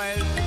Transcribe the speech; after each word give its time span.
Noël. 0.00 0.39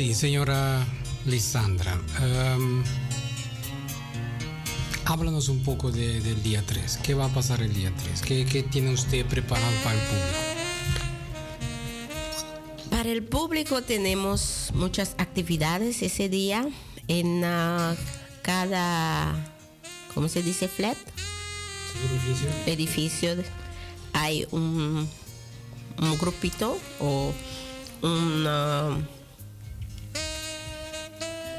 Sí, 0.00 0.14
señora 0.14 0.86
Lisandra. 1.26 2.00
em, 2.22 2.82
háblanos 5.04 5.50
un 5.50 5.62
poco 5.62 5.92
de- 5.92 6.22
del 6.22 6.42
día 6.42 6.62
3. 6.66 6.98
¿Qué 7.02 7.12
va 7.12 7.26
a 7.26 7.28
pasar 7.28 7.60
el 7.60 7.74
día 7.74 7.92
3? 7.94 8.22
¿Qué, 8.22 8.46
qué 8.46 8.62
tiene 8.62 8.94
usted 8.94 9.26
preparado 9.26 9.70
para 9.84 9.96
el 9.96 10.00
público? 10.06 10.38
Para 12.88 13.10
el 13.10 13.22
público 13.24 13.82
tenemos 13.82 14.70
muchas 14.72 15.14
actividades 15.18 16.00
ese 16.00 16.30
día 16.30 16.66
en 17.06 17.44
ah, 17.44 17.94
cada, 18.40 19.54
¿cómo 20.14 20.28
se 20.28 20.42
dice? 20.42 20.66
Flat, 20.68 20.96
edificio. 22.64 23.34
Hay 24.14 24.46
un, 24.50 25.06
un 25.98 26.18
grupito 26.18 26.78
o 27.00 27.34
un, 28.00 28.44
ah, 28.48 28.96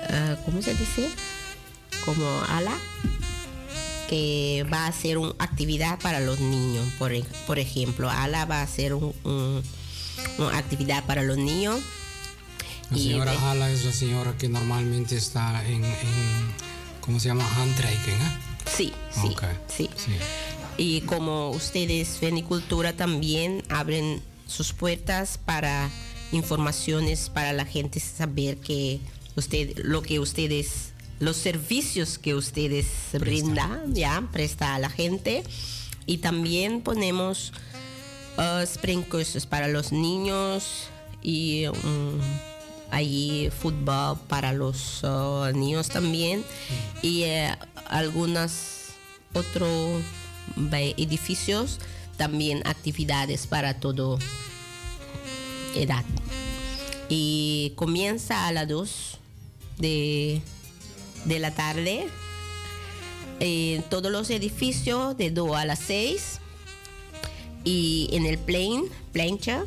ah, 0.10 0.36
¿cómo 0.46 0.62
se 0.62 0.74
dice? 0.74 1.10
Como 2.06 2.26
ala 2.50 2.78
que 4.10 4.66
va 4.72 4.86
a 4.86 4.88
hacer 4.88 5.18
una 5.18 5.34
actividad 5.40 5.98
para 6.00 6.20
los 6.20 6.40
niños. 6.40 6.86
Por, 7.00 7.12
por 7.48 7.60
ejemplo, 7.60 8.10
ala 8.10 8.46
va 8.46 8.60
a 8.60 8.64
hacer 8.64 8.94
un- 8.94 9.14
un- 9.24 9.64
una 10.38 10.58
actividad 10.58 11.06
para 11.06 11.24
los 11.24 11.38
niños. 11.38 11.80
La 12.90 12.98
señora 12.98 13.52
Ala 13.52 13.72
es 13.72 13.86
la 13.86 13.94
señora 13.94 14.38
que 14.38 14.50
normalmente 14.50 15.16
está 15.16 15.66
en, 15.66 15.86
en 15.86 16.54
¿cómo 17.00 17.22
se 17.22 17.30
llama? 17.30 17.48
Handreiken, 17.56 18.14
¿eh? 18.16 18.38
Sí, 18.76 18.92
sí, 19.12 19.34
sí. 19.70 19.90
sí. 19.96 20.12
Y 20.78 21.02
como 21.02 21.52
ustedes, 21.52 22.18
Fenicultura 22.20 22.92
también 22.94 23.64
abren 23.70 24.22
sus 24.46 24.74
puertas 24.74 25.40
para 25.46 25.90
informaciones 26.34 27.30
para 27.30 27.54
la 27.54 27.64
gente 27.66 28.02
saber 28.02 28.58
que 28.58 29.00
usted, 29.36 29.78
lo 29.78 30.02
que 30.02 30.20
ustedes, 30.20 30.94
los 31.20 31.38
servicios 31.38 32.18
que 32.18 32.36
ustedes 32.36 32.88
brindan, 33.14 33.94
ya, 33.94 34.28
presta 34.32 34.76
a 34.76 34.80
la 34.80 34.90
gente. 34.90 35.44
Y 36.06 36.18
también 36.18 36.82
ponemos 36.82 37.54
uh, 38.38 38.60
spring 38.64 39.04
cursos 39.04 39.46
para 39.46 39.68
los 39.68 39.92
niños 39.92 40.88
y 41.22 41.68
um, 41.68 42.20
ahí 42.90 43.50
fútbol 43.62 44.20
para 44.28 44.54
los 44.54 45.04
uh, 45.04 45.52
niños 45.54 45.90
también. 45.90 46.44
Y 47.02 47.24
eh, 47.24 47.56
algunos 47.88 48.82
otros 49.34 50.02
edificios 50.98 51.80
también 52.18 52.62
actividades 52.66 53.48
para 53.48 53.80
todo 53.80 54.20
edad. 55.76 56.04
Y 57.10 57.74
comienza 57.76 58.48
a 58.48 58.52
las 58.52 58.68
2 58.68 59.21
de, 59.82 60.42
de 61.26 61.40
la 61.40 61.52
tarde 61.54 62.08
en 63.40 63.82
todos 63.84 64.12
los 64.12 64.30
edificios 64.30 65.18
de 65.18 65.32
2 65.32 65.56
a 65.58 65.66
las 65.66 65.80
6 65.80 66.40
y 67.64 68.10
en 68.12 68.26
el 68.26 68.38
plane, 68.38 68.84
plancha, 69.12 69.66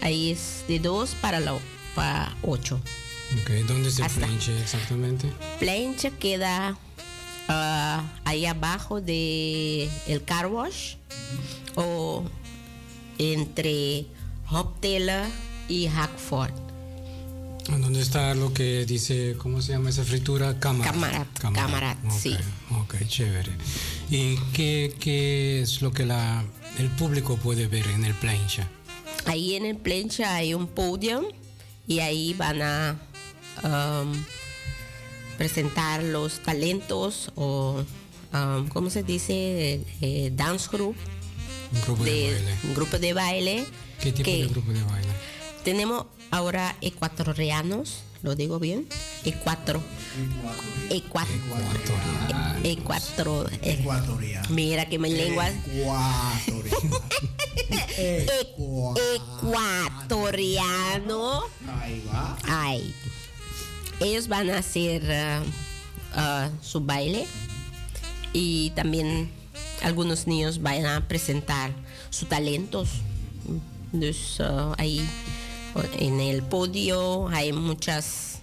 ahí 0.00 0.30
es 0.30 0.64
de 0.68 0.78
2 0.78 1.16
para, 1.20 1.40
la, 1.40 1.58
para 1.94 2.34
8. 2.42 2.80
Ok, 3.42 3.50
¿Dónde 3.66 3.90
se 3.90 4.04
Hasta. 4.04 4.20
planche 4.26 4.58
exactamente? 4.60 5.28
Plancha 5.58 6.10
queda 6.10 6.78
ah, 7.48 8.04
ahí 8.24 8.46
abajo 8.46 9.00
de 9.00 9.88
el 10.06 10.22
car 10.24 10.46
wash 10.46 10.94
o 11.74 12.24
entre 13.18 14.06
Hoptela 14.50 15.28
y 15.68 15.88
Hackford. 15.88 16.65
¿Dónde 17.68 18.00
está 18.00 18.34
lo 18.34 18.52
que 18.52 18.86
dice, 18.86 19.34
¿cómo 19.38 19.60
se 19.60 19.72
llama 19.72 19.90
esa 19.90 20.04
fritura? 20.04 20.58
Cámara. 20.60 20.92
Cámara, 20.92 21.26
cámara, 21.40 21.98
Ok, 22.04 22.12
sí. 22.12 22.36
Ok, 22.70 22.94
chévere. 23.08 23.52
¿Y 24.10 24.36
qué, 24.52 24.94
qué 25.00 25.62
es 25.62 25.82
lo 25.82 25.92
que 25.92 26.06
la, 26.06 26.44
el 26.78 26.88
público 26.90 27.36
puede 27.36 27.66
ver 27.66 27.86
en 27.88 28.04
el 28.04 28.14
plancha? 28.14 28.68
Ahí 29.26 29.54
en 29.56 29.64
el 29.66 29.76
plancha 29.76 30.34
hay 30.36 30.54
un 30.54 30.68
podio 30.68 31.28
y 31.88 31.98
ahí 32.00 32.34
van 32.34 32.62
a 32.62 32.96
um, 33.64 34.12
presentar 35.36 36.02
los 36.04 36.40
talentos 36.40 37.32
o, 37.34 37.84
um, 38.32 38.68
¿cómo 38.68 38.90
se 38.90 39.02
dice? 39.02 39.80
Eh, 40.00 40.30
dance 40.34 40.68
group, 40.72 40.94
Un 41.74 41.80
grupo 41.82 42.04
de, 42.04 42.10
de, 42.12 42.32
baile. 42.32 42.54
un 42.64 42.74
grupo 42.74 42.98
de 42.98 43.12
baile. 43.12 43.66
¿Qué 44.00 44.12
tipo 44.12 44.24
que 44.24 44.36
de 44.42 44.46
grupo 44.46 44.72
de 44.72 44.82
baile? 44.84 45.08
Tenemos 45.66 46.06
ahora 46.30 46.76
ecuatorianos, 46.80 48.04
¿lo 48.22 48.36
digo 48.36 48.60
bien? 48.60 48.86
Ecuatro. 49.24 49.82
Ecuatro. 50.90 51.34
eh, 52.62 52.76
Ecuatoriano. 53.80 54.48
Mira 54.50 54.88
que 54.88 55.00
mi 55.00 55.10
lengua. 55.10 55.48
Ecuatoriano. 55.48 57.00
Ecuatoriano. 59.16 61.42
Ahí 61.80 62.04
va. 62.06 62.38
Ay. 62.44 62.94
Ellos 63.98 64.28
van 64.28 64.50
a 64.50 64.58
hacer 64.58 65.10
ah, 65.10 65.42
ah, 66.14 66.48
su 66.62 66.80
baile 66.80 67.26
y 68.32 68.70
también 68.76 69.32
algunos 69.82 70.28
niños 70.28 70.62
van 70.62 70.86
a 70.86 71.08
presentar 71.08 71.72
sus 72.10 72.28
talentos. 72.28 72.88
Entonces, 73.92 74.40
ah, 74.40 74.72
ahí 74.78 75.04
en 75.98 76.20
el 76.20 76.42
podio 76.42 77.28
hay 77.28 77.52
muchas, 77.52 78.38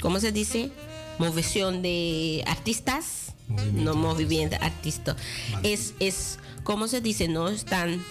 ¿cómo 0.00 0.20
se 0.20 0.32
dice? 0.32 0.70
Movilización 1.18 1.82
de 1.82 2.44
artistas. 2.46 3.32
Movimiento 3.48 3.82
no 3.82 3.94
movimiento 3.94 4.58
de 4.58 4.64
artistas. 4.64 5.16
Es, 5.62 5.94
es, 6.00 6.38
¿cómo 6.64 6.88
se 6.88 7.00
dice? 7.00 7.28
No 7.28 7.48
están 7.48 8.04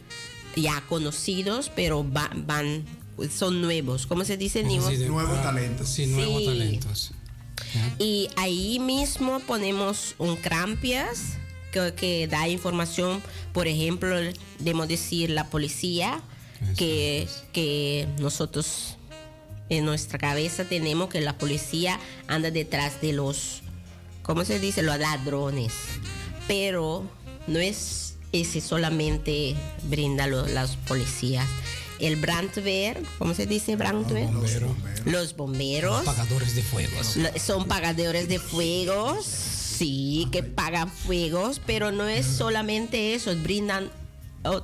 ya 0.56 0.82
conocidos, 0.88 1.70
pero 1.76 2.10
va- 2.10 2.32
van, 2.34 2.86
son 3.30 3.62
nuevos. 3.62 4.08
¿Cómo 4.08 4.24
se 4.24 4.38
dice? 4.38 4.64
Nuevos? 4.64 4.90
Sí, 4.90 4.98
de- 4.98 5.08
Nuevos 5.10 5.38
ah, 5.40 5.44
talentos. 5.44 5.90
Sí, 5.90 6.06
nuevos 6.08 6.40
Sí. 6.42 6.46
talentos. 6.46 7.12
Y 8.00 8.30
ahí 8.38 8.80
mismo 8.80 9.40
ponemos 9.42 10.16
un 10.18 10.36
Crampias 10.38 11.34
que, 11.72 11.94
que 11.96 12.28
da 12.28 12.48
información, 12.48 13.22
por 13.54 13.68
ejemplo, 13.68 14.16
debemos 14.60 14.88
decir 14.88 15.30
la 15.32 15.50
policía, 15.50 16.22
que, 16.78 17.28
que 17.54 18.08
nosotros 18.20 18.98
en 19.70 19.86
nuestra 19.86 20.20
cabeza 20.20 20.66
tenemos 20.66 21.10
que 21.10 21.22
la 21.22 21.38
policía 21.38 22.00
anda 22.28 22.52
detrás 22.52 23.02
de 23.02 23.14
los, 23.14 23.62
¿cómo 24.22 24.46
se 24.46 24.60
dice? 24.60 24.84
Los 24.84 25.00
ladrones. 25.00 25.74
Pero 26.48 27.04
no 27.48 27.60
es 27.60 28.16
ese 28.32 28.62
solamente 28.62 29.56
brinda 29.90 30.28
lo- 30.28 30.46
las 30.48 30.76
policías. 30.76 31.48
El 32.00 32.18
brandwehr, 32.18 33.02
¿cómo 33.18 33.34
se 33.34 33.46
dice 33.46 33.78
brandwehr? 33.78 34.28
Bombero. 34.28 34.76
Los 35.06 35.36
bomberos. 35.36 36.04
Pagadores 36.04 36.54
de 36.56 36.62
fuegos. 36.62 37.18
Son 37.42 37.66
pagadores 37.68 38.28
de 38.28 38.38
fuegos, 38.38 39.26
sí, 39.26 40.28
que 40.32 40.44
pagan 40.44 40.90
fuegos, 40.92 41.62
pero 41.66 41.92
no 41.94 42.06
es 42.08 42.26
solamente 42.26 43.14
eso, 43.16 43.34
brindan 43.38 43.90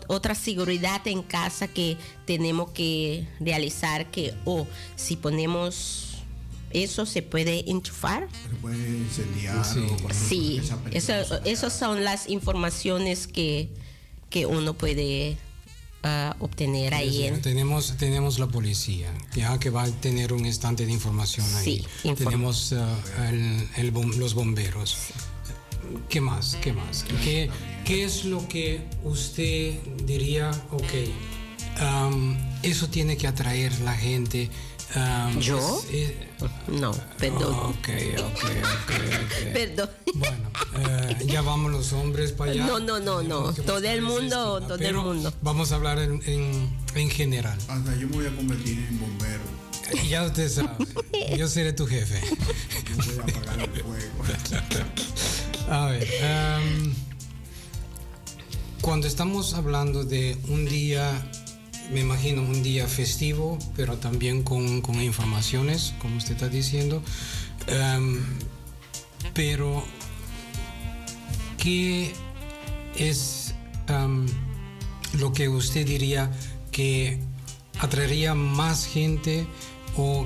otra 0.07 0.35
seguridad 0.35 1.05
en 1.07 1.21
casa 1.23 1.67
que 1.67 1.97
tenemos 2.25 2.71
que 2.71 3.27
realizar 3.39 4.09
que, 4.11 4.33
oh, 4.45 4.67
si 4.95 5.15
ponemos 5.15 6.07
eso 6.71 7.05
se 7.05 7.21
puede 7.21 7.69
enchufar. 7.69 8.29
Se 8.49 8.55
puede 8.55 8.89
incendiar. 8.89 9.65
Sí. 9.65 9.79
o 10.05 10.13
Sí, 10.13 10.61
eso, 10.93 11.13
esas 11.43 11.73
son 11.77 12.03
las 12.05 12.29
informaciones 12.29 13.27
que, 13.27 13.69
que 14.29 14.45
uno 14.45 14.73
puede 14.73 15.35
ah, 16.03 16.33
obtener 16.39 16.93
ahí 16.93 17.23
en, 17.23 17.41
Tenemos, 17.41 17.97
tenemos 17.97 18.39
la 18.39 18.47
policía, 18.47 19.11
ya 19.35 19.59
que 19.59 19.69
va 19.69 19.83
a 19.83 19.91
tener 19.91 20.31
un 20.31 20.45
estante 20.45 20.85
de 20.85 20.93
información 20.93 21.45
ahí. 21.55 21.85
Sí, 22.01 22.07
inform- 22.07 22.15
tenemos 22.17 22.71
ah, 22.73 23.29
el- 23.29 23.67
el 23.75 23.91
los 24.17 24.33
bomberos. 24.33 24.95
¿Qué 26.09 26.21
más? 26.21 26.57
¿Qué 26.61 26.73
más? 26.73 27.03
¿Qué, 27.23 27.49
qué 27.85 28.03
es 28.03 28.25
lo 28.25 28.47
que 28.47 28.81
usted 29.03 29.79
diría, 30.05 30.51
ok, 30.71 31.81
am, 31.81 32.37
eso 32.63 32.87
tiene 32.87 33.17
que 33.17 33.27
atraer 33.27 33.71
la 33.81 33.93
gente? 33.95 34.49
am, 34.95 35.39
¿Yo? 35.39 35.57
es- 35.91 35.93
eh, 35.93 36.27
No, 36.67 36.91
perdón. 37.17 37.53
ok, 37.53 37.89
ok, 38.17 38.43
ok, 38.43 38.91
ok. 39.23 39.53
Perdón. 39.53 39.89
Bueno, 40.15 40.49
eh, 40.79 41.17
ya 41.27 41.41
vamos 41.41 41.71
los 41.71 41.93
hombres 41.93 42.31
para 42.33 42.51
allá. 42.51 42.65
No, 42.65 42.79
no, 42.79 42.99
no, 42.99 43.21
no. 43.21 43.53
Todo 43.53 43.77
el 43.79 44.01
mundo, 44.01 44.59
todo 44.61 44.75
el 44.75 44.95
mundo. 44.95 45.31
Vamos 45.41 45.71
a 45.71 45.75
hablar 45.75 45.99
en, 45.99 46.21
en, 46.25 46.69
en 46.95 47.09
general. 47.09 47.57
Hasta 47.69 47.95
yo 47.95 48.07
me 48.09 48.15
voy 48.15 48.25
a 48.25 48.35
convertir 48.35 48.79
en 48.89 48.99
bombero. 48.99 49.41
Ya 50.09 50.23
usted 50.25 50.49
sabe, 50.49 50.85
yo 51.37 51.47
seré 51.49 51.73
tu 51.73 51.85
jefe. 51.85 52.19
Yo 53.05 53.23
voy 53.23 53.33
a 53.33 53.37
apagar 53.37 53.59
el 53.61 53.69
fuego. 53.81 54.23
A 55.69 55.85
ver, 55.85 56.07
cuando 58.81 59.07
estamos 59.07 59.53
hablando 59.53 60.03
de 60.03 60.37
un 60.47 60.65
día, 60.65 61.11
me 61.91 62.01
imagino 62.01 62.41
un 62.41 62.61
día 62.63 62.87
festivo, 62.87 63.57
pero 63.75 63.97
también 63.97 64.43
con, 64.43 64.81
con 64.81 65.01
informaciones, 65.01 65.93
como 65.99 66.17
usted 66.17 66.33
está 66.33 66.49
diciendo, 66.49 67.01
pero 69.33 69.83
¿qué 71.57 72.13
es 72.95 73.53
lo 75.13 75.33
que 75.33 75.49
usted 75.49 75.85
diría 75.85 76.31
que 76.71 77.19
atraería 77.79 78.33
más 78.35 78.85
gente 78.85 79.45
o 79.97 80.25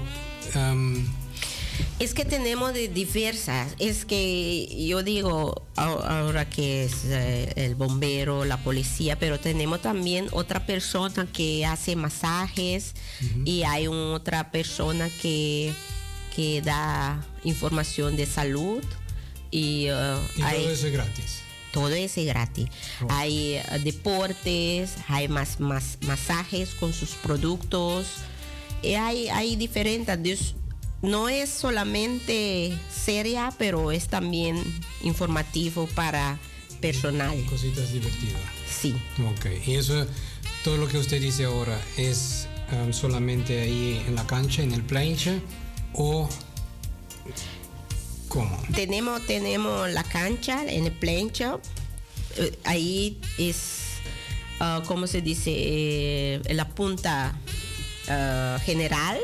Es 2.00 2.14
que 2.14 2.26
tenemos 2.26 2.74
de 2.74 2.88
diversas. 2.90 3.74
Es 3.80 4.06
que 4.06 4.86
yo 4.88 5.02
digo 5.04 5.64
ahora 5.76 6.50
que 6.50 6.84
es 6.86 6.94
eh, 7.06 7.54
el 7.56 7.76
bombero, 7.76 8.44
la 8.46 8.58
policía, 8.64 9.18
pero 9.18 9.40
tenemos 9.40 9.82
también 9.82 10.28
otra 10.32 10.66
persona 10.66 11.28
que 11.32 11.66
hace 11.66 11.96
masajes 11.96 12.94
y 13.46 13.64
hay 13.64 13.88
otra 13.88 14.52
persona 14.52 15.10
que, 15.22 15.74
que 16.36 16.62
da 16.62 17.26
información 17.44 18.16
de 18.18 18.26
salud 18.26 18.84
y, 19.52 19.86
eh, 19.88 20.18
y 20.38 20.42
hay- 20.42 20.62
todo 20.64 20.72
eso 20.72 20.88
es 20.88 20.94
gratis? 20.94 21.40
todo 21.72 21.90
es 21.90 22.16
gratis. 22.16 22.68
Hay 23.10 23.56
eh, 23.56 23.64
deportes, 23.84 24.92
hay 25.08 25.28
más, 25.28 25.60
más 25.60 25.98
masajes 26.08 26.70
con 26.76 26.94
sus 26.94 27.10
productos. 27.12 28.08
Y 28.82 28.94
hay, 28.94 29.28
hay 29.30 29.56
diferentes. 29.58 30.56
No 31.02 31.30
es 31.30 31.50
solamente 31.50 32.78
seria, 32.90 33.54
pero 33.58 33.92
es 33.92 34.08
también 34.08 34.62
informativo 35.04 35.88
para 35.88 36.40
personal. 36.82 37.46
Cositas 37.46 37.92
divertidas. 37.92 38.42
Sí, 38.70 38.96
Ok, 39.32 39.48
y 39.66 39.76
eso, 39.76 40.06
todo 40.64 40.78
lo 40.78 40.88
que 40.88 40.98
usted 40.98 41.22
dice 41.22 41.46
ahora 41.46 41.80
es 41.98 42.48
um, 42.72 42.92
solamente 42.92 43.62
ahí 43.62 44.04
en 44.08 44.16
la 44.16 44.26
cancha, 44.26 44.64
en 44.64 44.74
el 44.74 44.84
plancha, 44.84 45.40
o 45.94 46.30
cómo? 48.28 48.62
tenemos, 48.74 49.26
tenemos 49.26 49.90
la 49.90 50.04
cancha 50.04 50.64
en 50.66 50.86
el 50.86 50.92
plancha. 50.92 51.58
Eh, 52.38 52.58
ahí 52.66 53.20
es, 53.38 53.98
ah, 54.60 54.84
¿cómo 54.88 55.08
se 55.08 55.22
dice? 55.22 55.52
Eh, 55.56 56.42
la 56.50 56.68
punta 56.68 57.40
ah, 58.10 58.60
general 58.66 59.20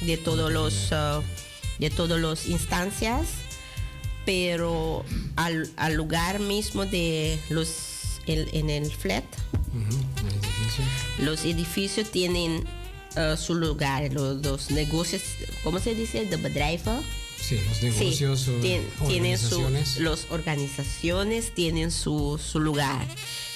de 0.00 0.16
todos 0.16 0.52
los 0.52 0.92
ah, 0.92 1.22
de 1.78 1.90
todas 1.90 2.20
las 2.20 2.46
instancias, 2.46 3.26
pero 4.24 5.04
al, 5.36 5.70
al 5.76 5.94
lugar 5.94 6.40
mismo 6.40 6.84
de 6.86 7.38
los 7.50 8.20
el- 8.26 8.48
en 8.52 8.68
el 8.70 8.90
flat, 8.92 9.24
Ujú, 9.68 9.98
el 10.26 10.34
edificio. 10.34 10.84
los 11.24 11.44
edificios 11.44 12.10
tienen 12.10 12.64
ah, 13.16 13.36
su 13.36 13.54
lugar, 13.54 14.12
los, 14.12 14.44
los 14.44 14.70
negocios, 14.70 15.22
¿cómo 15.64 15.78
se 15.78 15.94
dice? 15.94 16.24
De 16.26 16.36
bedrijven. 16.36 17.00
Sí, 17.40 17.58
los 17.68 17.80
negocios 17.82 18.40
Sí, 18.40 18.50
o 18.50 18.60
tien- 18.60 18.82
tienen 19.08 19.38
su, 19.38 19.60
organizaciones. 19.60 19.98
los 20.00 20.26
organizaciones 20.30 21.54
tienen 21.54 21.90
su, 21.90 22.38
su 22.44 22.60
lugar. 22.60 23.06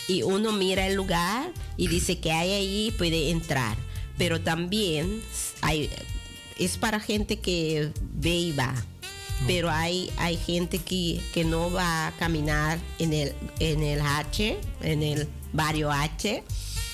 Y 0.08 0.22
uno 0.22 0.52
mira 0.52 0.86
el 0.86 0.94
lugar 0.94 1.50
y 1.76 1.88
dice 1.88 2.18
que 2.18 2.32
hay 2.32 2.52
ahí, 2.52 2.94
puede 2.96 3.30
entrar. 3.30 3.76
Pero 4.18 4.40
también 4.40 5.20
hay, 5.62 5.90
es 6.64 6.76
para 6.76 7.00
gente 7.00 7.38
que 7.38 7.90
ve 8.14 8.36
y 8.36 8.52
va. 8.52 8.74
Pero 9.46 9.70
hay, 9.70 10.08
hay 10.18 10.36
gente 10.36 10.78
que, 10.78 11.20
que 11.34 11.42
no 11.42 11.72
va 11.72 12.06
a 12.06 12.12
caminar 12.12 12.78
en 13.00 13.12
el, 13.12 13.32
en 13.58 13.82
el 13.82 14.00
H, 14.00 14.56
en 14.82 15.02
el 15.02 15.26
barrio 15.52 15.90
H, 15.90 16.44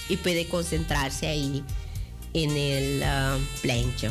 y 0.08 0.16
puede 0.16 0.46
concentrarse 0.48 1.26
ahí 1.26 1.62
en 2.32 2.56
el 2.56 3.02
ah, 3.02 3.36
plancho. 3.60 4.10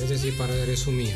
Es 0.00 0.08
decir, 0.08 0.34
para 0.38 0.54
resumir, 0.64 1.14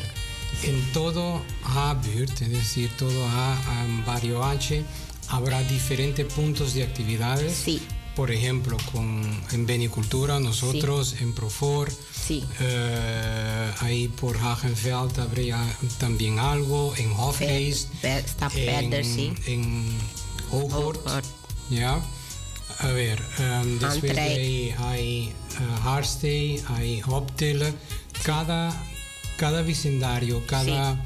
en 0.62 0.92
todo 0.92 1.42
H-Buurt, 1.64 2.42
es 2.42 2.50
decir, 2.50 2.90
todo 2.98 3.24
A, 3.26 3.84
um, 3.84 4.04
Barrio 4.04 4.44
H, 4.44 4.82
habrá 5.28 5.62
diferentes 5.62 6.26
puntos 6.32 6.74
de 6.74 6.82
actividades. 6.82 7.54
Sí. 7.54 7.80
Por 8.18 8.32
ejemplo, 8.32 8.76
con, 8.90 9.22
en 9.52 9.64
Benicultura, 9.64 10.40
nosotros, 10.40 11.14
en 11.20 11.32
Profor, 11.34 11.88
Sí. 12.26 12.44
eh, 12.58 13.70
ahí 13.78 14.08
por 14.08 14.36
Hagenveld 14.36 15.20
habría 15.20 15.64
también 15.98 16.40
algo, 16.40 16.92
en 16.96 17.12
Ver- 18.02 18.24
Está 18.24 18.48
en, 18.48 19.04
sí. 19.04 19.32
en 19.46 19.96
Hooghort. 20.50 21.00
¿ya? 21.70 22.00
A 22.80 22.86
ver, 22.88 23.22
em, 23.38 23.78
después 23.78 24.12
de 24.16 24.20
ahí 24.20 24.74
hay 24.78 25.32
uh, 25.84 25.88
Harstey, 25.88 26.60
hay 26.70 27.00
Optele. 27.06 27.72
Cada, 28.24 28.74
cada 29.36 29.62
vecindario, 29.62 30.44
cada 30.48 31.00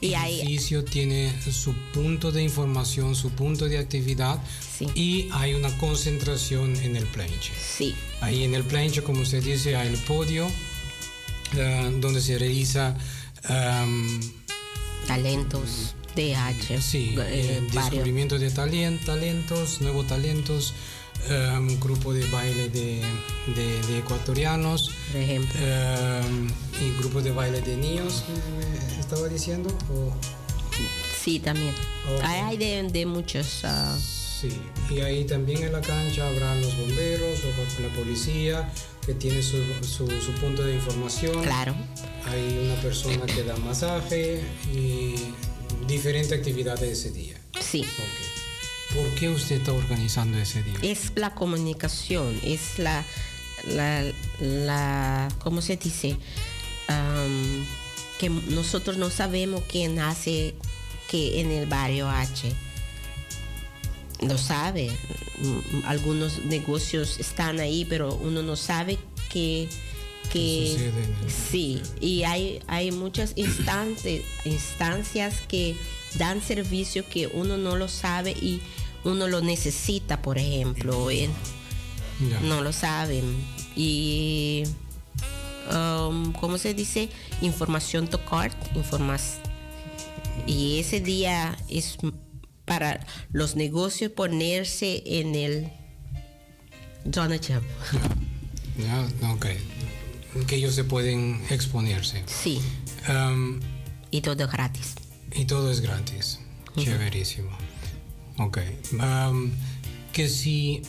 Y 0.00 0.14
edificio 0.14 0.84
tiene 0.84 1.32
su 1.50 1.74
punto 1.92 2.30
de 2.30 2.42
información, 2.44 3.16
su 3.16 3.30
punto 3.30 3.66
de 3.68 3.78
actividad 3.78 4.38
Sí. 4.86 5.00
y 5.00 5.28
hay 5.32 5.54
una 5.54 5.76
concentración 5.78 6.76
en 6.76 6.96
el 6.96 7.04
planche. 7.06 7.52
Sí. 7.58 7.94
Ahí 8.20 8.44
en 8.44 8.54
el 8.54 8.64
planche, 8.64 9.02
como 9.02 9.20
usted 9.22 9.42
dice, 9.42 9.76
hay 9.76 9.88
el 9.88 9.96
podio 9.98 10.48
eh, 11.56 11.90
donde 12.00 12.20
se 12.20 12.38
realiza 12.38 12.96
em, 13.48 14.20
talentos 15.06 15.94
DH. 16.14 16.80
Sí, 16.80 17.14
eh, 17.18 17.58
eh, 17.62 17.68
descubrimiento 17.72 18.38
de 18.38 18.50
talien- 18.50 18.98
talentos, 19.04 19.80
nuevos 19.80 20.06
talentos, 20.06 20.74
eh, 21.28 21.54
un 21.58 21.78
grupo 21.80 22.12
de 22.12 22.24
baile 22.30 22.68
de, 22.68 23.02
de- 23.54 23.80
de 23.86 23.98
ecuatorianos, 23.98 24.90
Por 25.12 25.20
ejemplo. 25.20 25.52
eh, 25.58 26.20
y 26.80 26.98
grupo 26.98 27.20
de 27.22 27.30
baile 27.32 27.60
de 27.62 27.76
niños, 27.76 28.24
eh, 28.28 28.96
estaba 29.00 29.28
diciendo. 29.28 29.68
o- 29.92 30.12
Sí, 31.22 31.38
también. 31.38 31.72
Ok. 32.16 32.22
Hay, 32.24 32.56
de, 32.56 32.82
de 32.90 33.06
muchos. 33.06 33.60
ah, 33.64 33.96
sí, 34.42 34.60
y 34.90 35.00
ahí 35.00 35.24
también 35.24 35.62
en 35.62 35.72
la 35.72 35.80
cancha 35.80 36.26
habrá 36.28 36.54
los 36.56 36.76
bomberos 36.76 37.38
o 37.44 37.82
la 37.82 37.88
policía 37.94 38.70
que 39.06 39.14
tiene 39.14 39.42
su, 39.42 39.56
su- 39.82 40.20
su 40.20 40.32
punto 40.40 40.62
de 40.62 40.74
información. 40.74 41.42
claro. 41.42 41.74
Hay 42.26 42.58
una 42.64 42.80
persona 42.82 43.24
que 43.26 43.42
da 43.42 43.56
masaje 43.56 44.42
y 44.72 45.14
diferentes 45.88 46.32
actividades 46.38 46.98
ese 46.98 47.10
día. 47.10 47.36
Sí. 47.60 47.84
¿Por 48.94 49.08
qué 49.14 49.28
usted 49.30 49.56
está 49.56 49.72
organizando 49.72 50.38
ese 50.38 50.62
día? 50.62 50.74
Es 50.82 51.12
la 51.16 51.34
comunicación, 51.34 52.38
es 52.44 52.78
la, 52.78 53.04
la, 53.66 54.04
la 54.40 55.28
¿cómo 55.40 55.62
se 55.62 55.76
dice? 55.78 56.16
Que 58.18 58.28
nosotros 58.28 58.98
no 58.98 59.10
sabemos 59.10 59.62
quién 59.68 59.98
hace 59.98 60.54
que 61.08 61.40
en 61.40 61.50
el 61.50 61.66
barrio 61.66 62.08
H. 62.08 62.52
Lo 64.28 64.38
sabe. 64.38 64.90
Algunos 65.84 66.44
negocios 66.44 67.18
están 67.18 67.60
ahí, 67.60 67.84
pero 67.84 68.14
uno 68.14 68.42
no 68.42 68.56
sabe 68.56 68.98
que... 69.30 69.68
que 70.32 70.90
Sí, 71.50 71.82
y 72.00 72.22
hay, 72.24 72.60
hay 72.66 72.92
muchas 72.92 73.32
instantes, 73.36 74.22
instancias 74.44 75.40
que 75.48 75.76
dan 76.16 76.42
servicio 76.42 77.08
que 77.08 77.26
uno 77.26 77.56
no 77.56 77.76
lo 77.76 77.88
sabe 77.88 78.32
y 78.32 78.60
uno 79.04 79.26
lo 79.28 79.40
necesita, 79.40 80.22
por 80.22 80.38
ejemplo. 80.38 81.08
no 82.42 82.62
lo 82.62 82.72
saben. 82.72 83.24
Y, 83.74 84.64
um, 85.70 86.32
¿cómo 86.32 86.58
se 86.58 86.74
dice? 86.74 87.08
Información 87.40 88.06
to 88.06 88.24
cart, 88.24 88.54
informas. 88.76 89.38
Y 90.46 90.78
ese 90.78 91.00
día 91.00 91.56
es 91.68 91.96
para 92.64 93.06
los 93.32 93.56
negocios 93.56 94.12
ponerse 94.12 95.02
en 95.06 95.34
el 95.34 95.72
Donald 97.04 97.40
Ya, 98.78 99.08
ok. 99.32 99.46
Que 100.46 100.56
ellos 100.56 100.74
se 100.74 100.84
pueden 100.84 101.42
exponerse. 101.50 102.22
Sí, 102.26 102.60
Um, 103.08 103.58
y 104.12 104.20
todo 104.20 104.46
gratis. 104.46 104.94
y 105.34 105.44
todo 105.46 105.70
es 105.72 105.80
gratis. 105.80 106.38
Chéverísimo. 106.76 107.50
Ok. 108.38 108.58
Um, 108.92 109.50
que 110.12 110.28
si 110.28 110.82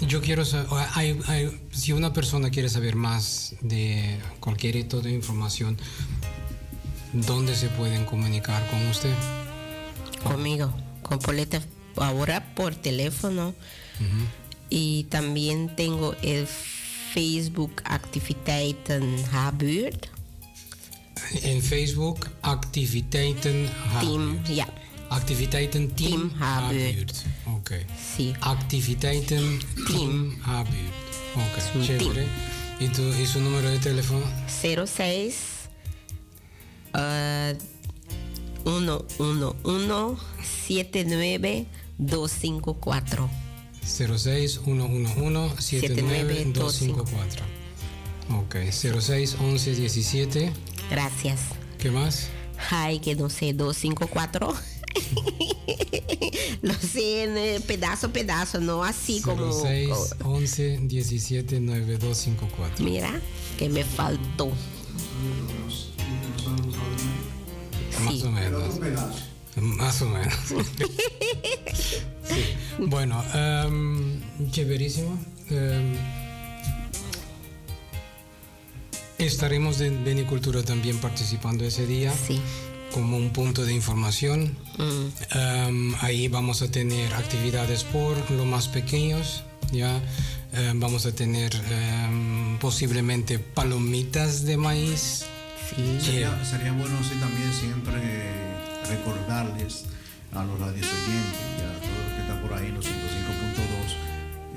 yo 0.00 0.22
quiero 0.22 0.44
saber, 0.46 0.68
hay, 0.94 1.20
hay- 1.26 1.60
si 1.70 1.92
una 1.92 2.12
persona 2.14 2.50
quiere 2.50 2.68
saber 2.70 2.96
más 2.96 3.54
de 3.60 4.18
cualquier 4.40 4.74
tipo 4.74 5.00
de 5.02 5.10
información, 5.12 5.76
¿dónde 7.12 7.54
se 7.54 7.68
pueden 7.68 8.06
comunicar 8.06 8.66
con 8.70 8.84
usted? 8.88 9.12
Conmigo, 10.22 10.72
con 11.04 11.20
Poleta, 11.20 11.60
ahora 11.96 12.54
por 12.56 12.74
teléfono. 12.74 13.54
Y 14.70 15.04
también 15.04 15.76
tengo 15.76 16.16
el 16.22 16.48
Facebook 17.12 17.80
Activiteiten 17.84 19.24
Habuurt. 19.32 20.06
En 21.44 21.62
Facebook, 21.62 22.28
Activiteiten 22.42 23.70
Team, 24.00 24.26
Habuurt. 24.40 24.48
ja. 24.48 24.66
Activiteiten 25.10 25.90
Team, 25.94 26.30
Team 26.30 26.42
Habuurt. 26.42 26.80
Habuurt. 26.80 27.16
Ok. 27.46 27.54
Oké. 27.64 27.86
Sí. 27.96 28.34
Activiteiten 28.42 29.58
Team 29.88 30.38
A-buurt. 30.44 30.74
Oké, 31.34 31.78
un 31.78 31.86
chévere. 31.86 32.26
¿Y, 32.78 32.88
tu, 32.88 33.02
¿Y 33.14 33.24
su 33.24 33.40
número 33.40 33.70
de 33.70 33.78
teléfono? 33.78 34.24
06 34.86 35.34
uh, 36.94 37.56
111 38.64 40.16
79 40.66 41.66
254. 41.98 43.30
06 43.82 44.60
111 44.64 45.60
79 45.60 46.44
254. 46.54 47.44
Ok, 48.30 48.56
06 48.72 49.36
11 49.40 49.74
17. 49.74 50.52
Gracias. 50.90 51.40
¿Qué 51.78 51.90
más? 51.90 52.28
Ay, 52.70 52.98
que 53.00 53.14
no 53.14 53.28
sé, 53.28 53.52
254. 53.52 54.54
Lo 56.62 56.72
sé 56.74 57.24
en 57.24 57.36
eh, 57.36 57.60
pedazo 57.66 58.10
pedazo, 58.10 58.60
no 58.60 58.82
así 58.84 59.20
como. 59.20 59.52
06 59.52 59.90
como- 60.18 60.34
11 60.36 60.78
17 60.84 61.60
9254. 61.60 62.82
Mira, 62.84 63.20
que 63.58 63.68
me 63.68 63.84
faltó. 63.84 64.50
Más 68.04 68.22
o 68.22 68.30
menos. 68.30 68.80
Más 69.56 70.02
o 70.02 70.08
menos. 70.08 70.34
Sí. 72.24 72.44
Bueno, 72.78 73.22
em, 73.34 74.20
chéverísimo. 74.50 75.18
Em, 75.50 75.94
estaremos 79.18 79.80
en 79.80 80.04
Benicultura 80.04 80.62
también 80.62 80.98
participando 80.98 81.64
ese 81.64 81.86
día 81.86 82.12
Sí. 82.26 82.40
como 82.92 83.16
un 83.16 83.30
punto 83.30 83.64
de 83.64 83.72
información. 83.74 84.56
Mm, 84.78 85.36
Em, 85.38 85.94
ahí 86.00 86.28
vamos 86.28 86.62
a 86.62 86.70
tener 86.70 87.12
actividades 87.14 87.84
por 87.84 88.30
los 88.30 88.46
más 88.46 88.68
pequeños. 88.68 89.44
Ya 89.72 90.00
vamos 90.76 91.04
a 91.04 91.12
tener 91.12 91.52
em, 91.70 92.58
posiblemente 92.58 93.38
palomitas 93.40 94.44
de 94.44 94.56
maíz. 94.56 95.24
Sí. 95.70 95.98
Sería, 96.00 96.44
sería 96.44 96.72
bueno 96.72 96.96
así 97.00 97.14
también 97.16 97.52
siempre 97.52 98.00
recordarles 98.88 99.84
a 100.32 100.44
los 100.44 100.58
radios 100.58 100.86
oyentes 100.86 101.40
y 101.58 101.62
a 101.62 101.80
todos 101.80 101.98
los 102.04 102.12
que 102.14 102.20
están 102.22 102.40
por 102.42 102.52
ahí 102.54 102.66
en 102.66 102.74
los 102.74 102.84
105.2 102.86 102.90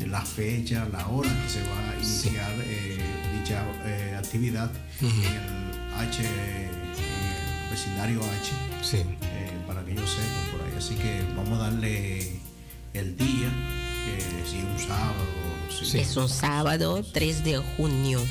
eh, 0.04 0.08
la 0.08 0.22
fecha, 0.22 0.88
la 0.92 1.08
hora 1.08 1.30
que 1.44 1.50
se 1.50 1.62
va 1.64 1.92
a 1.92 1.96
iniciar 1.96 2.52
eh, 2.66 2.98
dicha 3.40 3.64
eh, 3.86 4.16
actividad 4.18 4.70
en 5.02 5.08
el 5.08 6.08
H, 6.10 6.22
el 6.24 7.70
vecindario 7.72 8.20
H, 8.22 8.52
Sí. 8.84 8.98
eh, 8.98 9.52
para 9.68 9.84
que 9.84 9.92
ellos 9.94 10.10
sepan 10.10 10.52
por 10.52 10.62
ahí. 10.68 10.74
Así 10.78 10.96
que 10.96 11.22
vamos 11.36 11.60
a 11.60 11.64
darle 11.64 12.40
el 12.94 13.18
día, 13.18 13.48
eh, 14.08 14.44
si 14.50 14.58
es 14.60 14.64
un 14.64 14.80
sábado, 14.80 15.26
si 15.70 15.86
Sí. 15.86 16.00
Es 16.00 16.16
un 16.18 16.30
sábado 16.30 17.04
3 17.14 17.44
de 17.44 17.58
junio. 17.58 18.22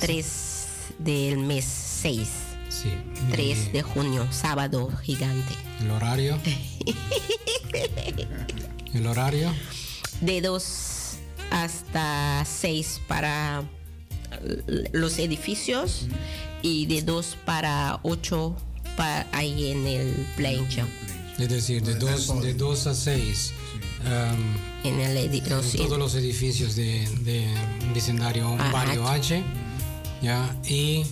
3 0.00 0.66
del 0.98 1.38
mes 1.38 1.64
6. 2.06 2.28
Sí. 2.68 2.90
3 3.32 3.66
Y 3.66 3.70
de 3.72 3.82
junio, 3.82 4.28
sábado 4.30 4.92
gigante. 5.02 5.52
El 5.80 5.90
horario. 5.90 6.38
El 8.94 9.08
horario. 9.08 9.52
De 10.20 10.40
2 10.40 11.16
hasta 11.50 12.44
6 12.44 13.00
para 13.08 13.64
los 14.92 15.18
edificios 15.18 16.06
y 16.62 16.86
de 16.86 17.02
2 17.02 17.38
para 17.44 17.98
8 18.04 18.54
para 18.96 19.26
ahí 19.32 19.72
en 19.72 19.88
el 19.88 20.28
plancha. 20.36 20.86
Es 21.40 21.48
decir, 21.48 21.82
de 21.82 21.96
Donde 21.96 22.14
está 22.14 22.34
el 22.34 22.38
2 22.38 22.44
de 22.44 22.54
dos 22.54 22.86
a 22.86 22.94
6 22.94 23.52
En 24.84 25.00
el 25.00 25.16
en 25.16 25.42
todos 25.42 25.98
los 25.98 26.14
edificios 26.14 26.76
de, 26.76 27.04
de 27.22 27.48
vecindario 27.92 28.56
Barrio 28.72 29.08
H. 29.08 29.42
¿ya? 30.22 30.56
Y 30.68 31.04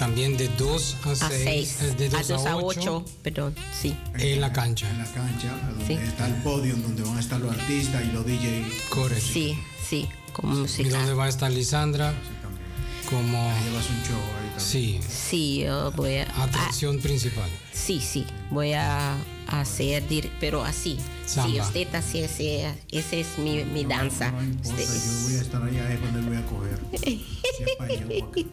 también 0.00 0.38
de 0.38 0.48
2 0.56 0.96
a 1.04 1.14
6. 1.14 1.22
a 1.22 1.28
6, 1.28 1.96
de 1.98 2.06
a 2.06 2.08
2 2.10 2.28
2 2.28 2.46
a 2.46 2.50
a 2.52 2.56
8 2.56 2.80
8, 2.80 3.04
perdón, 3.22 3.54
sí. 3.78 3.94
en 4.18 4.40
la 4.40 4.50
cancha. 4.50 4.88
en 4.90 4.96
la 4.98 5.04
cancha, 5.04 5.54
donde 5.68 5.86
Sí. 5.86 5.92
está 5.92 6.26
el 6.26 6.34
podio, 6.36 6.74
donde 6.76 7.02
van 7.02 7.18
a 7.18 7.20
estar 7.20 7.38
los 7.38 7.52
artistas 7.52 8.02
y 8.02 8.12
los 8.12 8.24
DJ. 8.24 8.64
Correcto. 8.88 9.26
Sí, 9.30 9.58
sí, 9.88 10.08
con 10.32 10.52
Y 10.54 10.56
música. 10.60 10.88
donde 10.88 11.12
va 11.12 11.26
a 11.26 11.28
estar 11.28 11.50
Lisandra 11.52 12.14
como, 13.10 13.52
Llevas 13.64 13.90
un 13.90 14.02
show 14.04 14.16
ahí 14.16 14.48
también. 14.48 14.60
sí, 14.60 15.00
Sí, 15.06 15.58
yo 15.64 15.90
voy 15.92 16.16
a, 16.16 16.22
a- 16.30 16.44
atracción 16.44 16.98
principal. 16.98 17.50
sí, 17.74 18.00
sí, 18.00 18.24
voy 18.50 18.72
a 18.72 19.16
hacer, 19.50 20.02
pero 20.40 20.64
así. 20.64 20.96
Samba. 21.26 21.50
Sí, 21.50 21.60
usted 21.60 21.94
así, 21.94 22.18
ese, 22.20 22.72
esa 22.90 23.16
es 23.16 23.38
mi, 23.38 23.64
mi 23.64 23.84
danza. 23.84 24.30
No 24.32 24.42
importa, 24.42 24.70
Usted- 24.70 24.84
yo 24.86 25.22
voy 25.28 25.34
a 25.36 25.40
estar 25.40 25.62
allá 25.62 25.92
es 25.92 26.00
donde 26.00 26.20
voy 26.28 26.36
a 26.36 26.46
coger. 26.46 26.80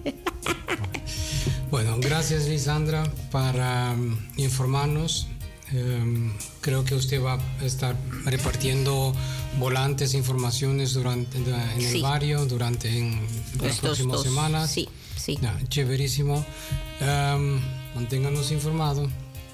Bueno, 1.70 1.98
gracias 2.00 2.48
Lisandra 2.48 3.04
para 3.32 3.92
um, 3.92 4.18
informarnos. 4.38 5.28
Em, 5.74 6.32
creo 6.62 6.86
que 6.86 6.96
usted 6.96 7.22
va 7.22 7.34
a 7.62 7.66
estar 7.66 7.94
repartiendo 8.24 9.14
volantes, 9.60 10.14
informaciones 10.14 10.94
durante 10.94 11.38
en 11.38 11.46
el 11.50 11.82
Sí. 11.92 12.02
barrio 12.02 12.46
durante 12.46 12.88
en 12.98 13.20
las 13.62 13.80
próximas 13.80 14.18
dos, 14.18 14.24
semanas. 14.24 14.72
sí, 14.72 14.88
sí. 15.18 15.38
Ya, 15.42 15.60
chéverísimo. 15.68 16.46
Em, 17.02 17.60
manténganos 17.96 18.52
informados. 18.52 19.10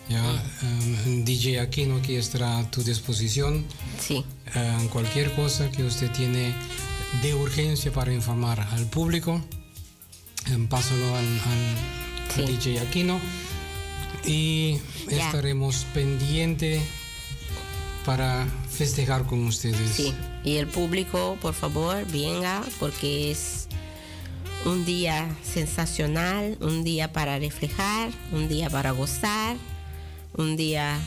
Ya, 0.10 0.22
em, 0.62 1.24
DJ 1.24 1.60
Aquino 1.62 1.95
aquí 1.97 2.16
estará 2.16 2.60
a 2.60 2.70
tu 2.70 2.84
disposición. 2.84 3.66
Sí, 3.99 4.24
Em, 4.56 4.88
cualquier 4.89 5.34
cosa 5.34 5.72
que 5.72 5.84
usted 5.84 6.12
tiene 6.12 6.54
de 7.24 7.34
urgencia 7.34 7.91
para 7.91 8.14
informar 8.14 8.60
al 8.60 8.86
público, 8.86 9.41
em, 10.51 10.68
pásalo 10.68 11.16
al, 11.16 11.26
al- 11.26 12.39
al 12.39 12.47
Sí. 12.47 12.51
DJ 12.58 12.80
Aquino 12.82 13.20
y 14.26 14.78
estaremos 15.10 15.86
pendiente 15.93 16.82
para 18.06 18.45
festejar 18.70 19.26
con 19.26 19.45
ustedes. 19.47 19.89
sí. 19.91 20.14
Y 20.43 20.58
el 20.58 20.68
público, 20.68 21.38
por 21.41 21.54
favor, 21.54 22.06
venga, 22.12 22.62
porque 22.80 23.32
es 23.32 23.68
un 24.66 24.84
día 24.86 25.34
sensacional, 25.43 26.58
un 26.60 26.84
día 26.84 27.12
para 27.14 27.39
reflejar, 27.39 28.12
un 28.34 28.47
día 28.49 28.70
para 28.70 28.91
gozar, 28.91 29.56
un 30.36 30.56
día 30.56 31.00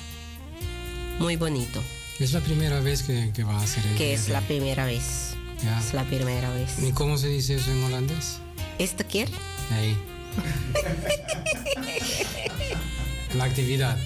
muy 1.19 1.37
bonito, 1.37 1.83
Es 2.19 2.33
la 2.33 2.41
primera 2.41 2.81
vez 2.81 3.03
que, 3.03 3.33
que 3.35 3.45
va 3.45 3.59
a 3.59 3.63
hacer 3.63 3.87
el 3.87 3.97
que 3.97 4.15
es 4.15 4.29
la 4.29 4.41
primera 4.43 4.85
vez. 4.85 5.35
Es 5.79 5.95
la 5.95 6.05
primera 6.05 6.51
vez. 6.51 6.83
¿Y 6.83 6.93
cómo 6.93 7.17
se 7.17 7.29
dice 7.29 7.57
eso 7.57 7.71
en 7.71 7.83
holandés? 7.85 8.39
¿Este 8.79 9.05
qué? 9.05 9.27
Ahí. 9.73 9.97
la 13.37 13.45
actividad. 13.45 13.97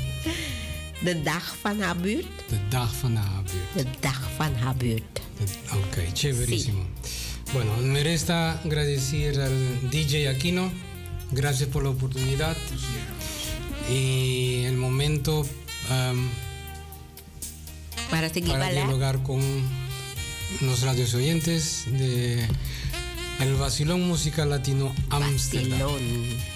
De 1.02 1.14
dag 1.14 1.42
van 1.62 1.82
haar 1.82 1.96
buurt. 1.96 2.50
De 2.50 2.58
dag 2.70 2.90
van 3.02 3.14
de 3.14 3.20
buurt. 3.20 3.74
De 3.74 3.84
dag 4.00 4.20
van 4.38 4.54
haar 4.56 4.76
buurt. 4.76 5.20
Ok, 5.72 6.12
chéverísimo. 6.12 6.84
Bueno, 7.52 7.76
me 7.78 8.04
resta 8.04 8.60
agradecer 8.60 9.40
al 9.40 9.90
DJ 9.90 10.28
Aquino. 10.28 10.70
Gracias 11.32 11.68
por 11.68 11.82
la 11.82 11.90
oportunidad. 11.90 12.56
Y 13.88 14.64
el 14.64 14.76
momento 14.76 15.46
Para 18.10 18.28
seguir 18.28 18.50
para 18.50 18.64
bailar. 18.64 18.84
dialogar 18.86 19.22
con 19.22 19.40
los 20.60 20.82
radios 20.82 21.14
oyentes 21.14 21.84
de 21.86 22.46
el 23.40 23.54
Vacilón 23.54 24.02
Musical 24.02 24.50
Latino 24.50 24.94
Amsterdam. 25.08 25.70
Vacilón. 25.70 26.49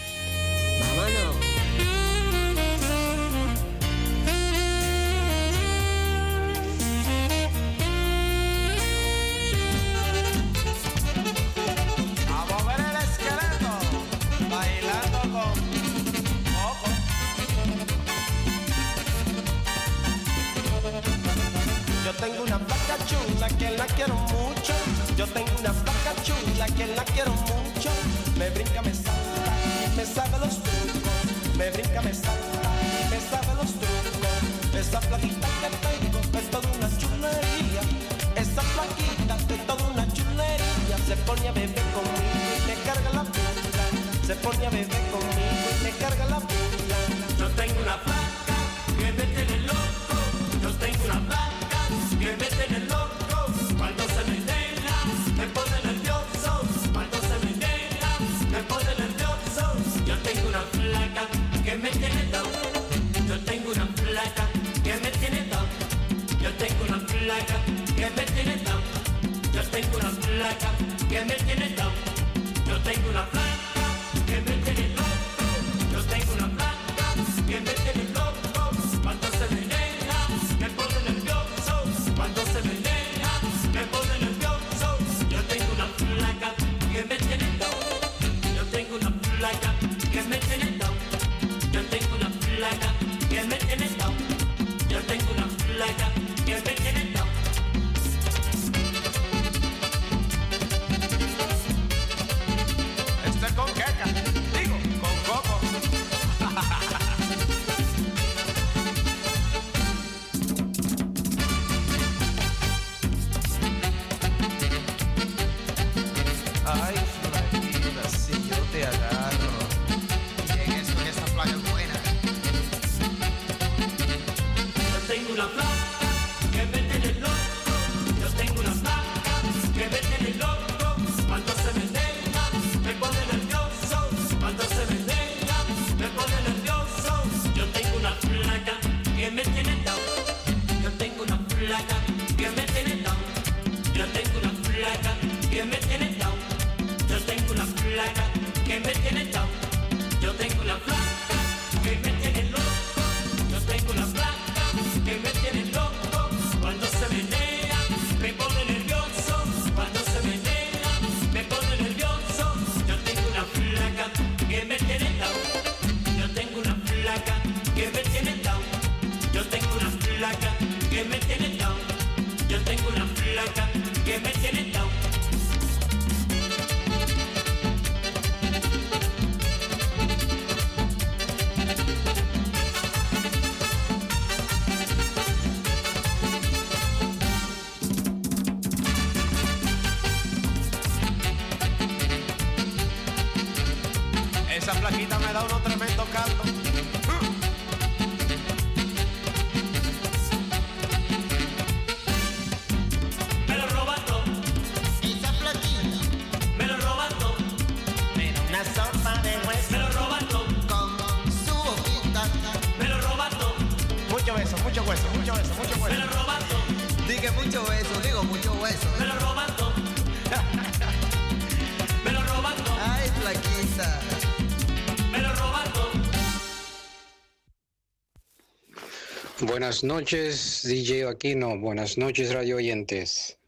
Buenas 229.65 229.83
noches, 229.83 230.61
DJ 230.65 231.07
Aquino. 231.09 231.59
Buenas 231.59 231.97
noches, 231.97 232.35
radio 232.35 232.57
oyentes. 232.57 233.39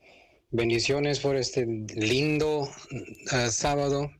Bendiciones 0.50 1.20
por 1.20 1.36
este 1.36 1.66
lindo 1.66 2.60
uh, 2.60 3.50
sábado 3.50 4.10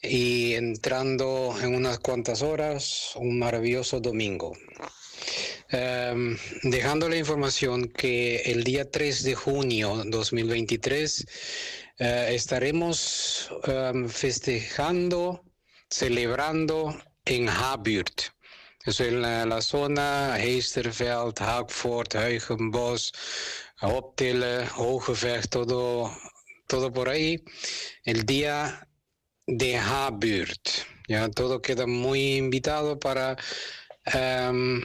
y 0.00 0.54
entrando 0.54 1.54
en 1.60 1.74
unas 1.74 1.98
cuantas 1.98 2.40
horas, 2.40 3.12
un 3.16 3.38
maravilloso 3.38 4.00
domingo. 4.00 4.56
Um, 5.70 6.38
dejando 6.62 7.10
la 7.10 7.18
información 7.18 7.88
que 7.88 8.36
el 8.46 8.64
día 8.64 8.90
3 8.90 9.22
de 9.22 9.34
junio 9.34 10.02
2023 10.06 11.26
uh, 12.00 12.04
estaremos 12.30 13.50
um, 13.68 14.08
festejando, 14.08 15.44
celebrando 15.90 16.98
en 17.26 17.50
Haburt 17.50 18.35
eso 18.86 19.04
en 19.04 19.20
la, 19.20 19.60
zona, 19.60 20.36
Heisterveld, 20.38 21.40
Haagfort, 21.40 22.14
Huigenbos, 22.14 23.12
Optille, 23.80 24.68
Hogevecht, 24.76 25.50
todo, 25.50 26.10
todo 26.68 26.92
por 26.92 27.08
ahí. 27.08 27.42
El 28.04 28.24
día 28.24 28.88
de 29.46 29.76
Haburt. 29.76 30.68
Ya 31.08 31.28
todo 31.28 31.60
queda 31.60 31.86
muy 31.86 32.36
invitado 32.36 32.98
para 32.98 33.36
em, 34.04 34.82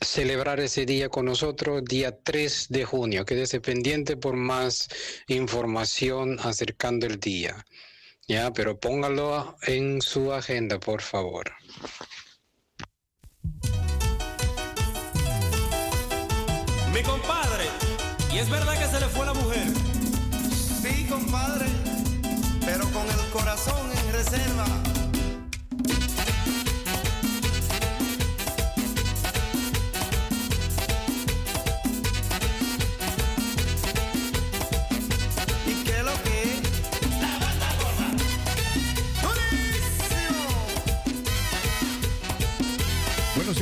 celebrar 0.00 0.60
ese 0.60 0.84
día 0.84 1.08
con 1.08 1.24
nosotros, 1.24 1.82
día 1.84 2.14
3 2.22 2.66
de 2.68 2.84
junio. 2.84 3.24
Quédese 3.24 3.60
pendiente 3.60 4.18
por 4.18 4.36
más 4.36 4.88
información 5.28 6.38
acercando 6.40 7.06
el 7.06 7.18
día. 7.18 7.64
Ya, 8.26 8.52
pero 8.52 8.78
póngalo 8.78 9.56
en 9.62 10.02
su 10.02 10.30
agenda, 10.32 10.78
por 10.78 11.00
favor. 11.00 11.50
Mi 16.92 17.02
compadre, 17.02 17.66
¿y 18.32 18.38
es 18.38 18.48
verdad 18.50 18.78
que 18.78 18.86
se 18.86 19.00
le 19.00 19.06
fue 19.06 19.26
la 19.26 19.34
mujer? 19.34 19.66
Sí, 20.82 21.06
compadre, 21.06 21.66
pero 22.64 22.84
con 22.90 23.08
el 23.08 23.30
corazón 23.32 23.90
en 23.92 24.12
reserva. 24.12 25.07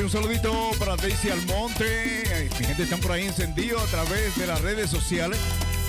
Un 0.07 0.11
saludito 0.11 0.71
para 0.79 0.95
Daisy 0.95 1.29
Almonte. 1.29 2.49
Mi 2.57 2.65
gente 2.65 2.83
están 2.83 3.01
por 3.01 3.11
ahí 3.11 3.25
encendido 3.25 3.77
a 3.77 3.85
través 3.87 4.33
de 4.37 4.47
las 4.47 4.61
redes 4.61 4.89
sociales. 4.89 5.37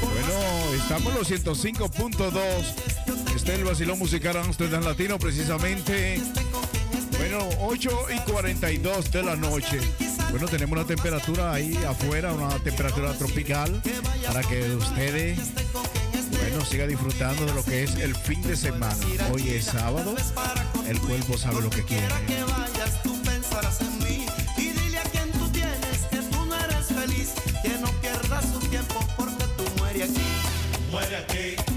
Bueno, 0.03 0.75
estamos 0.83 1.13
en 1.13 1.19
los 1.19 1.31
105.2. 1.31 2.35
Está 3.37 3.55
el 3.55 3.63
vacilón 3.63 3.97
musical 3.97 4.37
Amsterdam 4.39 4.83
Latino, 4.83 5.21
precisamente. 5.21 6.21
Bueno, 7.17 7.49
8 7.61 7.91
y 8.17 8.19
42 8.29 9.13
de 9.13 9.23
la 9.23 9.37
noche. 9.37 9.79
Bueno, 10.31 10.49
tenemos 10.49 10.77
una 10.77 10.87
temperatura 10.87 11.53
ahí 11.53 11.79
afuera, 11.89 12.33
una 12.33 12.59
temperatura 12.59 13.13
tropical, 13.13 13.81
para 14.27 14.41
que 14.41 14.75
ustedes, 14.75 15.39
bueno, 16.31 16.65
siga 16.65 16.89
disfrutando 16.89 17.47
de 17.47 17.55
lo 17.55 17.65
que 17.65 17.85
es 17.85 17.95
el 17.95 18.17
fin 18.17 18.43
de 18.43 18.57
semana. 18.57 18.97
Hoy 19.33 19.49
es 19.51 19.67
sábado, 19.67 20.17
el 20.89 20.99
cuerpo 20.99 21.39
sabe 21.39 21.63
lo 21.63 21.71
que 21.71 21.85
quiere. 21.85 22.09
Y 24.57 24.71
dile 24.71 24.99
a 24.99 25.03
quien 25.03 25.33
tú 25.33 25.49
tienes 25.49 26.03
que 26.11 26.19
tú 26.19 26.45
no 26.47 26.55
eres 26.55 26.87
feliz, 26.87 27.35
que 27.61 27.71
no 27.81 27.89
pierdas 28.01 28.45
su 28.53 28.61
tiempo 28.69 29.01
porque 29.17 29.45
tú 29.57 29.65
mueres 29.79 30.11
aquí. 30.11 30.23
Muere 30.93 31.17
aquí. 31.17 31.68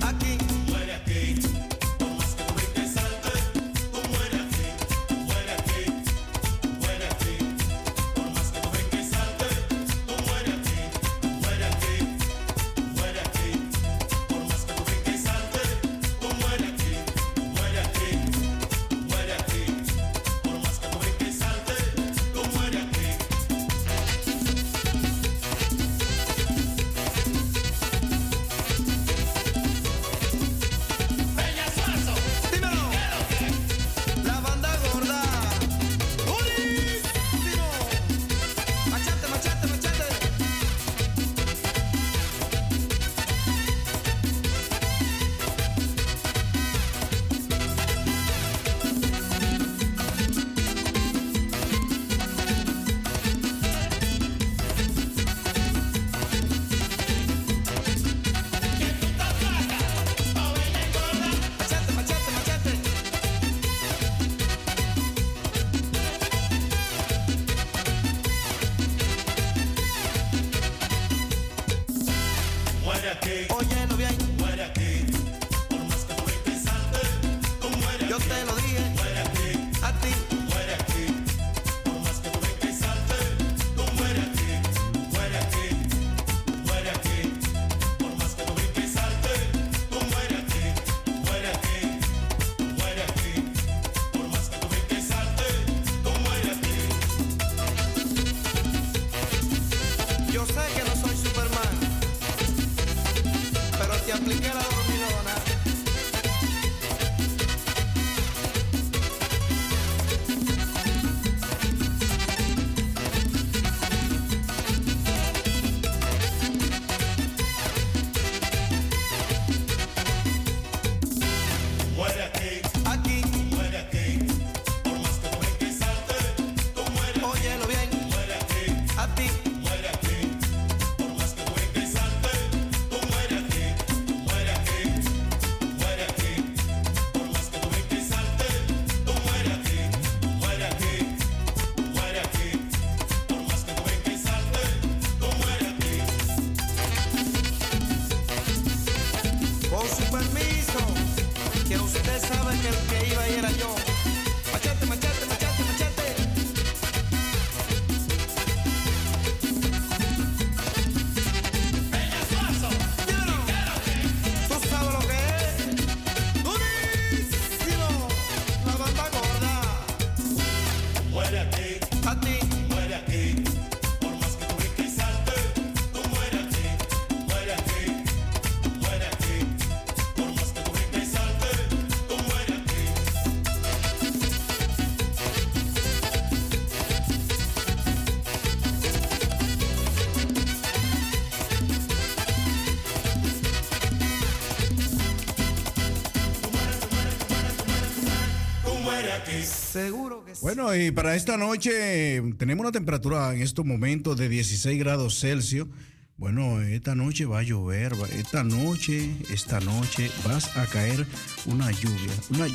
Bueno, 200.54 200.76
y 200.76 200.91
para 200.91 201.16
esta 201.16 201.38
noche 201.38 202.22
tenemos 202.38 202.66
una 202.66 202.74
temperatura 202.74 203.34
en 203.34 203.41
estos 203.41 203.66
momentos 203.66 204.18
de 204.18 204.28
16 204.28 204.78
grados 204.80 205.18
Celsius. 205.18 205.70
Bueno, 206.18 206.60
esta 206.60 206.93
noche 206.93 207.24
va 207.24 207.39
a 207.39 207.43
llover, 207.43 207.93
esta 208.18 208.43
noche, 208.43 209.16
esta 209.30 209.62
noche 209.62 210.12
vas 210.26 210.58
a 210.58 210.66
caer 210.66 211.08
una 211.45 211.72
lluvia, 211.72 212.12
una 212.32 212.47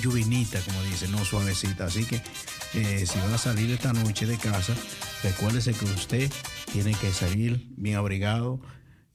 lluvinita, 0.00 0.60
como 0.60 0.84
dicen, 0.84 1.10
no 1.10 1.24
suavecita. 1.24 1.86
Así 1.86 2.04
que 2.04 2.22
eh, 2.74 3.04
si 3.06 3.18
van 3.18 3.34
a 3.34 3.38
salir 3.38 3.72
esta 3.72 3.92
noche 3.92 4.24
de 4.24 4.36
casa, 4.36 4.76
recuérdese 5.24 5.72
que 5.72 5.84
usted 5.86 6.30
tiene 6.72 6.94
que 6.94 7.10
salir 7.10 7.66
bien 7.76 7.96
abrigado, 7.96 8.60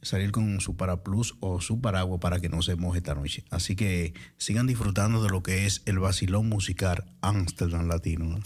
salir 0.07 0.31
con 0.31 0.59
su 0.61 0.75
paraplus 0.75 1.35
o 1.39 1.61
su 1.61 1.81
paraguas 1.81 2.19
para 2.19 2.39
que 2.39 2.49
no 2.49 2.61
se 2.61 2.75
moje 2.75 2.99
esta 2.99 3.15
noche. 3.15 3.43
Así 3.49 3.75
que 3.75 4.13
sigan 4.37 4.67
disfrutando 4.67 5.21
de 5.23 5.29
lo 5.29 5.43
que 5.43 5.65
es 5.65 5.83
el 5.85 5.99
vacilón 5.99 6.49
musical 6.49 7.05
Amsterdam 7.21 7.87
Latino. 7.87 8.39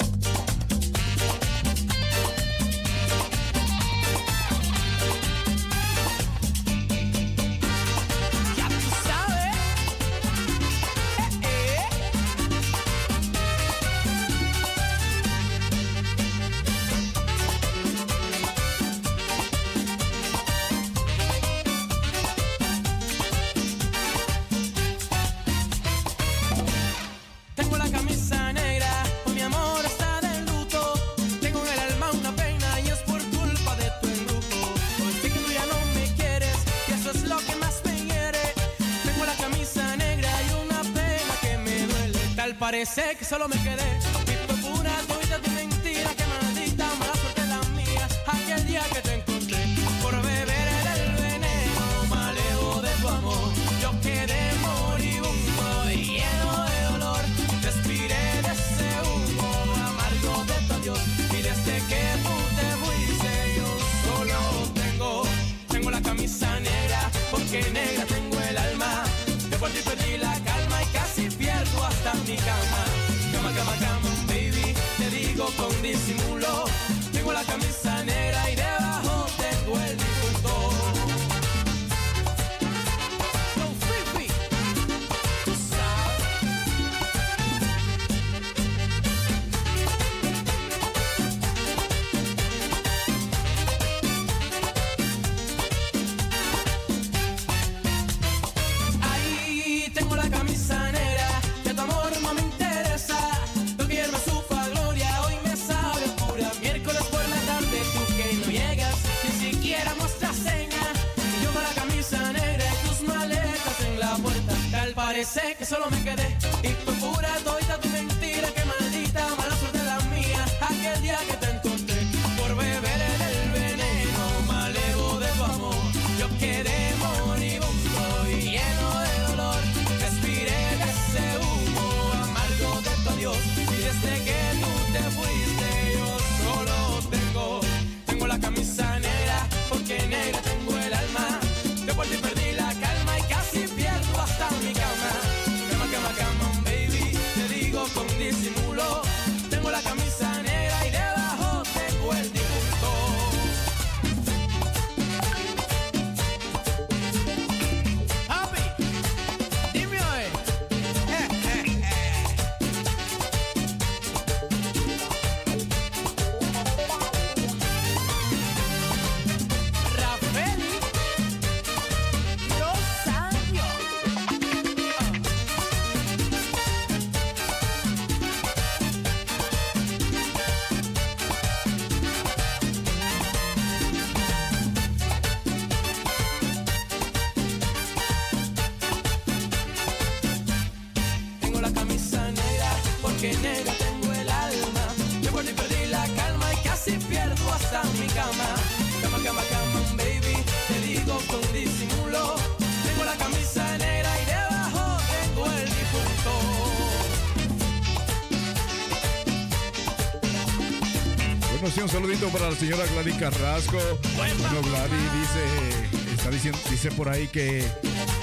Un 212.02 212.08
saludito 212.08 212.30
para 212.30 212.50
la 212.50 212.56
señora 212.56 212.84
Gladys 212.88 213.16
Carrasco. 213.16 213.78
Bueno, 214.16 214.62
Gladys 214.64 215.14
dice, 215.14 216.16
está 216.16 216.32
diciendo, 216.32 216.58
dice 216.72 216.90
por 216.90 217.08
ahí 217.08 217.28
que 217.28 217.60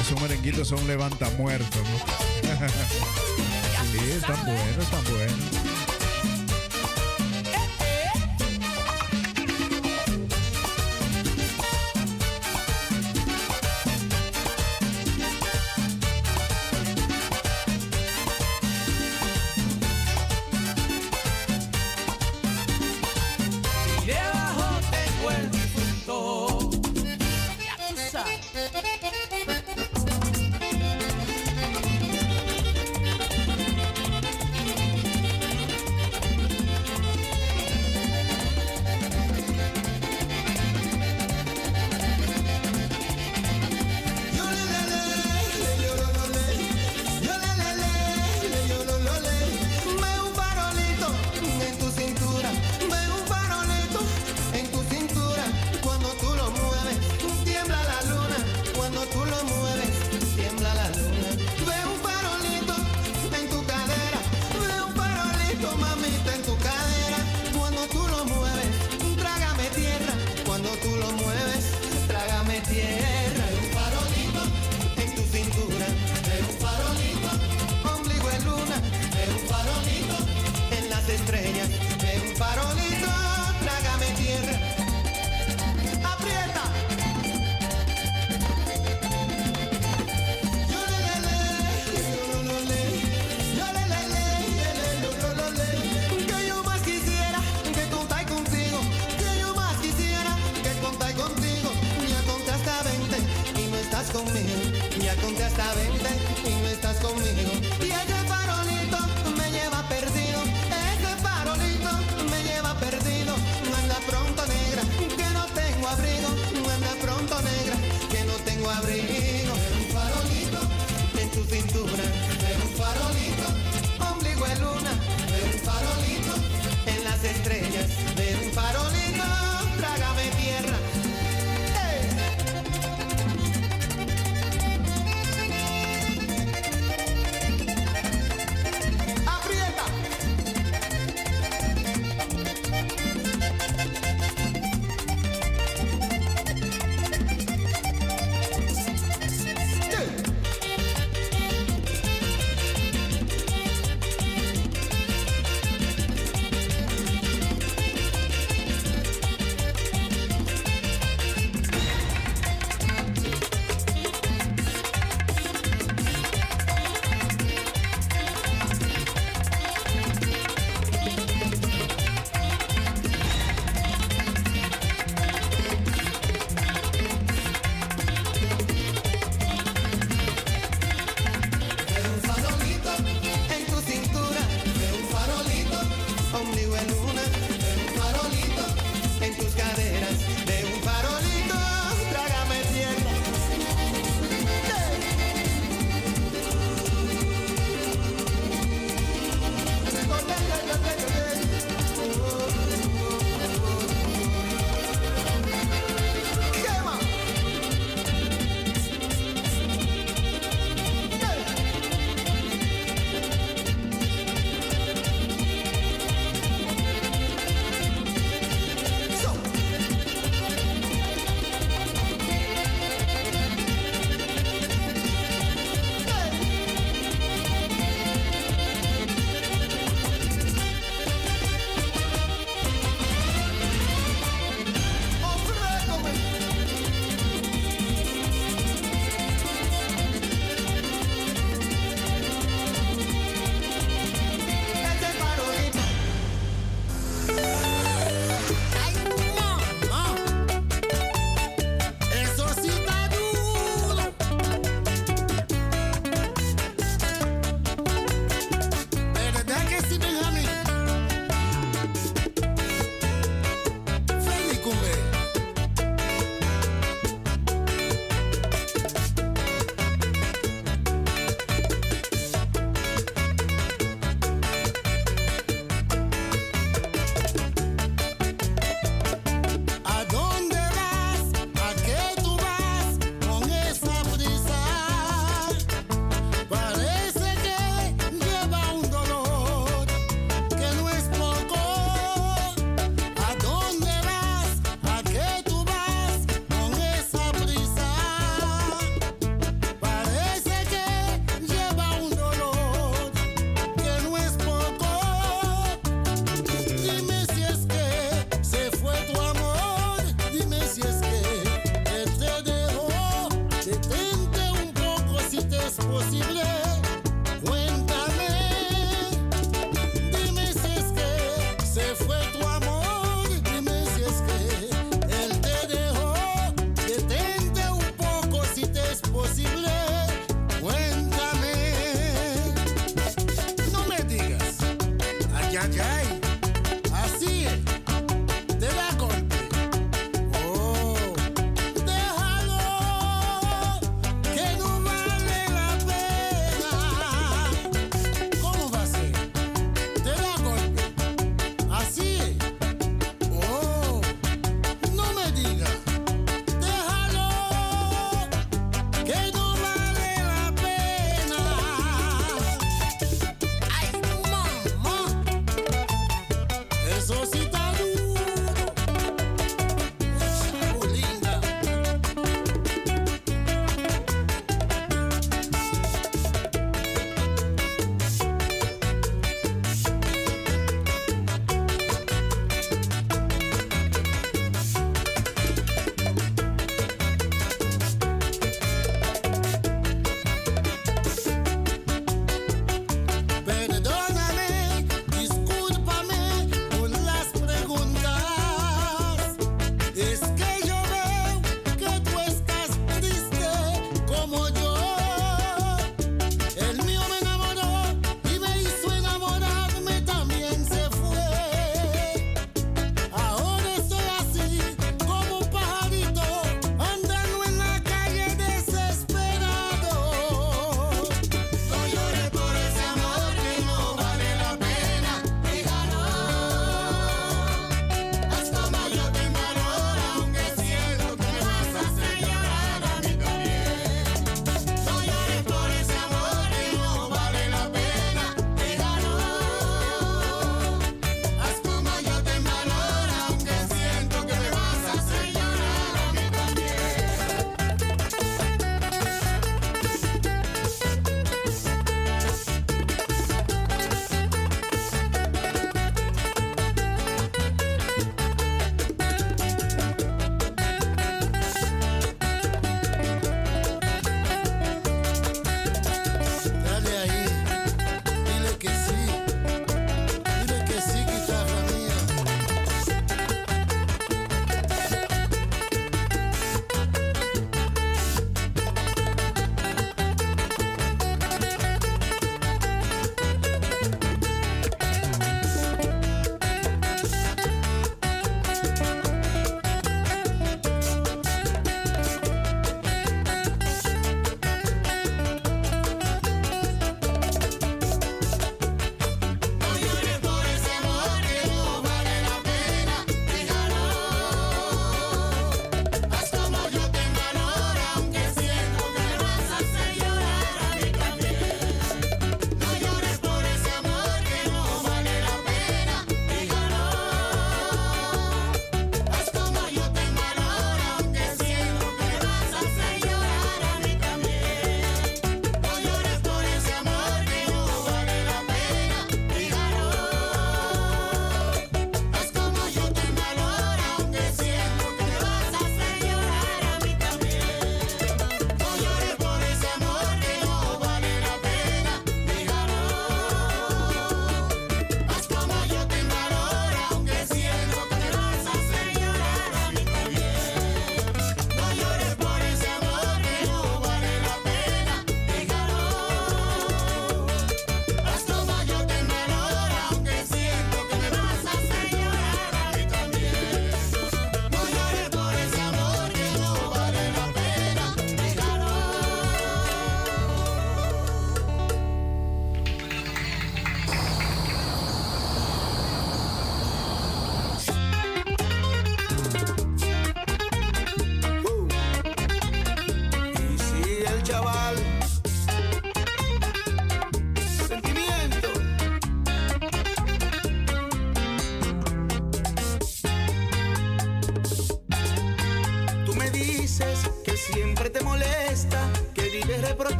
esos 0.00 0.22
merenguitos 0.22 0.68
son 0.68 0.86
levanta 0.86 1.28
muertos, 1.30 1.82
¿no? 1.82 1.98
sí, 3.98 4.10
están 4.12 4.44
buenos, 4.44 4.78
están 4.78 5.04
buenos. 5.12 5.53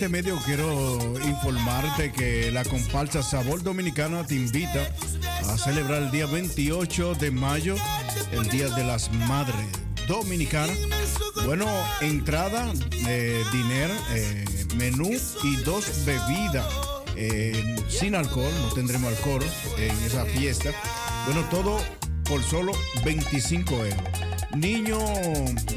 Este 0.00 0.08
medio 0.08 0.38
quiero 0.46 0.98
informarte 1.28 2.10
que 2.10 2.50
la 2.50 2.64
comparsa 2.64 3.22
Sabor 3.22 3.62
Dominicana 3.62 4.26
te 4.26 4.34
invita 4.34 4.88
a 5.46 5.58
celebrar 5.58 6.04
el 6.04 6.10
día 6.10 6.24
28 6.24 7.16
de 7.16 7.30
mayo, 7.30 7.74
el 8.32 8.48
Día 8.48 8.70
de 8.70 8.82
las 8.82 9.12
Madres 9.12 9.66
Dominicanas. 10.08 10.78
Bueno, 11.44 11.66
entrada, 12.00 12.72
eh, 13.08 13.44
dinero, 13.52 13.92
eh, 14.12 14.46
menú 14.76 15.10
y 15.42 15.56
dos 15.64 16.06
bebidas 16.06 16.66
eh, 17.16 17.76
sin 17.90 18.14
alcohol, 18.14 18.54
no 18.62 18.72
tendremos 18.72 19.12
alcohol 19.12 19.44
en 19.76 19.94
esa 20.06 20.24
fiesta. 20.24 20.70
Bueno, 21.26 21.46
todo 21.50 21.78
por 22.24 22.42
solo 22.42 22.72
25 23.04 23.74
euros. 23.84 24.02
Niño 24.56 24.98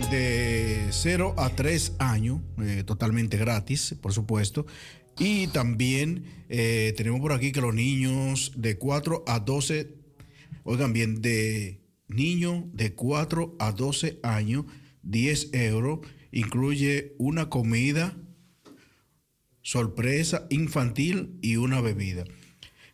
de 0.10 0.88
0 0.90 1.36
a 1.38 1.50
3 1.50 1.94
años, 2.00 2.40
eh, 2.66 2.84
totalmente 2.84 3.38
gratis, 3.38 3.96
por 4.02 4.14
supuesto. 4.14 4.66
Y 5.20 5.48
también 5.48 6.26
eh, 6.50 6.94
tenemos 6.98 7.22
por 7.22 7.34
aquí 7.34 7.52
que 7.52 7.62
los 7.62 7.74
niños 7.74 8.52
de 8.56 8.78
4 8.78 9.24
a 9.28 9.40
12, 9.40 9.96
oigan 10.64 10.94
bien, 10.94 11.22
de 11.22 11.82
niño 12.08 12.70
de 12.74 12.94
4 12.94 13.56
a 13.60 13.72
12 13.72 14.20
años, 14.24 14.66
10 15.04 15.54
euros, 15.54 16.00
incluye 16.32 17.14
una 17.20 17.50
comida, 17.50 18.18
sorpresa 19.62 20.48
infantil 20.50 21.38
y 21.42 21.58
una 21.58 21.80
bebida. 21.82 22.26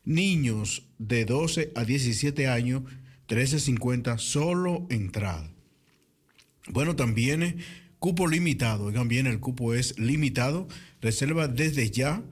Niños 0.04 0.90
de 0.98 1.26
12 1.26 1.72
a 1.76 1.86
17 1.86 2.48
años, 2.48 2.84
13.50, 3.28 4.18
solo 4.18 4.88
entrada. 4.90 5.54
Bueno, 6.68 6.96
también 6.96 7.44
eh, 7.44 7.58
cupo 8.00 8.28
limitado. 8.28 8.86
Oigan 8.86 9.08
bien, 9.08 9.28
el 9.28 9.39
cupo 9.39 9.74
es 9.74 9.97
limitado. 10.00 10.68
Reserva 11.02 11.47
desde 11.47 11.91
ya 11.91 12.24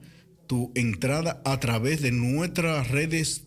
tu 0.46 0.72
entrada 0.74 1.40
a 1.44 1.60
través 1.60 2.02
de 2.02 2.10
nuestras 2.10 2.90
redes 2.90 3.44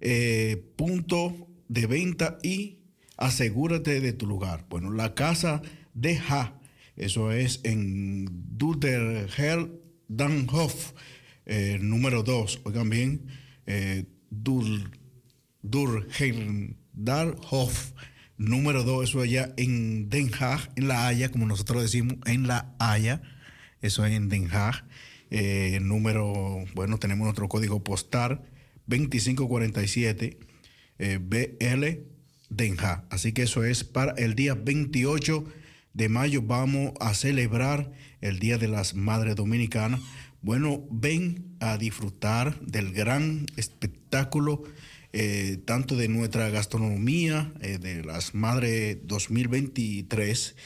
eh, 0.00 0.62
punto 0.76 1.48
de 1.68 1.86
venta 1.86 2.38
y 2.42 2.80
asegúrate 3.16 4.00
de 4.00 4.12
tu 4.12 4.26
lugar. 4.26 4.66
Bueno, 4.68 4.92
la 4.92 5.14
casa 5.14 5.62
de 5.94 6.16
Ja, 6.16 6.60
eso 6.96 7.32
es 7.32 7.60
en 7.62 8.26
Duderher 8.58 9.70
Danhof, 10.08 10.92
eh, 11.46 11.78
número 11.80 12.24
2. 12.24 12.62
Oigan 12.64 12.90
bien, 12.90 13.26
eh, 13.66 14.06
Dur, 14.30 14.90
Durhendarhof, 15.62 17.92
número 18.40 18.84
2, 18.84 19.08
eso 19.08 19.20
allá 19.20 19.52
en 19.58 20.08
Den 20.08 20.30
en 20.74 20.88
La 20.88 21.06
Haya, 21.06 21.30
como 21.30 21.46
nosotros 21.46 21.82
decimos, 21.82 22.16
en 22.24 22.46
La 22.46 22.74
Haya, 22.78 23.20
eso 23.82 24.04
es 24.04 24.14
en 24.14 24.28
Den. 24.28 24.48
Eh, 25.30 25.78
número, 25.82 26.64
bueno, 26.74 26.98
tenemos 26.98 27.24
nuestro 27.24 27.48
código 27.48 27.84
postal 27.84 28.42
2547 28.86 30.38
eh, 30.98 31.18
BL 31.22 31.84
Den. 32.48 32.76
Así 33.10 33.32
que 33.32 33.42
eso 33.42 33.62
es 33.62 33.84
para 33.84 34.12
el 34.12 34.34
día 34.34 34.54
28 34.54 35.44
de 35.92 36.08
mayo. 36.08 36.42
Vamos 36.42 36.94
a 36.98 37.14
celebrar 37.14 37.92
el 38.22 38.38
Día 38.38 38.56
de 38.58 38.68
las 38.68 38.94
Madres 38.94 39.36
Dominicanas. 39.36 40.00
Bueno, 40.42 40.82
ven 40.90 41.56
a 41.60 41.76
disfrutar 41.76 42.58
del 42.60 42.92
gran 42.92 43.46
espectáculo, 43.56 44.64
eh, 45.12 45.58
tanto 45.64 45.96
de 45.96 46.08
nuestra 46.08 46.50
gastronomía, 46.50 47.52
eh, 47.60 47.78
de 47.78 48.04
las 48.04 48.34
Madres 48.34 48.98
2023, 49.04 50.56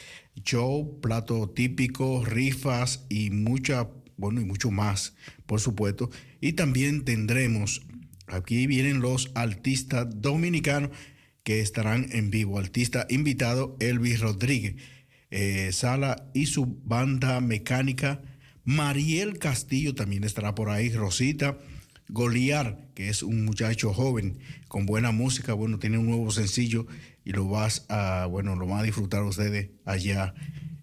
show, 0.43 0.99
plato 1.01 1.49
típico, 1.49 2.23
rifas 2.25 3.05
y 3.09 3.31
mucha, 3.31 3.89
bueno, 4.17 4.41
y 4.41 4.45
mucho 4.45 4.71
más, 4.71 5.15
por 5.45 5.59
supuesto. 5.59 6.09
Y 6.41 6.53
también 6.53 7.05
tendremos 7.05 7.85
Aquí 8.27 8.65
vienen 8.65 9.01
los 9.01 9.31
artistas 9.35 10.07
dominicanos 10.09 10.89
que 11.43 11.61
estarán 11.61 12.07
en 12.11 12.31
vivo. 12.31 12.57
Artista 12.57 13.05
invitado 13.09 13.77
Elvis 13.79 14.19
Rodríguez, 14.19 14.75
eh, 15.29 15.69
Sala 15.71 16.29
y 16.33 16.47
su 16.47 16.65
banda 16.83 17.39
mecánica. 17.39 18.21
Mariel 18.63 19.37
Castillo 19.37 19.93
también 19.93 20.23
estará 20.23 20.55
por 20.55 20.69
ahí. 20.69 20.89
Rosita 20.89 21.59
Goliar, 22.09 22.87
que 22.93 23.09
es 23.09 23.23
un 23.23 23.45
muchacho 23.45 23.93
joven 23.93 24.37
con 24.67 24.85
buena 24.85 25.11
música. 25.11 25.53
Bueno, 25.53 25.79
tiene 25.79 25.97
un 25.97 26.05
nuevo 26.07 26.31
sencillo 26.31 26.85
y 27.23 27.31
lo 27.31 27.47
vas 27.47 27.85
a, 27.89 28.27
bueno, 28.27 28.55
lo 28.55 28.67
van 28.67 28.79
a 28.79 28.83
disfrutar 28.83 29.23
ustedes 29.23 29.69
allá 29.85 30.33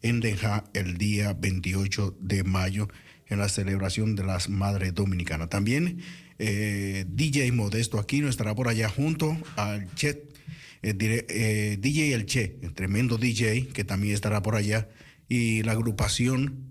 en 0.03 0.21
Denja 0.21 0.65
el 0.75 0.99
día 0.99 1.33
28 1.35 2.17
de 2.21 2.43
mayo 2.43 2.89
en 3.29 3.39
la 3.39 3.49
celebración 3.49 4.17
de 4.17 4.25
las 4.25 4.49
Madres 4.49 4.95
Dominicanas. 4.95 5.49
También 5.49 6.01
eh, 6.39 7.05
DJ 7.09 7.53
Modesto 7.53 8.01
Aquino 8.01 8.29
estará 8.29 8.55
por 8.55 8.67
allá 8.69 8.89
junto 8.89 9.37
al 9.57 9.95
Chet, 9.95 10.37
eh, 10.83 10.93
dire- 10.93 11.25
eh, 11.29 11.79
DJ 11.81 12.15
El 12.15 12.27
Che, 12.27 12.59
el 12.63 12.75
tremendo 12.75 13.17
DJ 13.17 13.69
que 13.69 13.85
también 13.85 14.15
estará 14.15 14.43
por 14.43 14.57
allá, 14.57 14.89
y 15.29 15.63
la 15.63 15.73
agrupación 15.73 16.69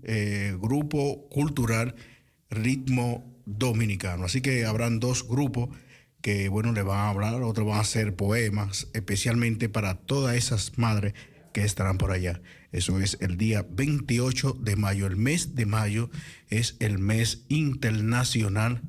Grupo 0.60 1.26
Cultural 1.30 1.96
Ritmo 2.50 3.31
Dominicano. 3.58 4.24
Así 4.24 4.40
que 4.40 4.64
habrán 4.64 5.00
dos 5.00 5.26
grupos 5.26 5.70
que, 6.20 6.48
bueno, 6.48 6.72
le 6.72 6.82
van 6.82 6.98
a 6.98 7.08
hablar, 7.08 7.42
otros 7.42 7.66
van 7.66 7.78
a 7.78 7.80
hacer 7.80 8.14
poemas, 8.14 8.88
especialmente 8.94 9.68
para 9.68 9.94
todas 9.96 10.36
esas 10.36 10.78
madres 10.78 11.14
que 11.52 11.64
estarán 11.64 11.98
por 11.98 12.12
allá. 12.12 12.40
Eso 12.72 13.00
es 13.00 13.18
el 13.20 13.36
día 13.36 13.66
28 13.68 14.56
de 14.60 14.76
mayo. 14.76 15.06
El 15.06 15.16
mes 15.16 15.54
de 15.54 15.66
mayo 15.66 16.10
es 16.48 16.76
el 16.80 16.98
mes 16.98 17.44
internacional 17.48 18.80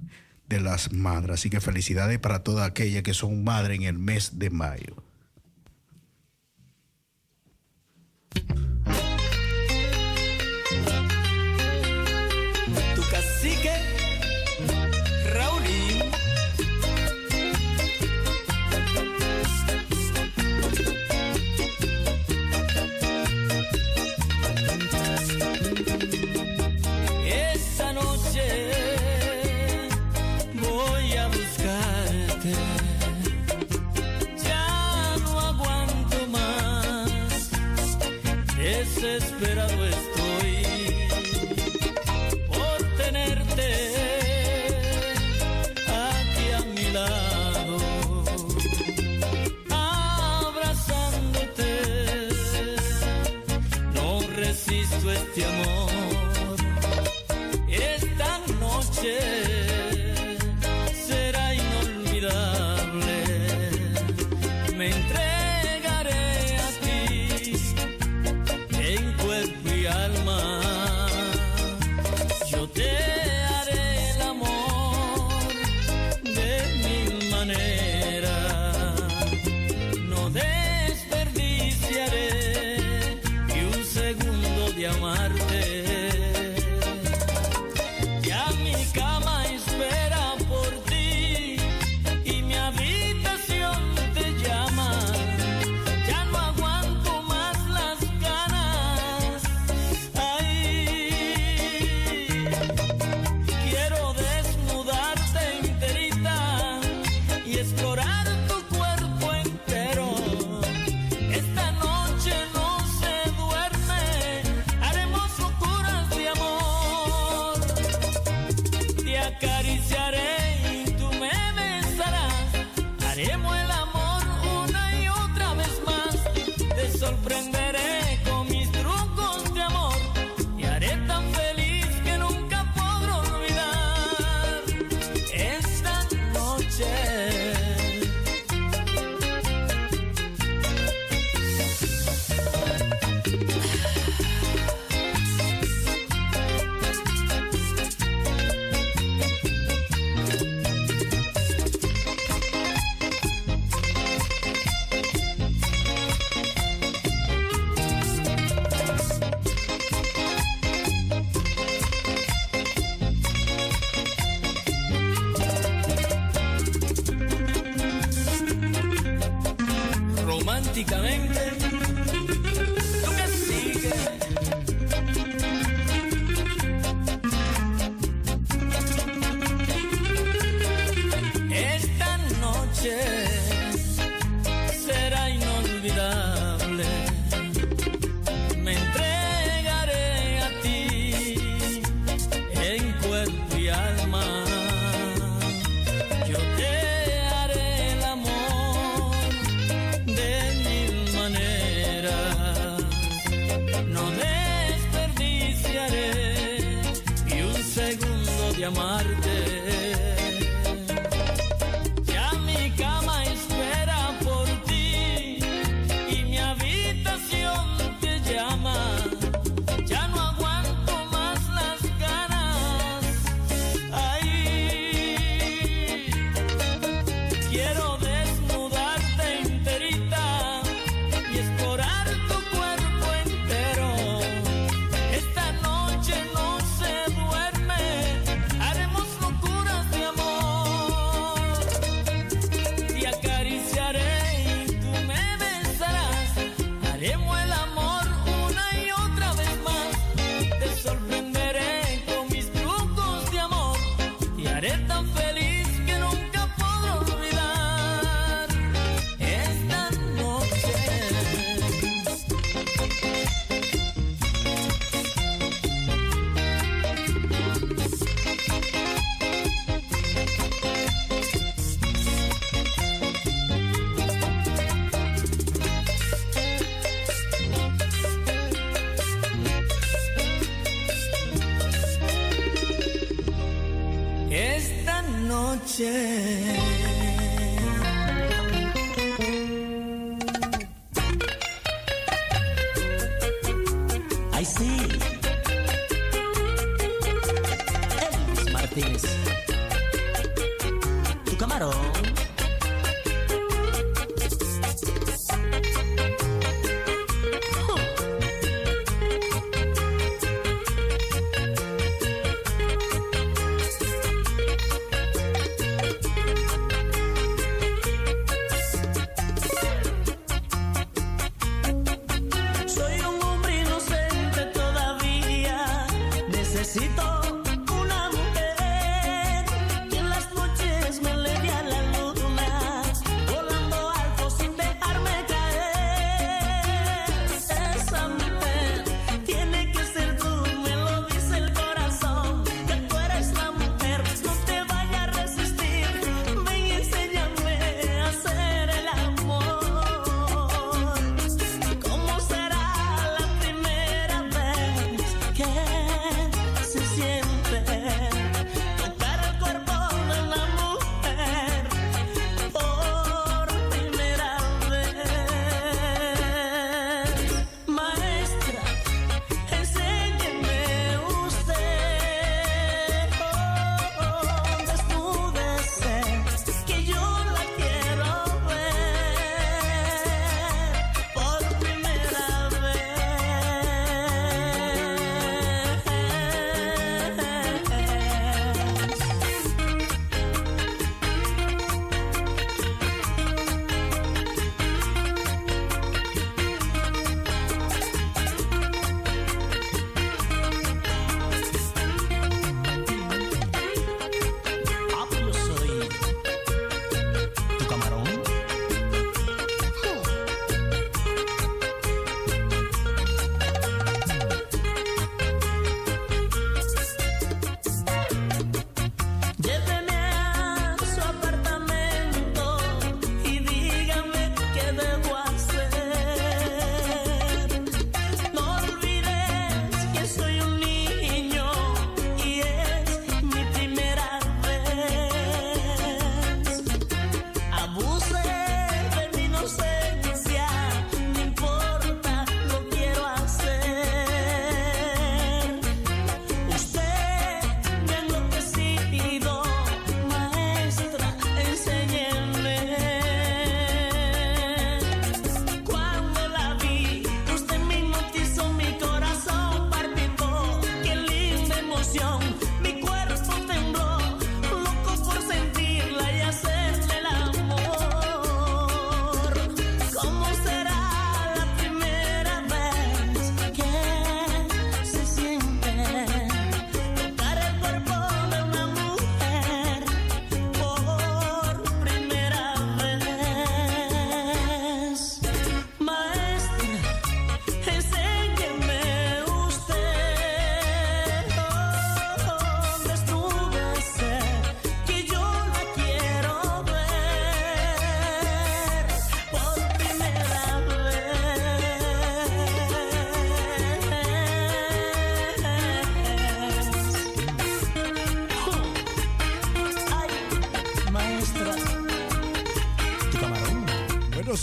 de 0.48 0.62
las 0.62 0.94
madres. 0.94 1.40
Así 1.40 1.50
que 1.50 1.60
felicidades 1.60 2.20
para 2.20 2.44
todas 2.44 2.68
aquellas 2.68 3.04
que 3.04 3.14
son 3.14 3.44
madres 3.44 3.80
en 3.80 3.84
el 3.86 4.00
mes 4.00 4.40
de 4.40 4.50
mayo. 4.50 5.04
Tu 12.96 13.02
cacique, 13.12 13.74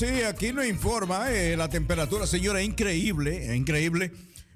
sí, 0.01 0.23
aquí 0.23 0.55
nos 0.55 0.67
informa 0.67 1.31
eh, 1.31 1.59
la 1.59 1.69
temperatura, 1.69 2.27
señora, 2.27 2.63
increíble, 2.63 3.51
eh, 3.51 3.57
increíble. 3.57 4.13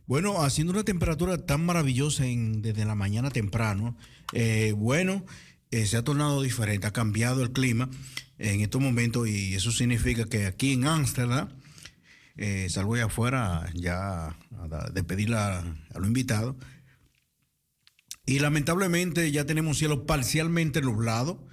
Bueno, 0.06 0.42
haciendo 0.42 0.72
una 0.72 0.84
temperatura 0.84 1.36
tan 1.44 1.66
maravillosa 1.66 2.24
en, 2.24 2.62
desde 2.62 2.86
la 2.86 2.94
mañana 2.94 3.30
temprano, 3.30 3.94
eh, 4.32 4.72
bueno, 4.74 5.26
se 5.70 5.96
ha 5.96 6.04
tornado 6.04 6.40
diferente, 6.40 6.86
ha 6.86 6.92
cambiado 6.92 7.42
el 7.42 7.52
clima 7.52 7.90
en 8.38 8.60
estos 8.60 8.80
momentos 8.80 9.28
y 9.28 9.54
eso 9.54 9.70
significa 9.70 10.24
que 10.24 10.46
aquí 10.46 10.72
en 10.72 10.86
Ámsterdam, 10.86 11.48
salgo 12.68 12.94
allá 12.94 13.06
afuera 13.06 13.68
ya 13.74 14.28
a 14.28 14.90
despedir 14.92 15.34
a, 15.34 15.58
a 15.58 15.98
los 15.98 16.06
invitados. 16.06 16.56
Y 18.24 18.38
lamentablemente 18.38 19.30
ya 19.32 19.44
tenemos 19.44 19.70
un 19.70 19.74
cielo 19.74 20.06
parcialmente 20.06 20.80
nublado, 20.80 21.44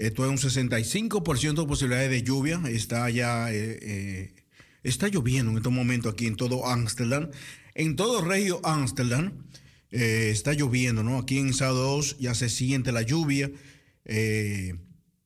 esto 0.00 0.24
es 0.24 0.30
un 0.30 0.38
65% 0.38 1.60
de 1.60 1.66
posibilidades 1.66 2.10
de 2.10 2.22
lluvia. 2.22 2.58
Está 2.66 3.10
ya, 3.10 3.52
eh, 3.52 3.78
eh, 3.82 4.34
está 4.82 5.08
lloviendo 5.08 5.50
en 5.50 5.58
estos 5.58 5.74
momentos 5.74 6.14
aquí 6.14 6.26
en 6.26 6.36
todo 6.36 6.66
Ámsterdam. 6.66 7.28
En 7.74 7.96
todo 7.96 8.24
Regio 8.24 8.62
Ámsterdam 8.64 9.44
eh, 9.90 10.30
está 10.32 10.54
lloviendo, 10.54 11.02
¿no? 11.02 11.18
Aquí 11.18 11.36
en 11.36 11.48
SA2 11.48 12.16
ya 12.18 12.34
se 12.34 12.48
siente 12.48 12.92
la 12.92 13.02
lluvia. 13.02 13.50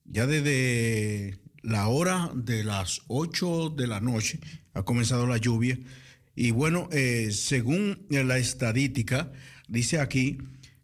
ya 0.06 0.26
desde 0.26 1.38
la 1.62 1.86
hora 1.86 2.32
de 2.34 2.64
las 2.64 3.02
8 3.06 3.74
de 3.76 3.86
la 3.86 4.00
noche 4.00 4.40
ha 4.72 4.82
comenzado 4.82 5.28
la 5.28 5.36
lluvia. 5.36 5.78
Y 6.34 6.50
bueno, 6.50 6.88
según 7.30 8.06
la 8.10 8.38
estadística, 8.38 9.30
dice 9.68 10.00
aquí 10.00 10.38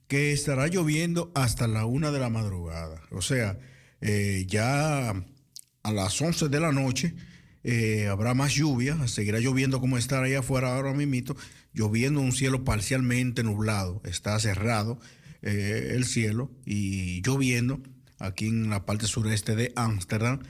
que 0.06 0.32
estará 0.32 0.68
lloviendo 0.68 1.32
hasta 1.34 1.66
la 1.66 1.86
una 1.86 2.12
de 2.12 2.20
la 2.20 2.30
madrugada. 2.30 3.02
O 3.10 3.20
sea, 3.20 3.58
eh, 4.00 4.44
ya 4.48 5.10
a 5.10 5.92
las 5.92 6.20
11 6.20 6.48
de 6.48 6.60
la 6.60 6.72
noche 6.72 7.14
eh, 7.62 8.08
habrá 8.08 8.34
más 8.34 8.54
lluvia, 8.54 9.06
seguirá 9.06 9.38
lloviendo 9.38 9.80
como 9.80 9.98
está 9.98 10.22
ahí 10.22 10.34
afuera 10.34 10.74
ahora 10.74 10.92
mismo, 10.94 11.36
lloviendo 11.72 12.20
un 12.20 12.32
cielo 12.32 12.64
parcialmente 12.64 13.42
nublado, 13.42 14.00
está 14.04 14.38
cerrado 14.38 14.98
eh, 15.42 15.92
el 15.94 16.04
cielo 16.04 16.50
y 16.64 17.22
lloviendo 17.22 17.82
aquí 18.18 18.48
en 18.48 18.70
la 18.70 18.86
parte 18.86 19.06
sureste 19.06 19.56
de 19.56 19.72
Ámsterdam. 19.76 20.40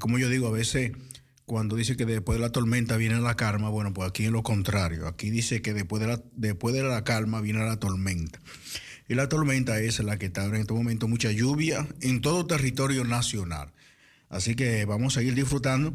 Como 0.00 0.18
yo 0.18 0.30
digo, 0.30 0.48
a 0.48 0.52
veces 0.52 0.92
cuando 1.44 1.76
dice 1.76 1.96
que 1.96 2.06
después 2.06 2.38
de 2.38 2.42
la 2.42 2.50
tormenta 2.50 2.96
viene 2.96 3.20
la 3.20 3.34
calma, 3.34 3.68
bueno, 3.68 3.92
pues 3.92 4.08
aquí 4.08 4.24
es 4.24 4.30
lo 4.30 4.42
contrario. 4.42 5.06
Aquí 5.06 5.28
dice 5.28 5.60
que 5.60 5.74
después 5.74 6.02
de 6.02 6.22
después 6.34 6.74
de 6.74 6.82
la 6.82 7.04
calma 7.04 7.40
viene 7.40 7.60
la 7.60 7.78
tormenta. 7.78 8.40
Y 9.08 9.14
la 9.14 9.28
tormenta 9.28 9.78
es 9.80 9.98
la 10.00 10.18
que 10.18 10.26
está 10.26 10.44
en 10.44 10.54
este 10.54 10.72
momento 10.72 11.08
mucha 11.08 11.30
lluvia 11.30 11.86
en 12.00 12.20
todo 12.20 12.46
territorio 12.46 13.04
nacional. 13.04 13.72
Así 14.28 14.54
que 14.54 14.84
vamos 14.84 15.16
a 15.16 15.20
seguir 15.20 15.34
disfrutando 15.34 15.94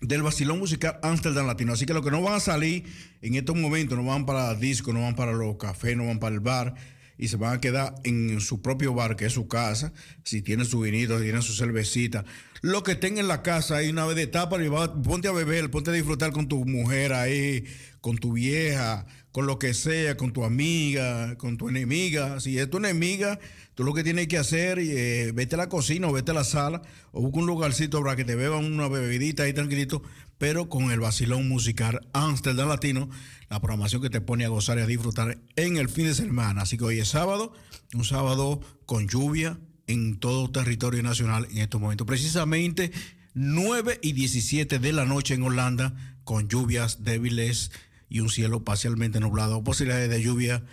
del 0.00 0.22
vacilón 0.22 0.58
musical 0.58 0.98
Amsterdam 1.02 1.46
Latino. 1.46 1.72
Así 1.72 1.86
que 1.86 1.94
los 1.94 2.04
que 2.04 2.10
no 2.10 2.20
van 2.20 2.34
a 2.34 2.40
salir 2.40 2.84
en 3.22 3.34
estos 3.34 3.56
momentos, 3.56 3.96
no 3.96 4.04
van 4.04 4.26
para 4.26 4.54
disco, 4.54 4.92
no 4.92 5.02
van 5.02 5.16
para 5.16 5.32
los 5.32 5.56
cafés, 5.56 5.96
no 5.96 6.06
van 6.06 6.18
para 6.18 6.34
el 6.34 6.40
bar 6.40 6.74
y 7.16 7.28
se 7.28 7.36
van 7.36 7.56
a 7.56 7.60
quedar 7.60 7.94
en 8.04 8.40
su 8.40 8.60
propio 8.60 8.92
bar, 8.92 9.16
que 9.16 9.26
es 9.26 9.32
su 9.32 9.46
casa, 9.46 9.92
si 10.24 10.42
tienen 10.42 10.66
su 10.66 10.80
vinito, 10.80 11.16
si 11.18 11.24
tienen 11.24 11.42
su 11.42 11.54
cervecita, 11.54 12.24
lo 12.60 12.82
que 12.82 12.96
tengan 12.96 13.20
en 13.20 13.28
la 13.28 13.42
casa 13.42 13.76
ahí 13.76 13.90
una 13.90 14.04
vez 14.04 14.16
de 14.16 14.26
tapa, 14.26 14.58
ponte 15.02 15.28
a 15.28 15.32
beber, 15.32 15.70
ponte 15.70 15.90
a 15.90 15.94
disfrutar 15.94 16.32
con 16.32 16.48
tu 16.48 16.64
mujer 16.64 17.12
ahí, 17.12 17.64
con 18.00 18.18
tu 18.18 18.32
vieja, 18.32 19.06
con 19.34 19.46
lo 19.46 19.58
que 19.58 19.74
sea, 19.74 20.16
con 20.16 20.32
tu 20.32 20.44
amiga, 20.44 21.36
con 21.38 21.56
tu 21.56 21.68
enemiga. 21.68 22.38
Si 22.38 22.56
es 22.56 22.70
tu 22.70 22.76
enemiga, 22.76 23.40
tú 23.74 23.82
lo 23.82 23.92
que 23.92 24.04
tienes 24.04 24.28
que 24.28 24.38
hacer, 24.38 24.78
eh, 24.78 25.32
vete 25.34 25.56
a 25.56 25.58
la 25.58 25.68
cocina 25.68 26.06
o 26.06 26.12
vete 26.12 26.30
a 26.30 26.34
la 26.34 26.44
sala 26.44 26.82
o 27.10 27.20
busca 27.20 27.40
un 27.40 27.46
lugarcito 27.46 28.00
para 28.00 28.14
que 28.14 28.24
te 28.24 28.36
beban 28.36 28.64
una 28.64 28.86
bebidita 28.86 29.42
ahí 29.42 29.52
tranquilito, 29.52 30.04
pero 30.38 30.68
con 30.68 30.92
el 30.92 31.00
vacilón 31.00 31.48
musical 31.48 32.06
Amsterdam 32.12 32.68
Latino, 32.68 33.10
la 33.50 33.60
programación 33.60 34.02
que 34.02 34.08
te 34.08 34.20
pone 34.20 34.44
a 34.44 34.50
gozar 34.50 34.78
y 34.78 34.82
a 34.82 34.86
disfrutar 34.86 35.36
en 35.56 35.78
el 35.78 35.88
fin 35.88 36.06
de 36.06 36.14
semana. 36.14 36.62
Así 36.62 36.78
que 36.78 36.84
hoy 36.84 37.00
es 37.00 37.08
sábado, 37.08 37.52
un 37.92 38.04
sábado 38.04 38.60
con 38.86 39.08
lluvia 39.08 39.58
en 39.88 40.20
todo 40.20 40.48
territorio 40.52 41.02
nacional 41.02 41.48
en 41.50 41.58
estos 41.58 41.80
momentos. 41.80 42.06
Precisamente 42.06 42.92
9 43.34 43.98
y 44.00 44.12
17 44.12 44.78
de 44.78 44.92
la 44.92 45.06
noche 45.06 45.34
en 45.34 45.42
Holanda, 45.42 45.92
con 46.22 46.48
lluvias 46.48 47.02
débiles 47.02 47.72
y 48.08 48.20
un 48.20 48.28
cielo 48.28 48.62
parcialmente 48.64 49.20
nublado, 49.20 49.64
posibilidades 49.64 50.10
de 50.10 50.22
lluvia 50.22 50.64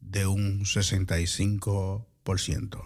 de 0.00 0.26
un 0.26 0.64
65%. 0.64 2.84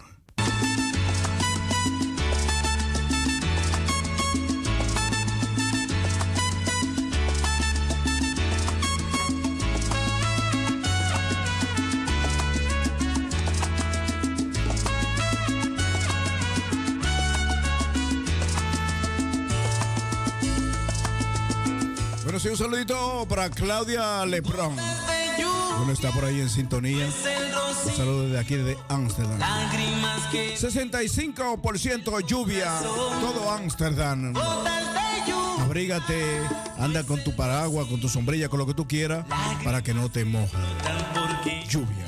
Un 22.50 22.56
saludito 22.56 23.24
para 23.28 23.48
Claudia 23.50 24.26
Lebrón. 24.26 24.74
Bueno, 25.76 25.92
está 25.92 26.10
por 26.10 26.24
ahí 26.24 26.40
en 26.40 26.50
sintonía. 26.50 27.06
Un 27.06 27.92
saludo 27.96 28.24
desde 28.24 28.38
aquí, 28.38 28.56
desde 28.56 28.76
Ámsterdam. 28.88 29.38
65% 30.32 32.26
lluvia, 32.26 32.78
todo 32.82 33.50
Ámsterdam. 33.50 34.34
Abrígate, 35.60 36.40
anda 36.78 37.04
con 37.04 37.22
tu 37.22 37.36
paraguas, 37.36 37.86
con 37.86 38.00
tu 38.00 38.08
sombrilla, 38.08 38.48
con 38.48 38.58
lo 38.58 38.66
que 38.66 38.74
tú 38.74 38.88
quieras, 38.88 39.24
para 39.62 39.82
que 39.82 39.94
no 39.94 40.10
te 40.10 40.24
mojes. 40.24 40.50
Lluvia. 41.68 42.06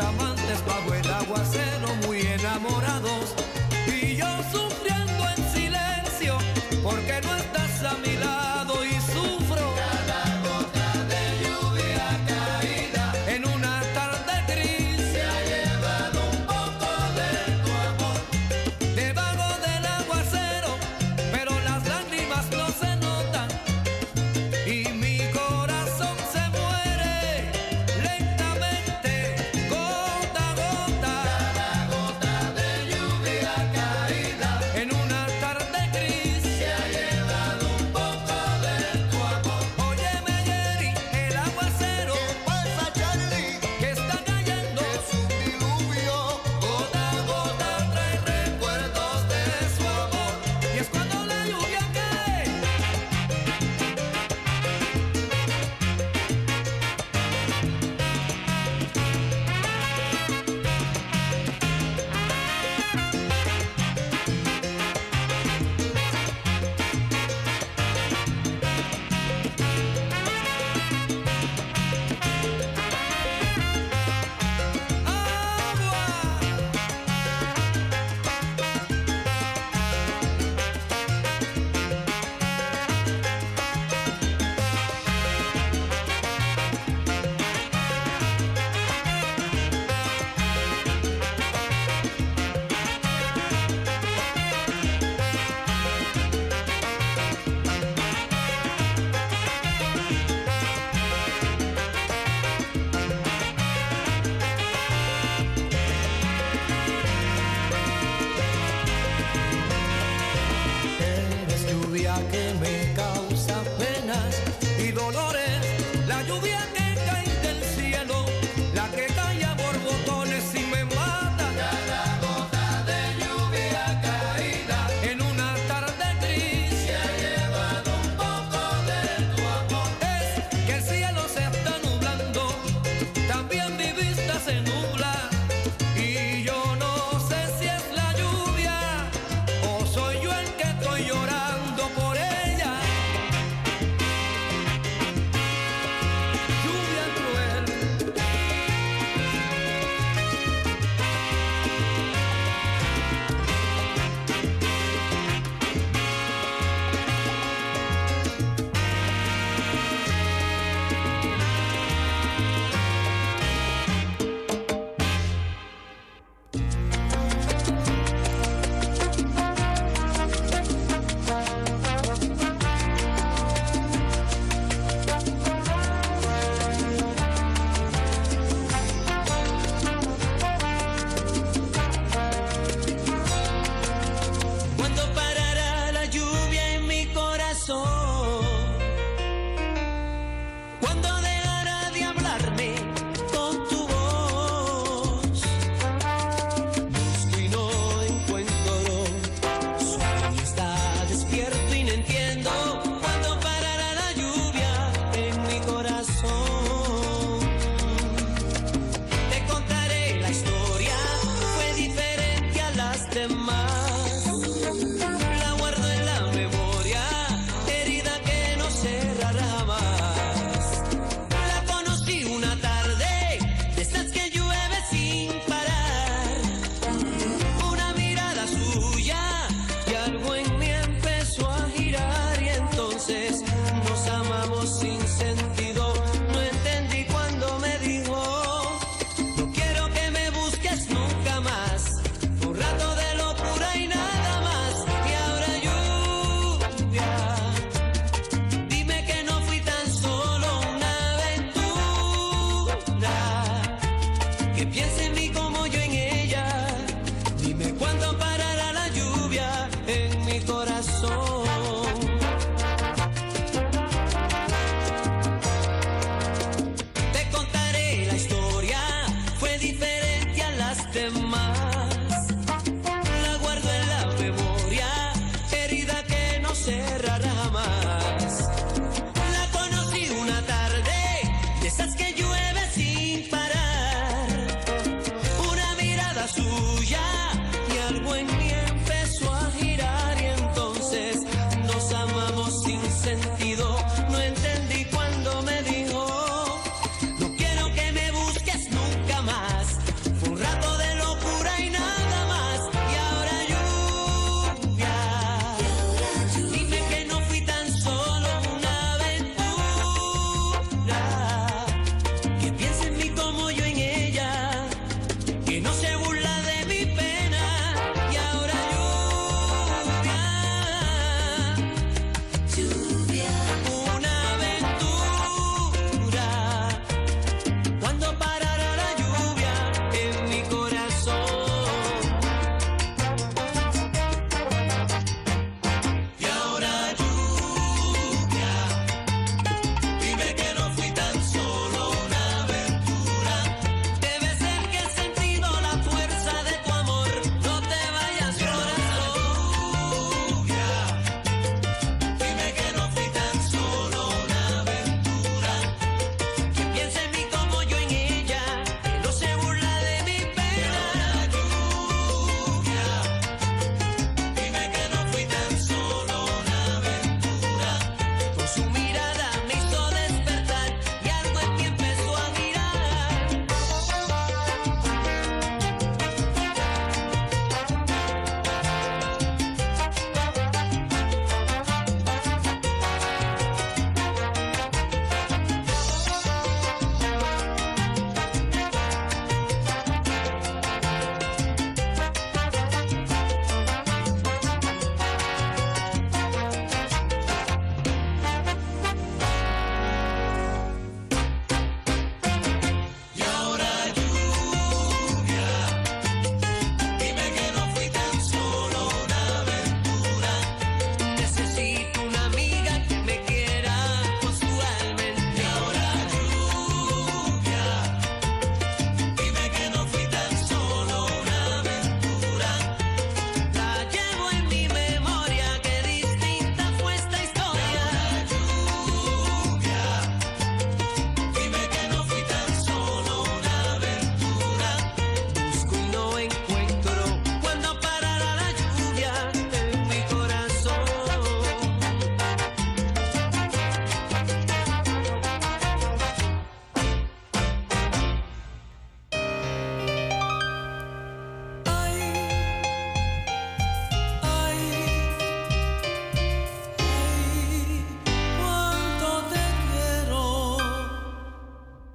Amantes 0.00 0.64
bajo 0.66 0.94
el 0.94 1.10
aguacero 1.10 1.88
muy 2.06 2.20
enamorados 2.20 2.89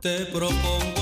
Te 0.05 0.23
propongo 0.27 0.94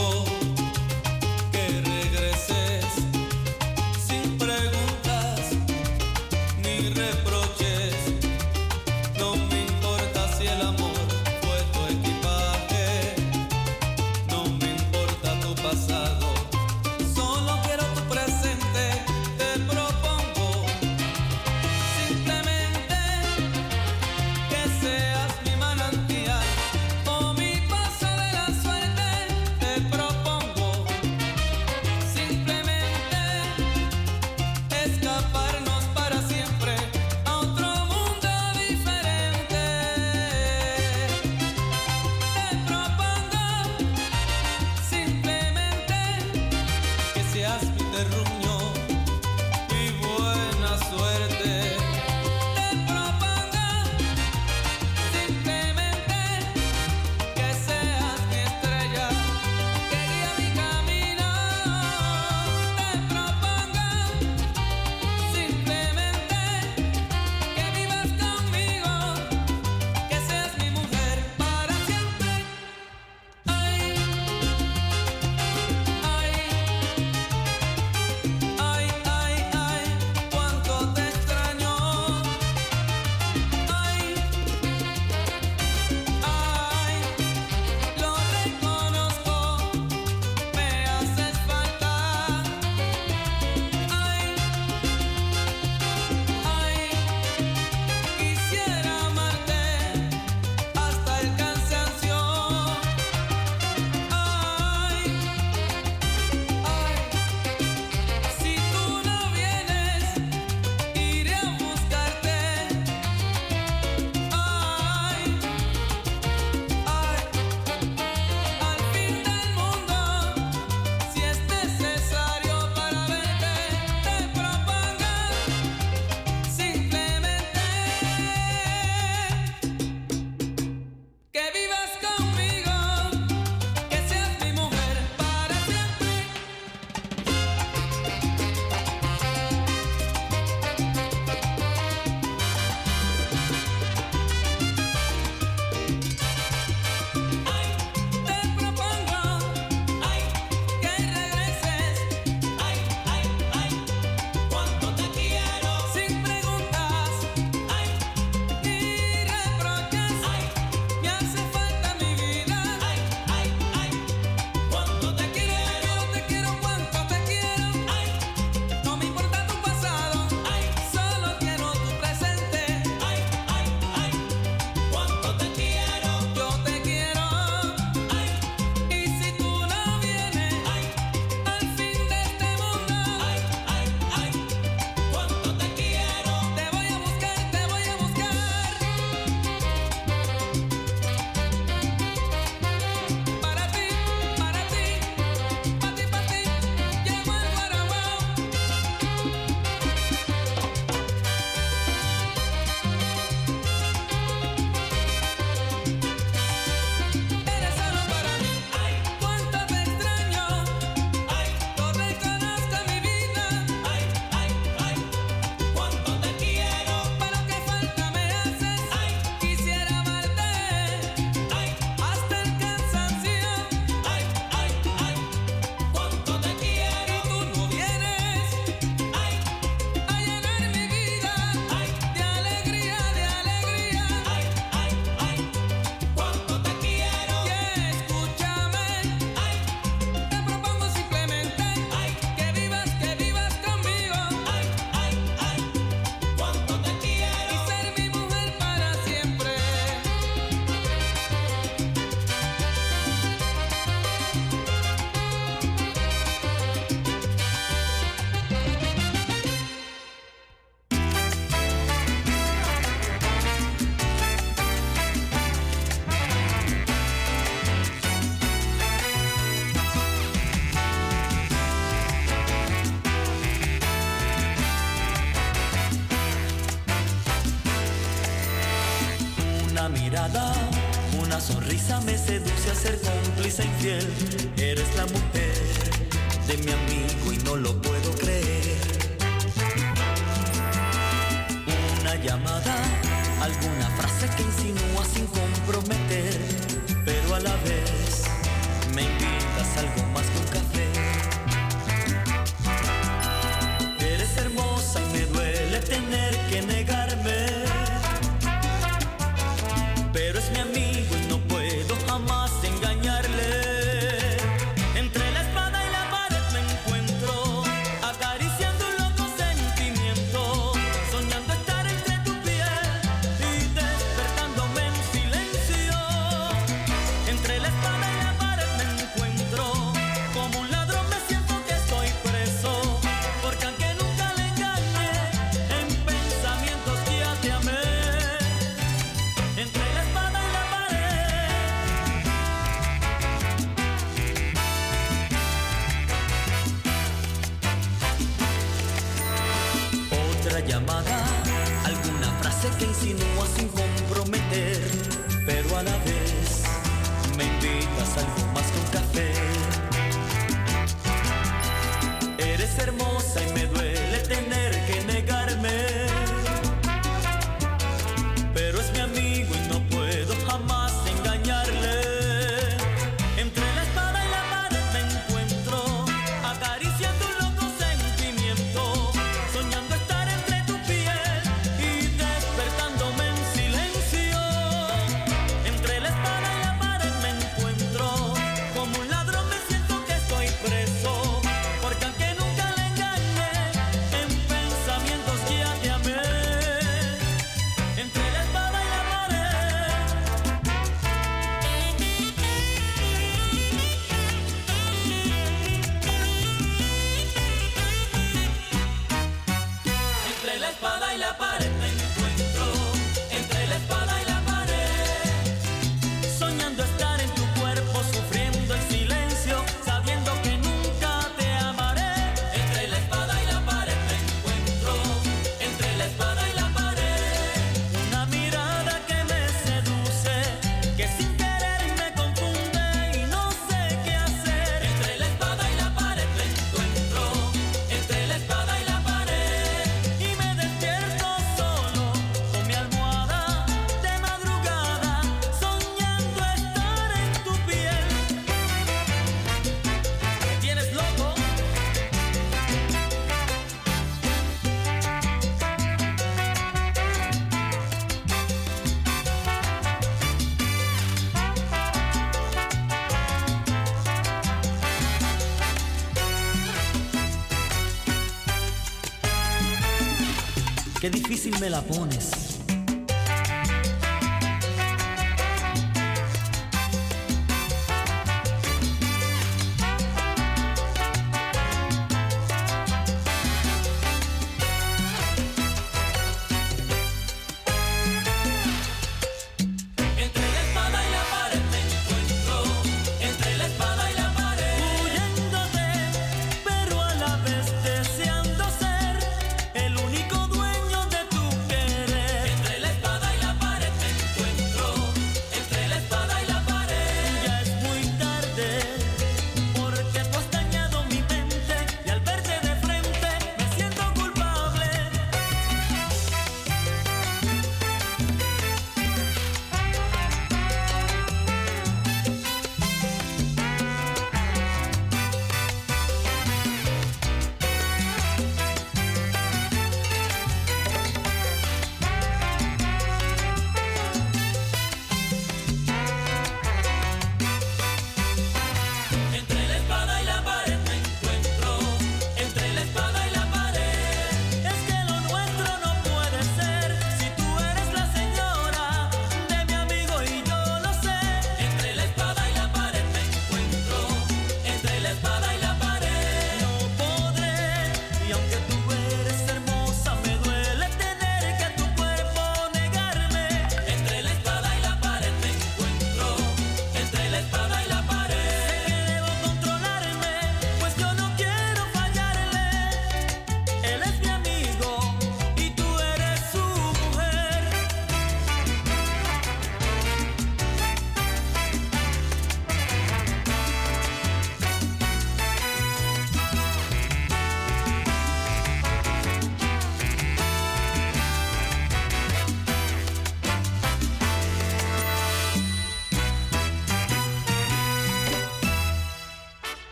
Qué 471.03 471.09
difícil 471.09 471.59
me 471.59 471.69
la 471.69 471.81
pones. 471.81 472.42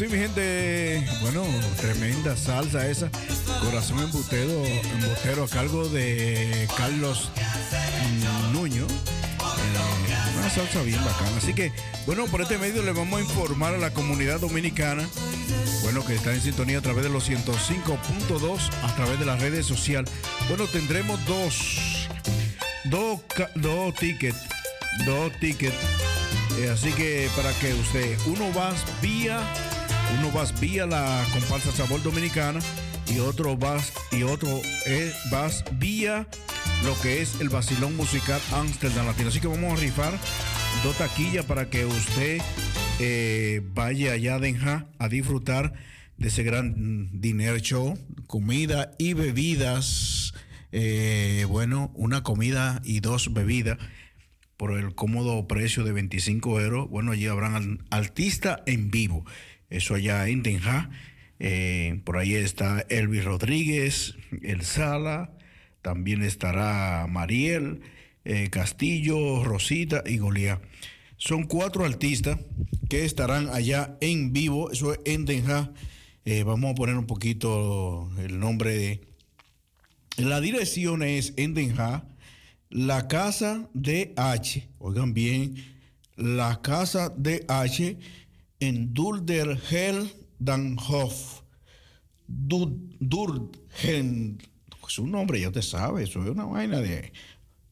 Sí, 0.00 0.08
mi 0.08 0.18
gente. 0.18 1.06
Bueno, 1.20 1.44
tremenda 1.78 2.34
salsa 2.34 2.88
esa. 2.88 3.10
Corazón 3.62 3.98
embutero, 4.00 4.64
embutero 4.64 5.44
a 5.44 5.48
cargo 5.48 5.88
de 5.90 6.66
Carlos 6.74 7.30
mm, 7.36 8.52
Nuño. 8.54 8.86
Eh, 8.86 10.38
una 10.38 10.48
salsa 10.48 10.80
bien 10.82 11.04
bacana. 11.04 11.36
Así 11.36 11.52
que, 11.52 11.70
bueno, 12.06 12.24
por 12.26 12.40
este 12.40 12.56
medio 12.56 12.82
le 12.82 12.92
vamos 12.92 13.20
a 13.20 13.22
informar 13.22 13.74
a 13.74 13.78
la 13.78 13.92
comunidad 13.92 14.40
dominicana. 14.40 15.06
Bueno, 15.82 16.02
que 16.06 16.14
está 16.14 16.32
en 16.32 16.40
sintonía 16.40 16.78
a 16.78 16.82
través 16.82 17.04
de 17.04 17.10
los 17.10 17.28
105.2, 17.28 18.58
a 18.82 18.94
través 18.94 19.18
de 19.18 19.26
las 19.26 19.38
redes 19.38 19.66
sociales. 19.66 20.10
Bueno, 20.48 20.64
tendremos 20.66 21.22
dos, 21.26 22.08
dos, 22.84 23.20
dos 23.56 23.94
tickets, 23.96 24.38
dos 25.04 25.30
tickets. 25.40 25.76
Eh, 26.58 26.70
así 26.70 26.90
que 26.92 27.28
para 27.36 27.52
que 27.52 27.74
usted, 27.74 28.18
uno 28.26 28.52
va 28.54 28.72
vía, 29.02 29.40
uno 30.18 30.32
va 30.32 30.44
vía 30.60 30.86
la 30.86 31.24
comparsa 31.32 31.72
Sabor 31.72 32.02
Dominicana 32.02 32.60
y 33.12 33.18
otro 33.18 33.56
vas 33.56 33.92
y 34.12 34.22
otro 34.22 34.60
es, 34.86 35.14
vas 35.30 35.64
vía 35.78 36.26
lo 36.84 36.98
que 37.00 37.20
es 37.22 37.40
el 37.40 37.48
vacilón 37.48 37.96
musical 37.96 38.40
Amsterdam 38.52 39.06
Latino. 39.06 39.28
Así 39.28 39.40
que 39.40 39.48
vamos 39.48 39.78
a 39.78 39.82
rifar 39.82 40.12
dos 40.82 40.96
taquillas 40.96 41.44
para 41.44 41.68
que 41.68 41.84
usted 41.84 42.40
eh, 42.98 43.62
vaya 43.74 44.12
allá 44.12 44.36
a 44.36 44.86
a 44.98 45.08
disfrutar 45.08 45.72
de 46.16 46.28
ese 46.28 46.42
gran 46.42 46.74
mm, 46.76 47.20
dinner 47.20 47.60
show, 47.60 47.98
comida 48.26 48.92
y 48.98 49.14
bebidas. 49.14 50.34
Eh, 50.72 51.46
bueno, 51.48 51.90
una 51.94 52.22
comida 52.22 52.80
y 52.84 53.00
dos 53.00 53.32
bebidas 53.32 53.78
por 54.56 54.78
el 54.78 54.94
cómodo 54.94 55.48
precio 55.48 55.84
de 55.84 55.92
25 55.92 56.60
euros. 56.60 56.90
Bueno, 56.90 57.12
allí 57.12 57.26
habrán 57.26 57.82
artistas 57.90 58.60
en 58.66 58.90
vivo. 58.90 59.24
Eso 59.70 59.94
allá 59.94 60.28
en 60.28 60.42
Denja. 60.42 60.90
Eh, 61.38 62.00
por 62.04 62.18
ahí 62.18 62.34
está 62.34 62.84
Elvis 62.88 63.24
Rodríguez, 63.24 64.16
El 64.42 64.62
Sala. 64.62 65.32
También 65.80 66.22
estará 66.22 67.06
Mariel, 67.08 67.80
eh, 68.24 68.50
Castillo, 68.50 69.42
Rosita 69.44 70.02
y 70.04 70.18
Goliat. 70.18 70.60
Son 71.16 71.44
cuatro 71.44 71.84
artistas 71.84 72.38
que 72.88 73.04
estarán 73.04 73.48
allá 73.48 73.96
en 74.00 74.32
vivo. 74.32 74.70
Eso 74.70 74.92
es 74.92 75.00
en 75.04 75.24
Denja. 75.24 75.72
Eh, 76.24 76.42
vamos 76.42 76.72
a 76.72 76.74
poner 76.74 76.96
un 76.96 77.06
poquito 77.06 78.10
el 78.18 78.38
nombre 78.38 78.76
de... 78.76 79.00
La 80.16 80.40
dirección 80.40 81.02
es 81.02 81.32
en 81.36 81.54
Denja. 81.54 82.04
La 82.68 83.08
casa 83.08 83.68
de 83.74 84.12
H, 84.16 84.68
oigan 84.78 85.12
bien, 85.12 85.56
la 86.16 86.60
casa 86.62 87.12
de 87.16 87.44
H 87.48 87.98
en 88.60 88.94
Dulderheldanhof. 88.94 91.40
Durgen, 92.28 94.38
su 94.86 95.06
nombre 95.06 95.40
ya 95.40 95.50
te 95.50 95.62
sabe, 95.62 96.04
eso 96.04 96.22
es 96.22 96.28
una 96.30 96.44
vaina 96.44 96.80
de 96.80 97.12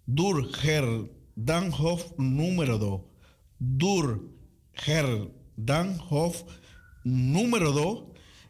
Durgerdanhof 0.06 2.18
número 2.18 2.78
2. 2.78 3.00
Durgerdanhof 3.60 6.42
número 7.04 7.72
2. 7.72 8.04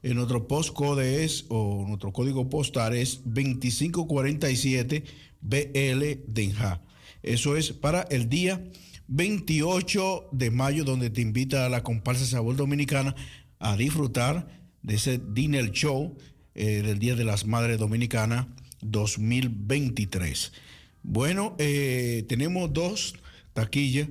En 0.05 0.15
nuestro 0.15 0.47
postcode 0.47 1.24
es, 1.24 1.47
o 1.48 1.85
nuestro 1.86 2.12
código 2.12 2.48
postal 2.48 2.94
es 2.94 3.23
2547 3.24 5.02
BL 5.40 6.05
Denja. 6.27 6.81
Eso 7.23 7.56
es 7.56 7.73
para 7.73 8.02
el 8.02 8.28
día 8.28 8.62
28 9.09 10.28
de 10.32 10.51
mayo, 10.51 10.85
donde 10.85 11.10
te 11.10 11.20
invita 11.20 11.66
a 11.66 11.68
la 11.68 11.82
comparsa 11.82 12.24
Sabor 12.26 12.56
Dominicana 12.56 13.14
a 13.59 13.76
disfrutar 13.76 14.48
de 14.82 14.94
ese 14.94 15.18
dinner 15.18 15.70
show 15.72 16.16
eh, 16.55 16.82
del 16.82 16.98
Día 16.98 17.16
de 17.16 17.24
las 17.24 17.47
Madres 17.47 17.78
Dominicanas 17.78 18.47
2023. 18.82 20.52
Bueno, 21.02 21.56
eh, 21.59 22.24
tenemos 22.28 22.72
dos 22.72 23.14
taquillas 23.55 24.09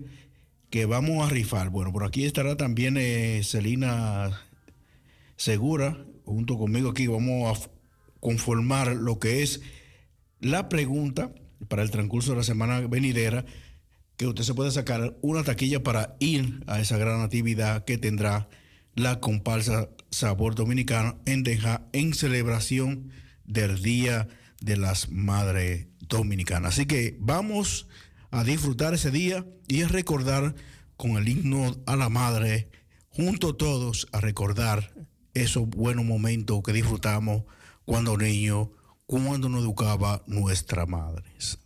que 0.70 0.86
vamos 0.86 1.26
a 1.26 1.30
rifar. 1.30 1.70
Bueno, 1.70 1.94
por 1.94 2.04
aquí 2.04 2.26
estará 2.26 2.58
también 2.58 2.98
eh, 2.98 3.42
Celina 3.44 4.42
Segura, 5.36 6.04
junto 6.26 6.58
conmigo 6.58 6.90
aquí 6.90 7.08
vamos 7.08 7.58
a 7.58 7.70
conformar 8.20 8.96
lo 8.96 9.20
que 9.20 9.44
es 9.44 9.62
la 10.40 10.70
pregunta 10.70 11.32
para 11.68 11.84
el 11.84 11.92
transcurso 11.92 12.32
de 12.32 12.38
la 12.38 12.44
semana 12.44 12.82
venidera, 12.82 13.46
que 14.18 14.28
usted 14.28 14.44
se 14.44 14.54
puede 14.54 14.72
sacar 14.72 15.16
una 15.22 15.44
taquilla 15.44 15.84
para 15.84 16.16
ir 16.20 16.64
a 16.68 16.80
esa 16.80 16.98
gran 16.98 17.22
actividad 17.22 17.86
que 17.86 17.98
tendrá 17.98 18.50
la 18.96 19.20
comparsa 19.20 19.90
Sabor 20.10 20.56
Dominicano 20.56 21.20
en 21.26 21.44
Deja 21.44 21.88
en 21.94 22.14
celebración 22.16 23.12
del 23.46 23.82
Día 23.82 24.28
de 24.60 24.76
las 24.76 25.10
Madres 25.10 25.88
Dominicanas. 26.00 26.74
Así 26.74 26.88
que 26.88 27.16
vamos 27.20 27.88
a 28.32 28.44
disfrutar 28.44 28.96
ese 28.96 29.12
día 29.12 29.46
y 29.68 29.84
a 29.84 29.88
recordar 29.88 30.56
con 30.98 31.12
el 31.12 31.30
himno 31.30 31.76
a 31.86 31.96
la 31.96 32.10
madre, 32.10 32.72
junto 33.10 33.56
todos 33.56 34.08
a 34.12 34.20
recordar 34.20 34.94
esos 35.36 35.70
buenos 35.70 36.06
momentos 36.06 36.64
que 36.64 36.74
disfrutamos 36.74 37.44
cuando 37.86 38.18
niños, 38.18 38.70
cuando 39.06 39.48
nos 39.48 39.64
educaba 39.64 40.24
nuestra 40.26 40.88
madres. 40.88 41.60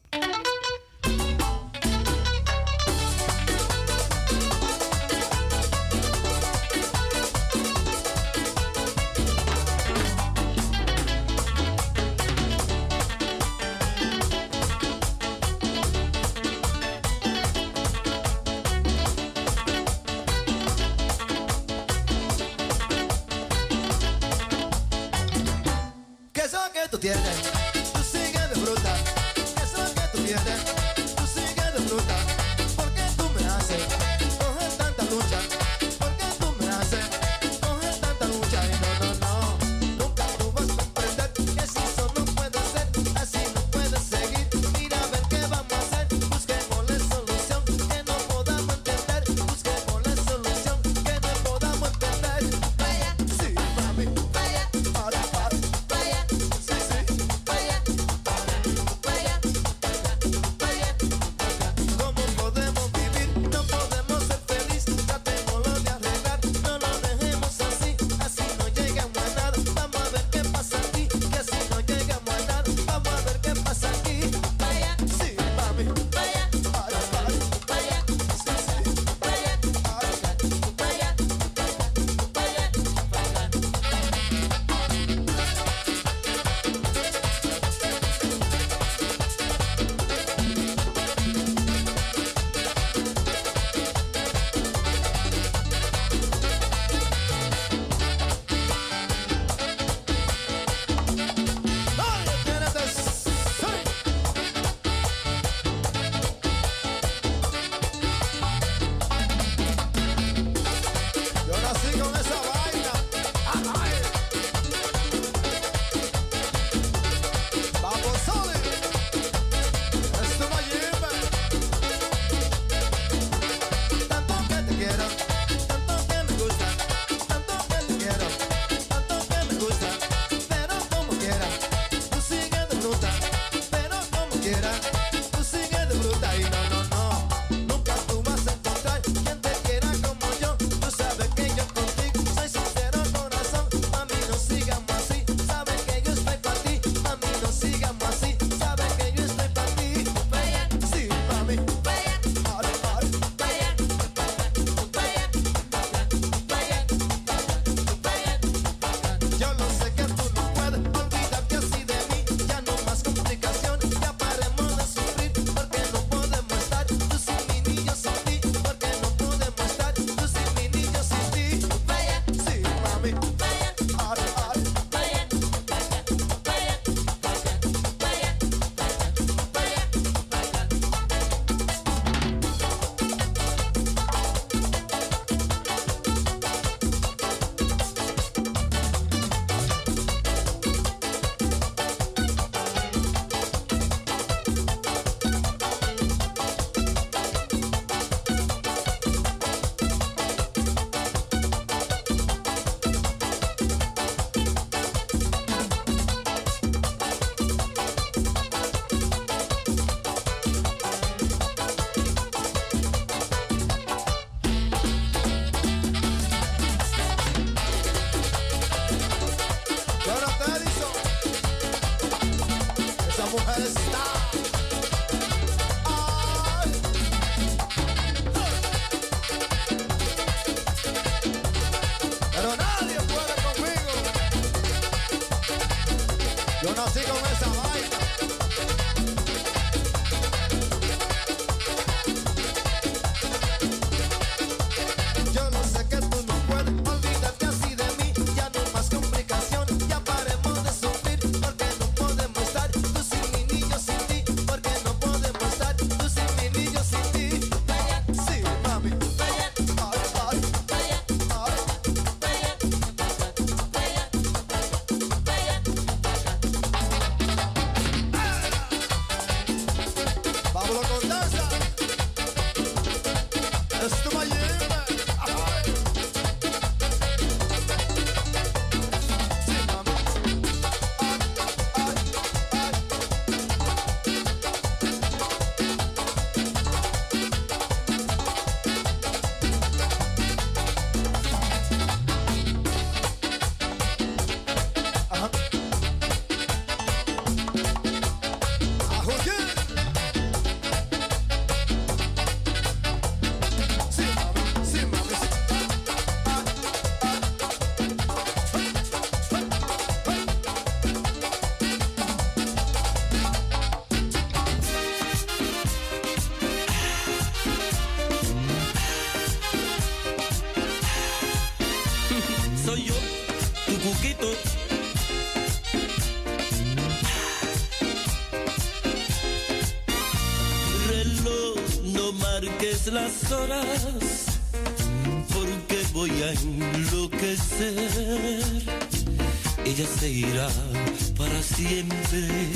Siempre 341.68 342.50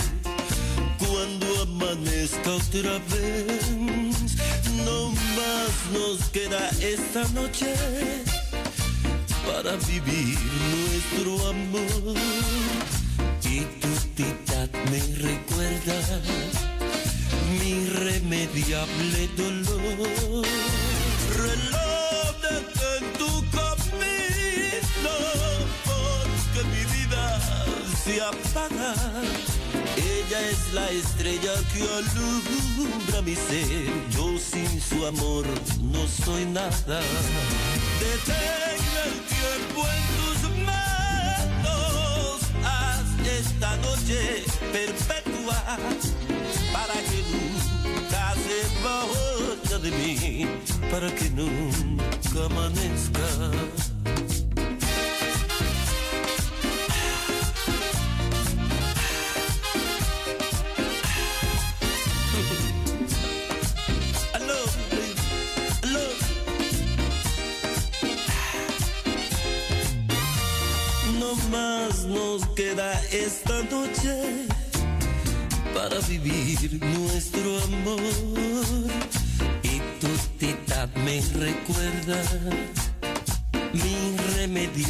cuando 0.98 1.62
amanezca 1.62 2.52
otra 2.52 3.00
vez. 3.12 3.72
No 4.86 5.10
más 5.38 5.74
nos 5.94 6.30
queda 6.30 6.70
esta 6.82 7.24
noche 7.30 7.74
para 9.46 9.76
vivir 9.88 10.38
nuestro 10.74 11.50
amor. 11.50 12.95
La 30.76 30.90
estrella 30.92 31.54
que 31.72 31.82
alumbra 32.00 33.22
mi 33.22 33.34
ser. 33.34 33.88
Yo 34.12 34.38
sin 34.38 34.82
su 34.82 35.06
amor 35.06 35.46
no 35.82 36.06
soy 36.08 36.46
nada. 36.46 37.00
Detén 38.02 38.82
el 39.06 39.14
tiempo 39.36 39.82
en 39.96 40.04
tus 40.20 40.40
manos. 40.70 42.40
Haz 42.64 43.08
esta 43.40 43.78
noche 43.78 44.44
perpetua 44.74 45.58
para 46.74 46.98
que 47.08 47.20
nunca 47.32 48.34
se 48.44 48.60
vaya 48.84 49.78
de 49.80 49.92
mí. 49.92 50.48
Para 50.92 51.10
que 51.16 51.30
nunca 51.30 52.46
amanezca. 52.50 53.85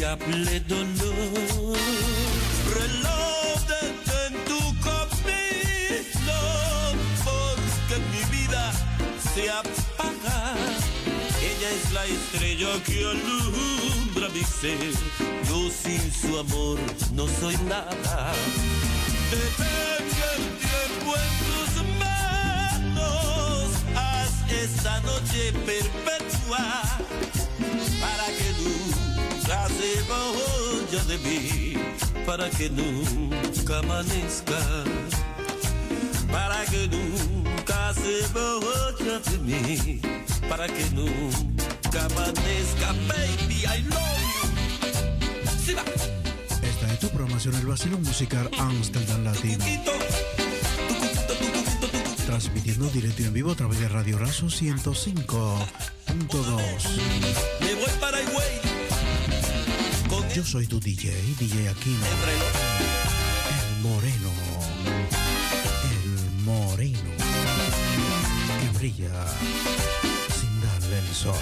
Irremediable 0.06 0.60
dolor. 0.68 1.76
Reloj 2.74 3.58
detén 3.66 4.32
tu 4.46 4.60
camino 4.80 6.40
porque 7.24 7.96
mi 8.12 8.22
vida 8.36 8.72
se 9.34 9.50
apaga. 9.50 10.54
Ella 11.40 11.70
es 11.70 11.92
la 11.92 12.04
estrella 12.04 12.82
que 12.84 13.04
alumbra 13.04 14.28
mi 14.28 14.44
ser. 14.44 14.92
Yo 15.48 15.70
sin 15.70 16.12
su 16.12 16.38
amor 16.38 16.78
no 17.14 17.26
soy 17.40 17.56
nada. 17.68 18.32
Detén 19.30 20.06
el 20.32 20.42
tiempo 20.64 21.14
en 21.24 21.32
tus 21.48 21.70
manos. 21.98 23.68
Haz 23.96 24.32
esta 24.52 25.00
noche 25.00 25.52
vaya 30.08 31.04
de 31.04 31.18
mí. 31.18 31.74
Para 32.24 32.48
que 32.50 32.68
nunca 32.70 33.78
amanezca. 33.78 34.58
Para 36.30 36.64
que 36.66 36.86
nunca 36.88 37.94
se 37.94 38.26
vaya 38.34 39.18
de 39.30 39.38
mí. 39.38 40.00
Para 40.48 40.66
que 40.66 40.84
nunca 40.90 42.04
amanezca. 42.04 42.92
Baby, 43.08 43.64
I 43.64 43.82
love 43.82 44.20
you. 44.34 44.46
Esta 46.62 46.86
es 46.92 46.98
tu 47.00 47.08
programación, 47.08 47.54
el 47.56 47.66
vacilo 47.66 47.98
musical 47.98 48.48
Amsterdam 48.58 49.24
Latino. 49.24 49.64
Transmitiendo 52.26 52.88
directo 52.90 53.22
y 53.22 53.24
en 53.26 53.32
vivo 53.32 53.52
a 53.52 53.54
través 53.54 53.78
de 53.80 53.88
Radio 53.88 54.18
Razo 54.18 54.46
105.2. 54.46 56.65
Yo 60.36 60.44
soy 60.44 60.66
tu 60.66 60.78
DJ, 60.78 61.14
DJ 61.38 61.70
Aquino. 61.70 62.04
El 63.56 63.82
moreno. 63.82 64.30
El 65.90 66.42
moreno. 66.44 67.10
Que 68.60 68.78
brilla 68.78 69.08
sin 70.38 70.60
darle 70.60 70.98
el 70.98 71.14
sol. 71.14 71.34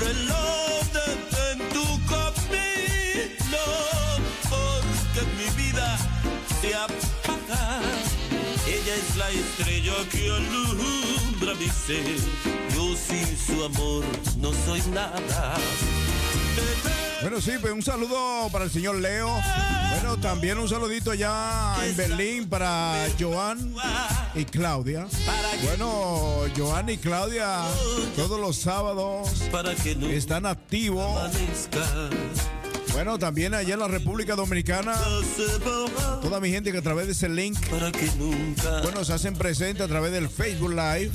Reloj 0.00 0.82
detén 0.94 1.68
tu 1.68 1.84
camino 2.06 3.66
porque 4.48 5.20
mi 5.36 5.62
vida 5.62 5.98
se 6.62 6.74
apaga. 6.74 7.82
Ella 8.66 8.94
es 8.94 9.16
la 9.18 9.28
estrella 9.28 9.96
que 10.10 10.30
alumbra 10.30 11.11
mi 11.50 11.68
ser. 11.68 12.16
Yo 12.74 12.96
sin 12.96 13.36
su 13.36 13.64
amor 13.64 14.04
no 14.38 14.52
soy 14.64 14.80
nada. 14.92 15.56
Bueno, 17.20 17.40
sí, 17.40 17.52
pues 17.60 17.72
un 17.72 17.82
saludo 17.82 18.48
para 18.50 18.64
el 18.64 18.70
señor 18.70 18.96
Leo. 18.96 19.28
Bueno, 19.90 20.16
también 20.18 20.58
un 20.58 20.68
saludito 20.68 21.10
allá 21.10 21.74
en 21.84 21.96
Berlín 21.96 22.48
para 22.48 23.06
Joan 23.18 23.74
y 24.34 24.44
Claudia. 24.44 25.06
Bueno, 25.64 26.44
Joan 26.56 26.88
y 26.88 26.98
Claudia 26.98 27.64
todos 28.16 28.40
los 28.40 28.56
sábados 28.56 29.28
están 30.10 30.46
activos. 30.46 31.30
Bueno, 32.92 33.18
también 33.18 33.54
allá 33.54 33.74
en 33.74 33.80
la 33.80 33.88
República 33.88 34.36
Dominicana, 34.36 34.94
toda 36.20 36.40
mi 36.40 36.50
gente 36.50 36.72
que 36.72 36.78
a 36.78 36.82
través 36.82 37.06
de 37.06 37.12
ese 37.12 37.28
link, 37.28 37.56
bueno, 38.82 39.04
se 39.04 39.12
hacen 39.14 39.34
presentes 39.34 39.84
a 39.84 39.88
través 39.88 40.12
del 40.12 40.28
Facebook 40.28 40.70
Live. 40.70 41.10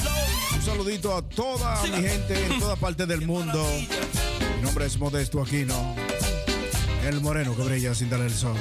Un 0.56 0.62
saludito 0.64 1.16
a 1.16 1.22
toda 1.22 1.82
mi 1.84 2.02
gente 2.02 2.45
en 2.45 2.60
toda 2.60 2.76
parte 2.76 3.06
del 3.06 3.26
mundo. 3.26 3.66
Mi 4.58 4.64
nombre 4.64 4.88
es 4.88 4.98
Modesto 4.98 5.41
Aquino, 5.41 5.95
el 7.06 7.22
moreno 7.22 7.56
que 7.56 7.62
brilla 7.62 7.94
sin 7.94 8.10
dar 8.10 8.22
el 8.22 8.34
sol. 8.34 8.58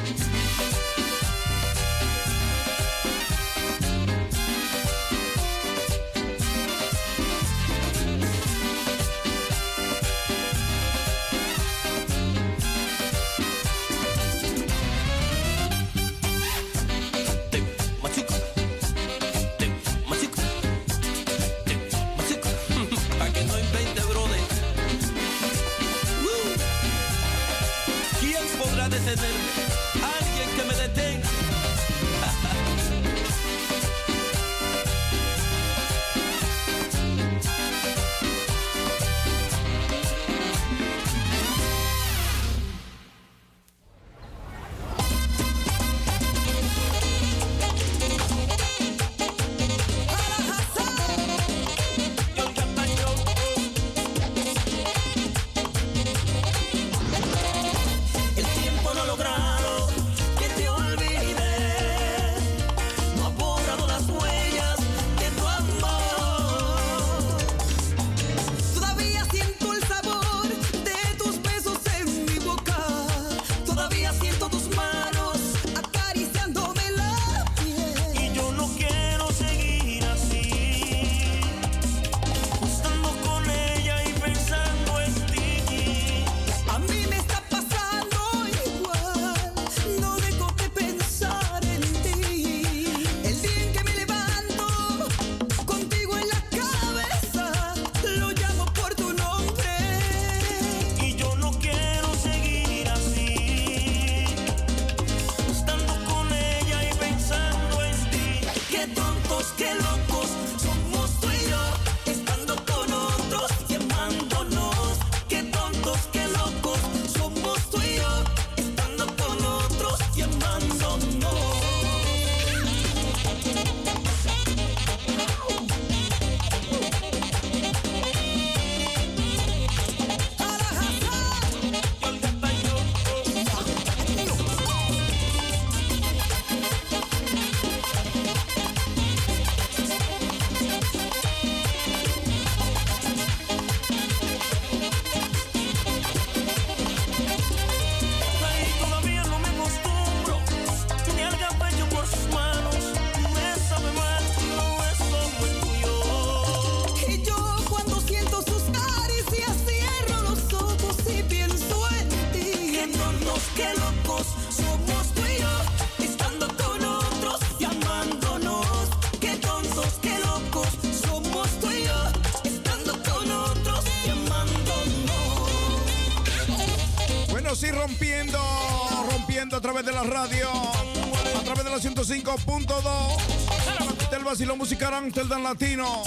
música 184.66 184.90
de 184.90 184.96
Amsterdam 184.96 185.44
Latino. 185.44 186.02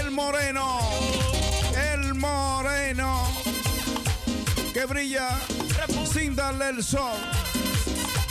El 0.00 0.10
Moreno. 0.10 0.80
El 1.92 2.12
Moreno. 2.14 3.22
Que 4.74 4.84
brilla 4.84 5.38
sin 6.12 6.34
darle 6.34 6.70
el 6.70 6.82
sol. 6.82 7.16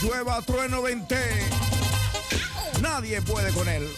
Llueva, 0.02 0.42
trueno, 0.42 0.82
vente. 0.82 1.48
Nadie 2.82 3.22
puede 3.22 3.50
con 3.54 3.66
él. 3.70 3.88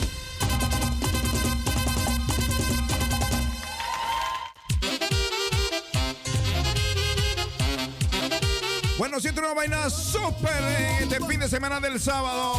Bueno, 8.99 9.19
siento 9.19 9.41
una 9.41 9.55
vaina 9.55 9.91
súper 9.91 11.09
de 11.09 11.27
fin 11.27 11.41
de 11.41 11.49
semana 11.49 11.81
del 11.81 11.99
sábado. 11.99 12.50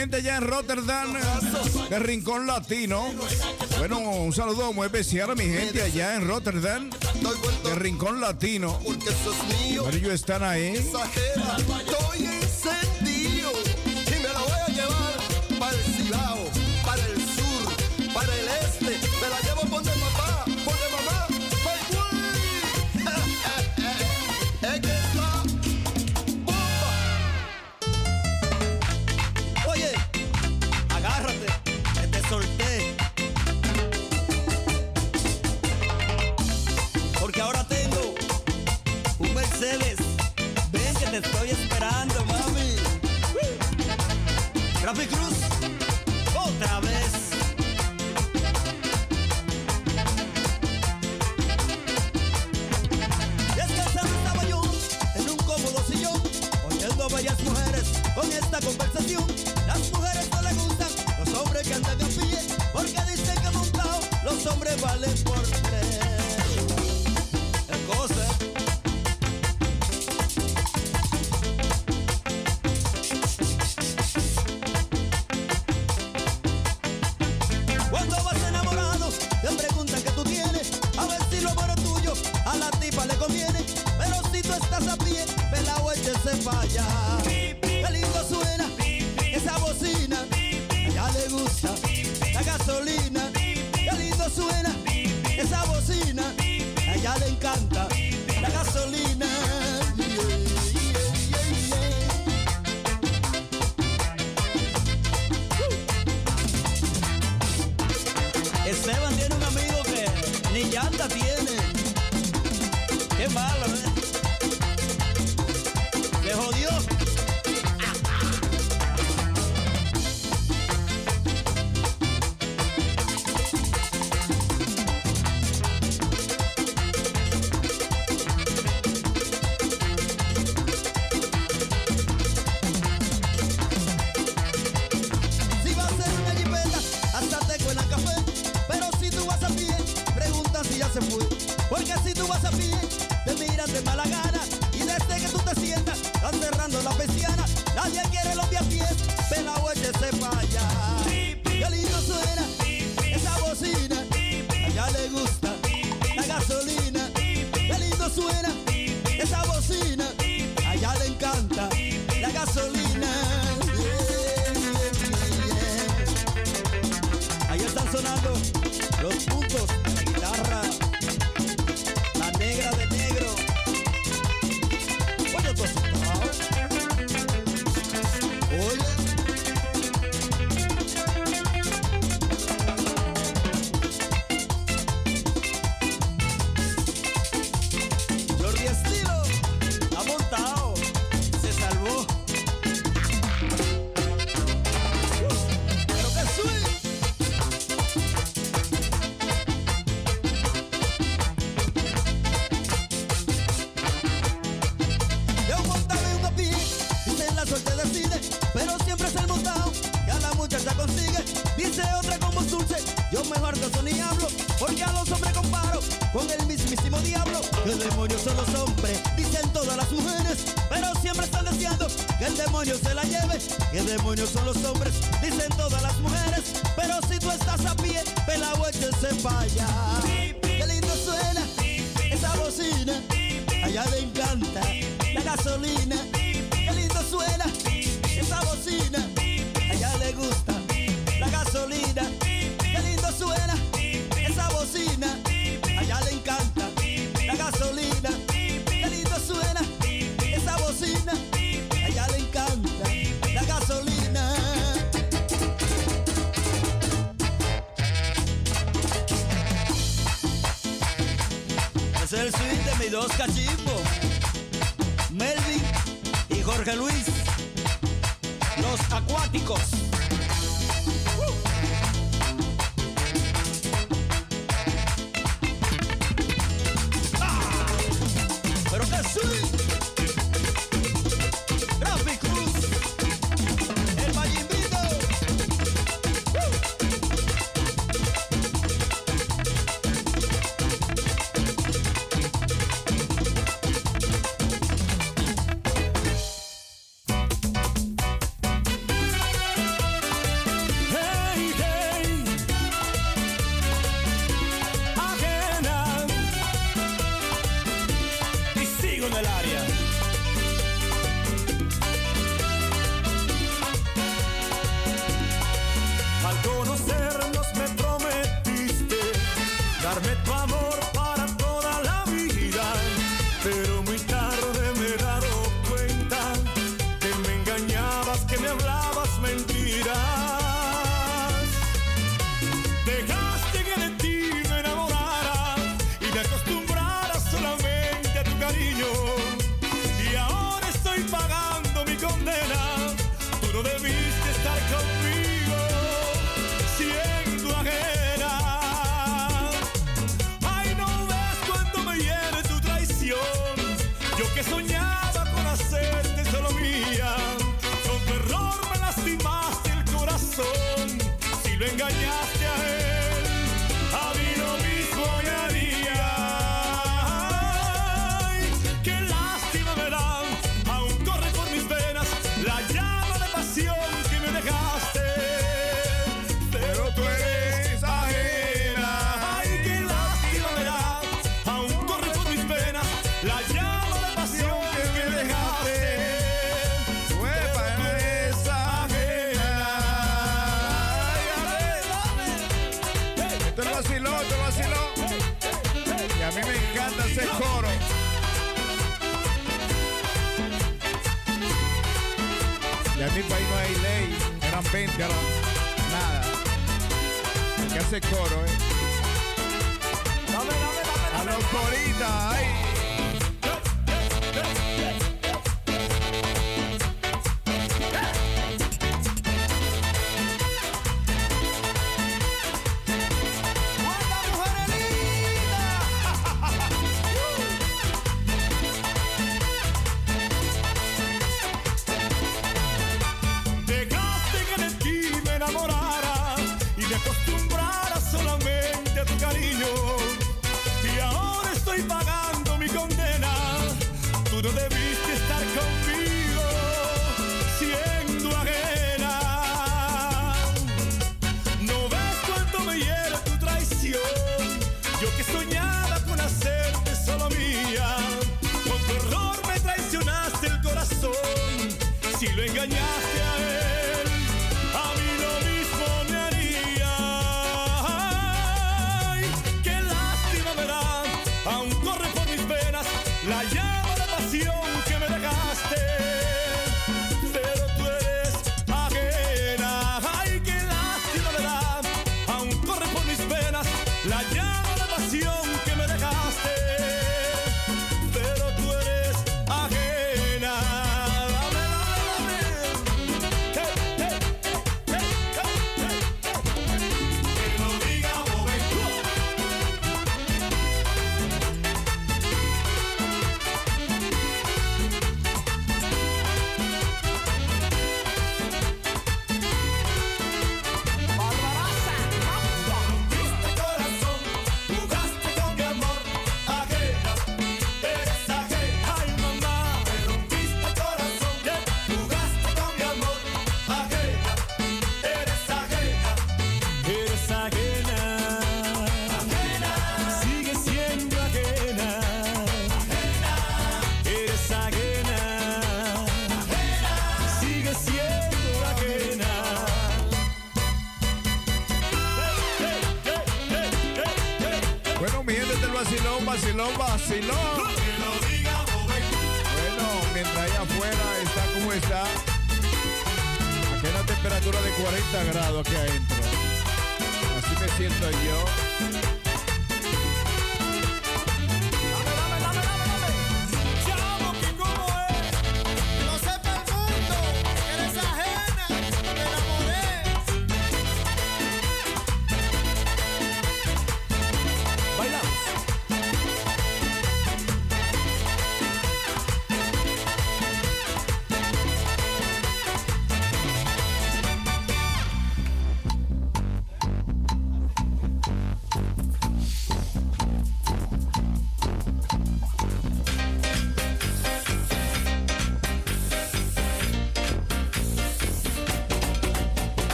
gente 0.00 0.16
allá 0.16 0.38
en 0.38 0.46
Rotterdam, 0.48 1.12
de 1.90 1.98
Rincón 1.98 2.46
Latino. 2.46 3.04
Bueno, 3.76 3.98
un 3.98 4.32
saludo 4.32 4.72
muy 4.72 4.86
especial 4.86 5.30
a 5.30 5.34
mi 5.34 5.44
gente 5.44 5.82
allá 5.82 6.14
en 6.14 6.26
Rotterdam, 6.26 6.88
de 7.64 7.74
Rincón 7.74 8.18
Latino. 8.18 8.80
Ellos 9.92 10.14
están 10.14 10.42
ahí. 10.42 10.90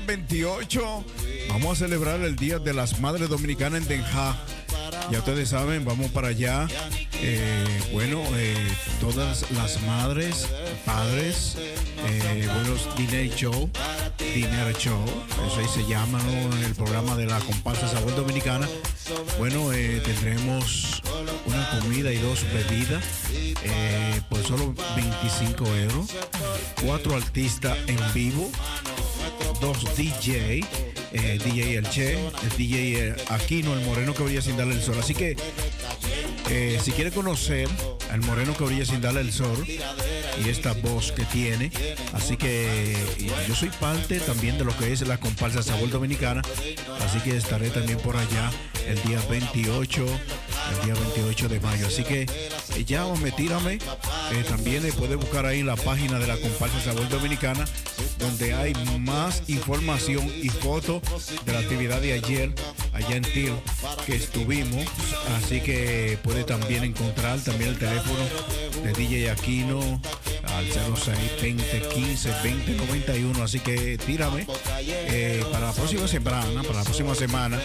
Día 0.00 0.06
28. 0.06 1.04
Vamos 1.48 1.72
a 1.72 1.84
celebrar 1.84 2.20
el 2.20 2.36
Día 2.36 2.58
de 2.58 2.72
las 2.72 3.00
Madres 3.00 3.28
Dominicanas 3.28 3.82
en 3.82 3.88
Denja. 3.88 4.36
Ya 5.10 5.18
ustedes 5.18 5.48
saben, 5.48 5.84
vamos 5.84 6.10
para 6.10 6.28
allá. 6.28 6.68
Eh, 7.22 7.64
bueno, 7.92 8.22
eh, 8.36 8.56
todas 9.00 9.50
las 9.50 9.82
madres, 9.82 10.48
padres, 10.84 11.56
eh, 11.58 12.48
buenos 12.54 12.96
Dinner 12.96 13.28
Show, 13.34 13.70
Dinner 14.34 14.74
Show, 14.76 15.04
eso 15.46 15.60
ahí 15.60 15.68
se 15.68 15.86
llama, 15.86 16.18
¿no? 16.22 16.56
El 16.64 16.74
programa 16.74 17.16
de 17.16 17.26
la 17.26 17.38
comparsa 17.40 17.88
Sabor 17.88 18.14
Dominicana. 18.14 18.68
Bueno, 19.38 19.70
tendremos 20.04 21.02
una 21.46 21.80
comida 21.80 22.12
y 22.12 22.18
dos 22.18 22.44
bebidas 22.52 23.04
por 24.28 24.42
solo 24.44 24.74
25 24.96 25.66
euros. 25.76 26.10
Cuatro 26.84 27.16
artistas 27.16 27.76
en 27.86 27.98
vivo, 28.14 28.50
dos 29.60 29.96
DJ, 29.96 30.64
eh, 31.12 31.38
DJ 31.42 31.76
El 31.76 31.88
Che, 31.88 32.18
el 32.18 32.56
DJ 32.56 33.14
Aquino, 33.28 33.74
el 33.74 33.84
moreno 33.84 34.14
que 34.14 34.22
brilla 34.22 34.42
sin 34.42 34.56
darle 34.56 34.74
el 34.74 34.82
sol. 34.82 34.96
Así 34.98 35.14
que 35.14 35.36
eh, 36.50 36.80
si 36.82 36.92
quiere 36.92 37.10
conocer 37.10 37.68
al 38.10 38.20
moreno 38.22 38.56
que 38.56 38.64
brilla 38.64 38.84
sin 38.84 39.00
darle 39.00 39.20
el 39.20 39.32
sol 39.32 39.64
y 39.66 40.48
esta 40.48 40.72
voz 40.72 41.12
que 41.12 41.24
tiene, 41.24 41.70
así 42.12 42.36
que 42.36 42.96
yo 43.46 43.54
soy 43.54 43.68
parte 43.68 44.18
también 44.20 44.58
de 44.58 44.64
lo 44.64 44.76
que 44.76 44.92
es 44.92 45.06
la 45.06 45.18
comparsa 45.18 45.62
Sabor 45.62 45.90
Dominicana, 45.90 46.42
así 47.04 47.20
que 47.20 47.36
estaré 47.36 47.70
también 47.70 47.98
por 47.98 48.16
allá 48.16 48.50
el 48.86 49.00
día 49.02 49.20
28, 49.28 50.04
el 50.04 50.84
día 50.84 50.94
28 50.94 51.48
de 51.48 51.60
mayo. 51.60 51.86
Así 51.86 52.02
que 52.02 52.22
eh, 52.22 52.84
llámame, 52.84 53.30
tírame. 53.32 53.74
Eh, 53.74 54.44
también 54.48 54.84
eh, 54.84 54.92
puede 54.92 55.16
buscar 55.16 55.46
ahí 55.46 55.62
la 55.62 55.76
página 55.76 56.18
de 56.18 56.26
la 56.26 56.36
comparsa 56.36 56.80
Sabor 56.80 57.08
Dominicana, 57.08 57.64
donde 58.20 58.54
hay 58.54 58.72
más 58.98 59.42
información 59.48 60.30
y 60.42 60.48
fotos 60.48 61.02
de 61.44 61.52
la 61.52 61.60
actividad 61.60 62.00
de 62.00 62.12
ayer 62.12 62.54
allá 62.92 63.16
en 63.16 63.22
TIL 63.22 63.52
que 64.06 64.16
estuvimos. 64.16 64.86
Así 65.36 65.60
que 65.60 66.18
puede 66.22 66.44
también 66.44 66.84
encontrar 66.84 67.40
también 67.40 67.70
el 67.70 67.78
teléfono 67.78 68.20
de 68.84 68.92
DJ 68.92 69.30
Aquino 69.30 70.00
al 70.44 70.66
06 70.66 71.16
20 71.42 71.88
15 71.94 72.30
20 72.42 72.72
91. 72.72 73.42
Así 73.42 73.60
que 73.60 73.98
tírame 73.98 74.46
eh, 74.78 75.42
para 75.50 75.66
la 75.66 75.72
próxima 75.72 76.06
semana, 76.06 76.62
para 76.62 76.78
la 76.78 76.84
próxima 76.84 77.14
semana. 77.14 77.58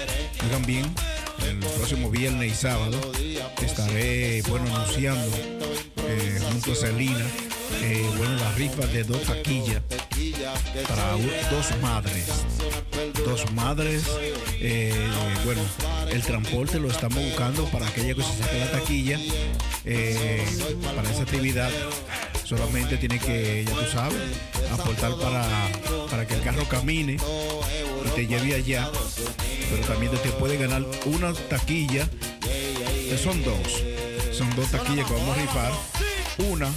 Oigan 0.44 0.66
bien, 0.66 0.86
el 1.48 1.58
próximo 1.60 2.10
viernes 2.10 2.52
y 2.52 2.56
sábado 2.56 3.00
estaré 3.62 4.42
bueno 4.44 4.74
anunciando 4.76 5.55
eh, 6.18 6.40
junto 6.52 6.72
a 6.72 6.76
Celina 6.76 7.26
eh, 7.82 8.06
bueno 8.18 8.36
la 8.36 8.52
rifa 8.54 8.86
de 8.88 9.04
dos 9.04 9.22
taquillas 9.24 9.82
para 10.88 11.12
dos 11.12 11.82
madres 11.82 12.26
dos 13.26 13.52
madres 13.54 14.04
eh, 14.60 14.94
bueno 15.44 15.62
el 16.10 16.22
transporte 16.22 16.80
lo 16.80 16.90
estamos 16.90 17.24
buscando 17.24 17.66
para 17.66 17.88
aquella 17.88 18.14
que 18.14 18.24
se 18.24 18.38
saque 18.38 18.60
la 18.60 18.72
taquilla 18.72 19.20
para 20.96 21.12
esa 21.12 21.24
actividad 21.24 21.72
Solamente 22.46 22.98
tiene 22.98 23.18
que, 23.18 23.66
ya 23.66 23.74
tú 23.74 23.92
sabes, 23.92 24.22
aportar 24.72 25.16
para, 25.16 25.44
para 26.12 26.28
que 26.28 26.36
el 26.36 26.42
carro 26.42 26.64
camine 26.70 27.18
y 28.06 28.10
te 28.10 28.28
lleve 28.28 28.54
allá. 28.54 28.88
Pero 29.72 29.88
también 29.88 30.12
te 30.12 30.30
puede 30.30 30.56
ganar 30.56 30.86
una 31.06 31.34
taquilla, 31.34 32.08
que 32.42 33.18
son 33.18 33.44
dos. 33.44 33.95
Son 34.38 34.54
dos 34.56 34.70
taquillas 34.70 35.08
que 35.08 35.14
vamos 35.14 35.38
a 35.38 35.42
rifar. 35.42 35.72
Una, 36.50 36.68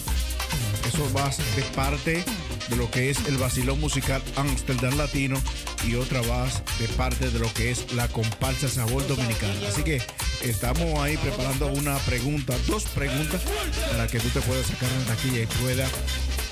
eso 0.87 1.12
va 1.12 1.28
de 1.57 1.62
parte 1.75 2.25
de 2.69 2.77
lo 2.77 2.89
que 2.89 3.11
es 3.11 3.27
el 3.27 3.37
vacilón 3.37 3.81
musical 3.81 4.23
Amsterdam 4.37 4.97
Latino 4.97 5.37
y 5.85 5.97
otra 5.97 6.20
va 6.23 6.47
de 6.78 6.87
parte 6.97 7.31
de 7.31 7.39
lo 7.39 7.53
que 7.55 7.73
es 7.73 7.93
la 7.95 8.07
comparsa 8.09 8.69
Sabor 8.69 9.07
Dominicana. 9.09 9.69
Así 9.69 9.83
que 9.83 10.01
estamos 10.43 10.99
ahí 11.01 11.17
preparando 11.17 11.67
una 11.69 11.97
pregunta, 11.99 12.55
dos 12.69 12.85
preguntas 12.85 13.43
para 13.91 14.07
que 14.07 14.20
tú 14.20 14.28
te 14.28 14.41
puedas 14.43 14.67
sacar 14.67 14.89
una 14.93 15.17
taquilla 15.17 15.43
y 15.43 15.47
puedas 15.47 15.91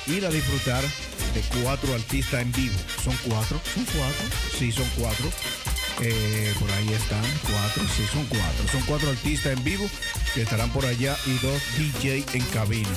ir 0.08 0.26
a 0.26 0.30
disfrutar 0.30 0.82
de 0.82 1.60
cuatro 1.62 1.94
artistas 1.94 2.42
en 2.42 2.50
vivo. 2.50 2.74
Son 3.04 3.16
cuatro, 3.28 3.60
son 3.74 3.84
cuatro, 3.84 4.26
sí, 4.58 4.72
son 4.72 4.88
cuatro. 4.96 5.30
Eh, 6.02 6.54
por 6.60 6.70
ahí 6.72 6.92
están 6.92 7.24
cuatro, 7.42 7.82
sí, 7.96 8.04
son 8.12 8.24
cuatro. 8.26 8.68
Son 8.70 8.82
cuatro 8.82 9.10
artistas 9.10 9.56
en 9.56 9.64
vivo 9.64 9.88
que 10.34 10.42
estarán 10.42 10.70
por 10.70 10.84
allá 10.84 11.16
y 11.26 11.38
dos 11.38 11.62
DJ 11.78 12.24
en 12.34 12.44
cabina. 12.46 12.88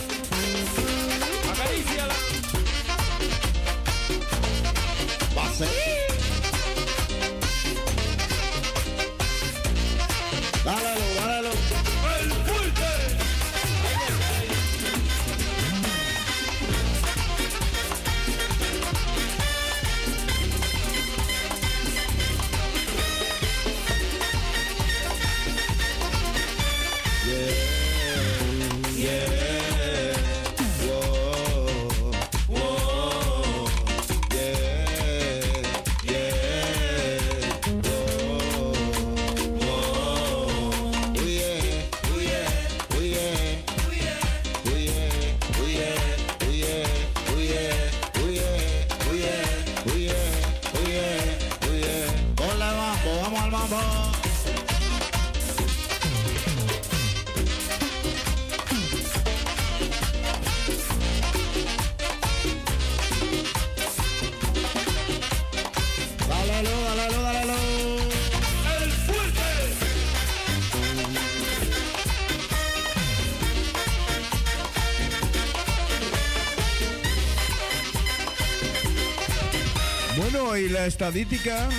Estadística, 80.90 81.70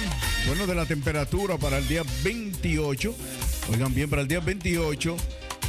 bueno, 0.46 0.66
de 0.66 0.74
la 0.74 0.86
temperatura 0.86 1.58
para 1.58 1.78
el 1.78 1.88
día 1.88 2.02
28. 2.22 3.14
Oigan 3.72 3.92
bien, 3.92 4.08
para 4.08 4.22
el 4.22 4.28
día 4.28 4.40
28, 4.40 5.16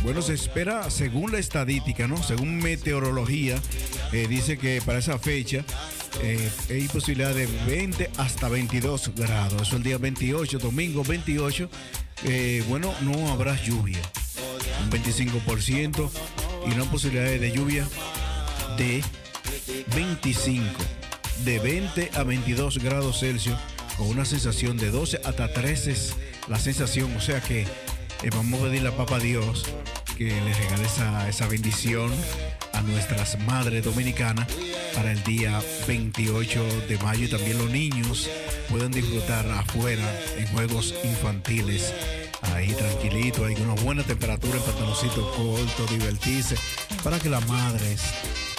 bueno, 0.03 0.21
se 0.21 0.33
espera, 0.33 0.89
según 0.91 1.31
la 1.31 1.39
estadística, 1.39 2.07
¿no? 2.07 2.21
Según 2.21 2.59
meteorología, 2.59 3.59
eh, 4.13 4.27
dice 4.29 4.57
que 4.57 4.81
para 4.85 4.99
esa 4.99 5.17
fecha 5.17 5.65
eh, 6.21 6.49
hay 6.69 6.87
posibilidad 6.87 7.33
de 7.33 7.47
20 7.67 8.11
hasta 8.17 8.47
22 8.47 9.11
grados. 9.15 9.63
Eso 9.63 9.75
el 9.75 9.83
día 9.83 9.97
28, 9.97 10.59
domingo 10.59 11.03
28. 11.03 11.69
Eh, 12.23 12.63
bueno, 12.69 12.93
no 13.01 13.31
habrá 13.31 13.59
lluvia. 13.63 13.99
Un 14.83 14.91
25% 14.91 16.09
y 16.67 16.73
una 16.73 16.85
posibilidad 16.85 17.25
de 17.25 17.51
lluvia 17.51 17.87
de 18.77 19.03
25 19.95 21.00
de 21.45 21.59
20 21.59 22.11
a 22.13 22.23
22 22.23 22.77
grados 22.79 23.19
Celsius 23.19 23.57
con 23.97 24.07
una 24.07 24.25
sensación 24.25 24.77
de 24.77 24.91
12 24.91 25.21
hasta 25.23 25.51
13 25.51 25.95
la 26.47 26.59
sensación, 26.59 27.15
o 27.15 27.21
sea 27.21 27.41
que 27.41 27.61
eh, 27.61 28.29
vamos 28.31 28.59
a 28.59 28.63
pedirle 28.65 28.89
a 28.89 28.97
Papa 28.97 29.19
Dios 29.19 29.65
que 30.17 30.25
le 30.25 30.53
regale 30.53 30.85
esa, 30.85 31.27
esa 31.29 31.47
bendición 31.47 32.11
a 32.73 32.81
nuestras 32.81 33.39
madres 33.39 33.83
dominicanas 33.83 34.47
para 34.95 35.11
el 35.11 35.23
día 35.23 35.61
28 35.87 36.63
de 36.87 36.97
mayo. 36.99 37.25
Y 37.25 37.29
también 37.29 37.57
los 37.57 37.69
niños 37.69 38.29
puedan 38.69 38.91
disfrutar 38.91 39.49
afuera 39.51 40.03
en 40.37 40.47
juegos 40.47 40.93
infantiles. 41.03 41.93
Ahí 42.53 42.73
tranquilito, 42.73 43.45
hay 43.45 43.55
una 43.55 43.75
buena 43.81 44.03
temperatura 44.03 44.57
en 44.57 44.63
pantaloncito 44.63 45.31
corto, 45.31 45.91
divertirse, 45.91 46.55
para 47.03 47.19
que 47.19 47.29
las 47.29 47.47
madres 47.47 48.01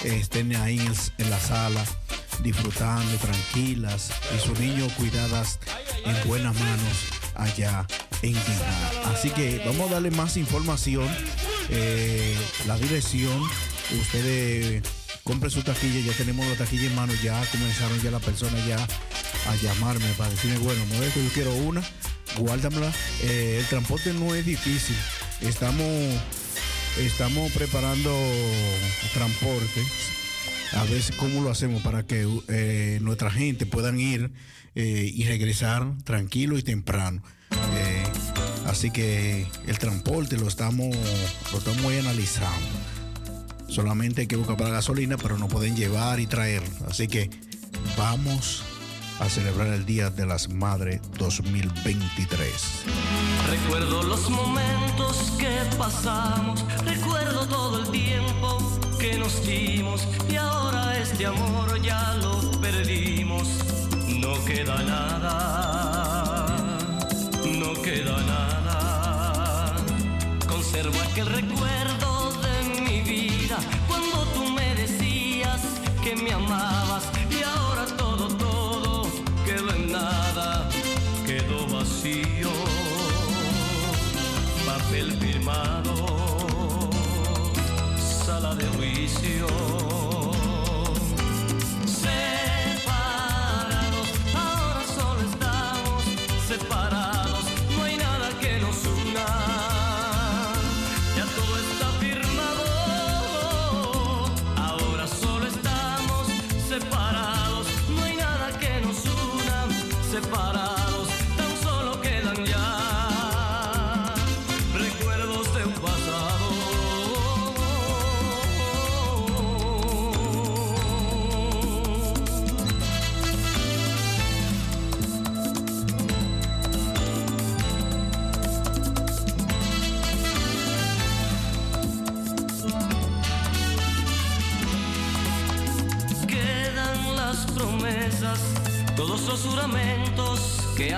estén 0.04 0.54
ahí 0.56 0.80
en 1.18 1.30
la 1.30 1.38
sala 1.38 1.84
disfrutando 2.42 3.16
tranquilas 3.18 4.10
y 4.34 4.40
sus 4.40 4.58
niños 4.58 4.92
cuidadas 4.94 5.58
en 6.04 6.28
buenas 6.28 6.54
manos 6.58 6.92
allá 7.34 7.86
en 8.22 8.32
Guiná. 8.32 9.12
Así 9.12 9.30
que 9.30 9.62
vamos 9.64 9.90
a 9.90 9.94
darle 9.94 10.10
más 10.10 10.36
información. 10.36 11.08
eh, 11.70 12.36
la 12.66 12.76
dirección, 12.76 13.42
ustedes 14.00 14.82
compren 15.24 15.50
su 15.50 15.62
taquilla, 15.62 16.00
ya 16.00 16.12
tenemos 16.16 16.46
la 16.46 16.56
taquilla 16.56 16.86
en 16.86 16.94
mano, 16.94 17.12
ya 17.22 17.40
comenzaron 17.50 18.00
ya 18.02 18.10
las 18.10 18.22
personas 18.22 18.66
ya 18.66 18.76
a 18.76 19.56
llamarme 19.56 20.06
para 20.16 20.30
decirme, 20.30 20.58
bueno, 20.58 20.84
Modesto, 20.86 21.20
yo 21.20 21.30
quiero 21.30 21.54
una, 21.54 21.82
guárdamela. 22.38 22.92
Eh, 23.22 23.58
el 23.60 23.66
transporte 23.66 24.12
no 24.12 24.34
es 24.34 24.44
difícil. 24.44 24.96
Estamos, 25.40 25.86
estamos 26.98 27.50
preparando 27.52 28.10
transporte. 29.12 29.82
A 30.74 30.84
ver 30.84 31.02
cómo 31.16 31.42
lo 31.42 31.50
hacemos 31.50 31.82
para 31.82 32.04
que 32.06 32.26
eh, 32.48 32.98
nuestra 33.02 33.30
gente 33.30 33.66
puedan 33.66 34.00
ir 34.00 34.32
eh, 34.74 35.10
y 35.14 35.24
regresar 35.24 35.86
tranquilo 36.04 36.56
y 36.56 36.62
temprano. 36.62 37.22
Eh, 37.74 38.04
así 38.66 38.90
que 38.90 39.46
el 39.66 39.78
transporte 39.78 40.38
lo 40.38 40.48
estamos, 40.48 40.96
lo 41.52 41.58
estamos 41.58 41.92
analizando. 41.92 42.68
Solamente 43.68 44.22
hay 44.22 44.26
que 44.26 44.36
buscar 44.36 44.56
para 44.56 44.70
gasolina, 44.70 45.16
pero 45.16 45.38
no 45.38 45.48
pueden 45.48 45.76
llevar 45.76 46.20
y 46.20 46.26
traer. 46.26 46.62
Así 46.88 47.06
que 47.06 47.28
vamos 47.96 48.62
a 49.20 49.28
celebrar 49.28 49.68
el 49.68 49.84
Día 49.84 50.10
de 50.10 50.26
las 50.26 50.48
Madres 50.48 51.00
2023. 51.18 52.50
Recuerdo 53.50 54.02
los 54.02 54.28
momentos 54.30 55.32
que 55.38 55.76
pasamos, 55.76 56.64
recuerdo 56.84 57.46
todo 57.46 57.82
el 57.82 57.90
tiempo 57.90 58.81
que 59.02 59.18
nos 59.18 59.44
dimos 59.44 60.06
y 60.30 60.36
ahora 60.36 60.96
este 60.96 61.26
amor 61.26 61.82
ya 61.82 62.14
lo 62.22 62.40
perdimos. 62.60 63.48
No 64.06 64.32
queda 64.44 64.80
nada, 64.84 65.34
no 67.60 67.72
queda 67.82 68.16
nada. 68.34 69.74
Conservo 70.46 70.96
aquel 71.10 71.26
recuerdo 71.26 72.32
de 72.46 72.80
mi 72.80 73.00
vida 73.00 73.58
cuando 73.88 74.18
tú 74.34 74.48
me 74.52 74.72
decías 74.76 75.60
que 76.04 76.14
me 76.14 76.32
amabas 76.32 76.91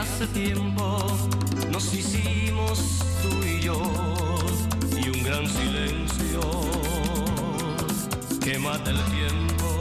hace 0.05 0.27
tiempo 0.29 0.99
nos 1.71 1.95
hicimos 1.95 2.99
tú 3.23 3.31
y 3.43 3.61
yo 3.61 3.81
y 5.03 5.09
un 5.09 5.25
gran 5.25 5.49
silencio 5.49 6.41
que 8.43 8.59
mata 8.59 8.91
el 8.91 9.03
tiempo. 9.17 9.81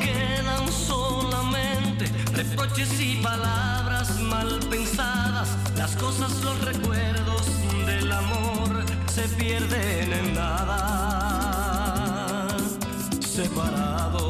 Quedan 0.00 0.66
solamente 0.72 2.06
reproches 2.32 3.00
y 3.00 3.16
palabras 3.22 4.18
mal 4.20 4.58
pensadas, 4.68 5.48
las 5.76 5.94
cosas, 5.94 6.32
los 6.42 6.60
recuerdos 6.64 7.46
del 7.86 8.10
amor 8.10 8.84
se 9.14 9.28
pierden 9.40 10.12
en 10.12 10.34
nada. 10.34 10.88
Separados, 13.20 14.24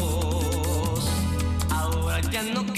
ahora 1.70 2.20
ya 2.30 2.42
no 2.42 2.69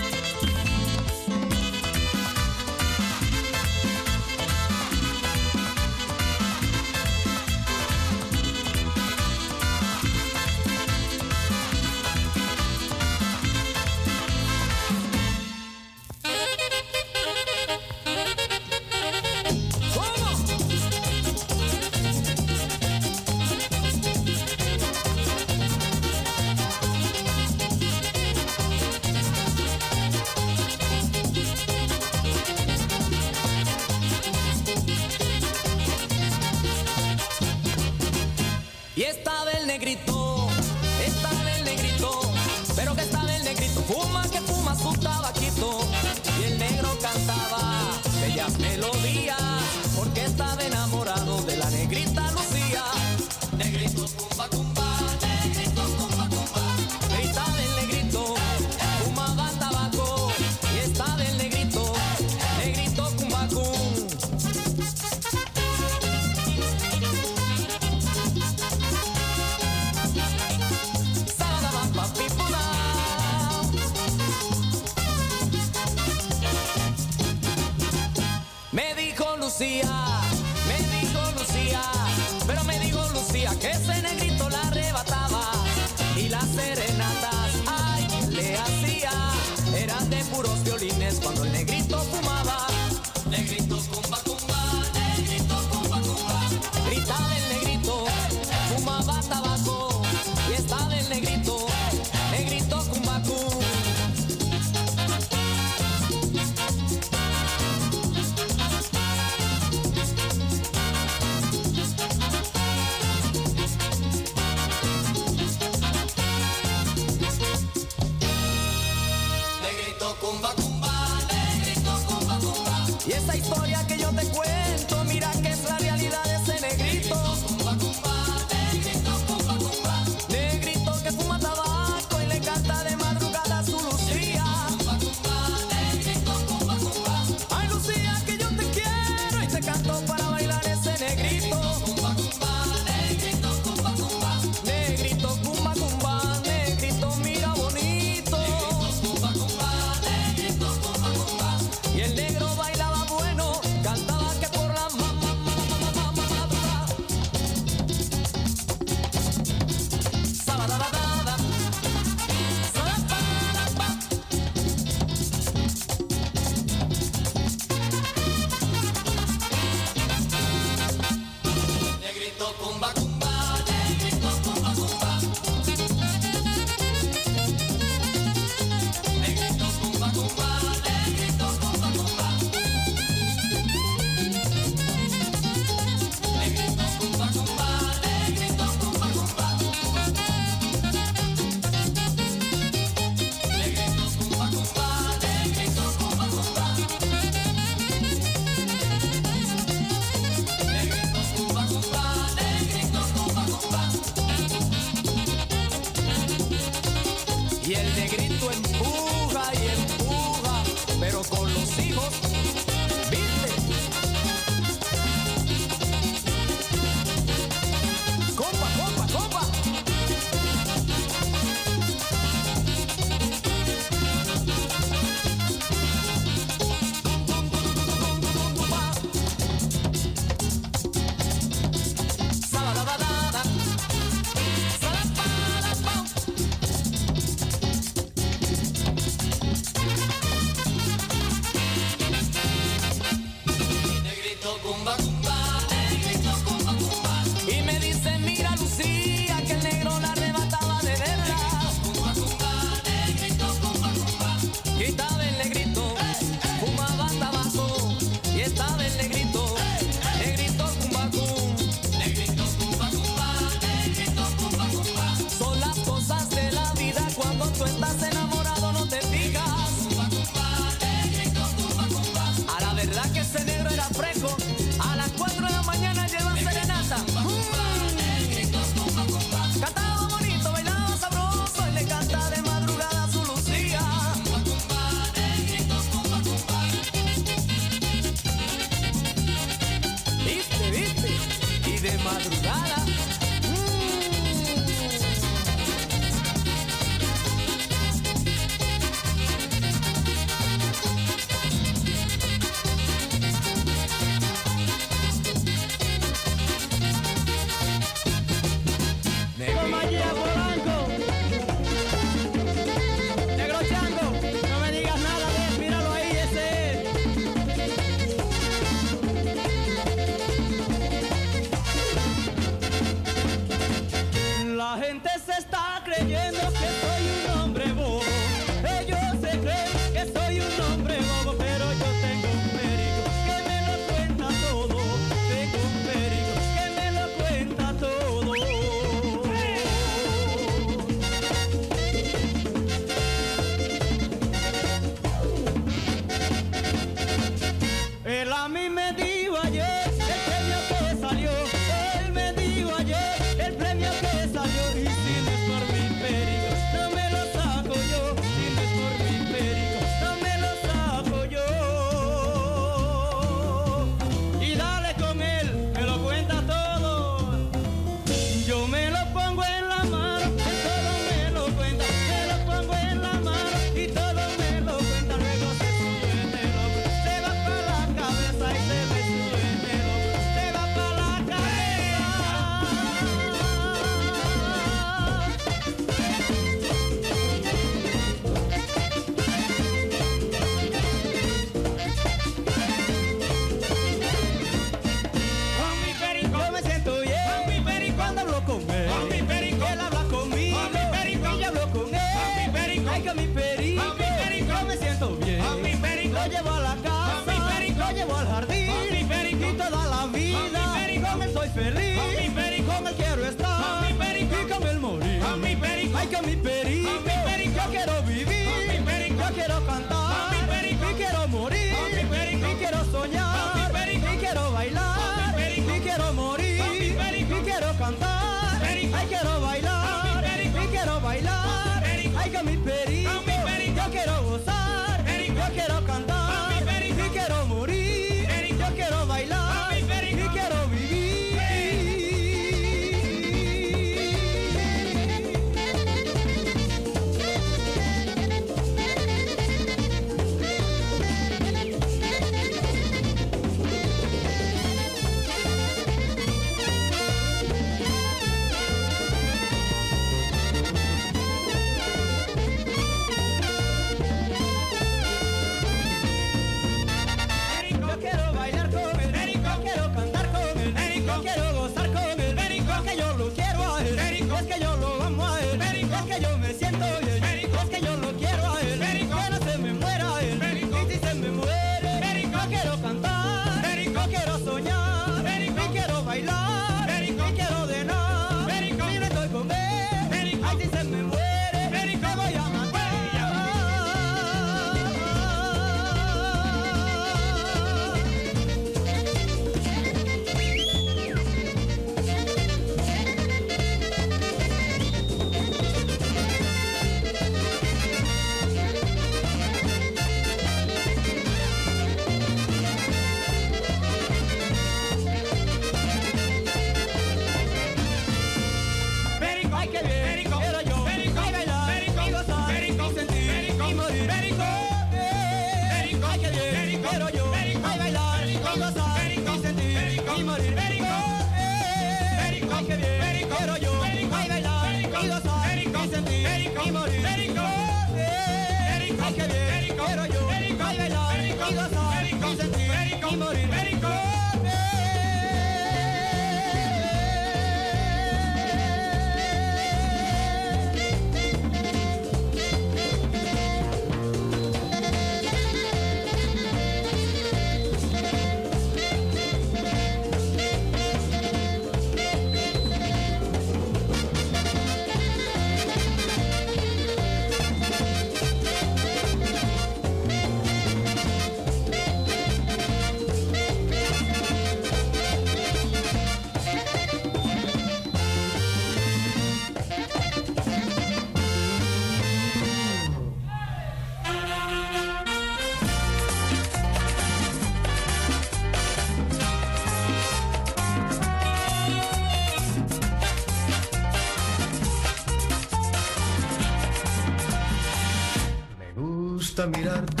gusta 599.41 599.47
mirarte. 599.47 600.00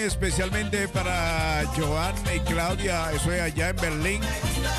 especialmente 0.00 0.88
para 0.88 1.64
Joan 1.76 2.14
y 2.34 2.40
Claudia, 2.40 3.12
eso 3.12 3.32
es 3.32 3.40
allá 3.40 3.70
en 3.70 3.76
Berlín. 3.76 4.20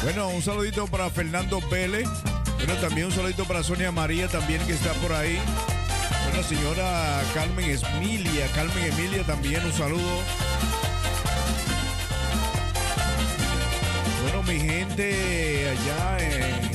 Bueno, 0.04 0.30
un 0.30 0.42
saludito 0.42 0.88
para 0.88 1.10
Fernando 1.10 1.60
Pérez. 1.70 2.08
Bueno, 2.58 2.76
también 2.82 3.08
un 3.08 3.14
saludito 3.14 3.46
para 3.46 3.64
Sonia 3.64 3.92
María 3.92 4.28
también 4.28 4.62
que 4.66 4.74
está 4.74 4.94
por 4.94 5.14
ahí. 5.14 5.40
Bueno, 6.28 6.44
señora 6.44 7.22
Carmen 7.34 7.78
Emilia, 7.96 8.48
Carmen 8.54 8.84
Emilia 8.86 9.24
también 9.24 9.66
un 9.66 9.74
saludo. 9.74 10.20
Bueno, 14.24 14.44
mi 14.44 14.60
gente 14.60 15.70
allá 15.70 16.18
en 16.20 16.70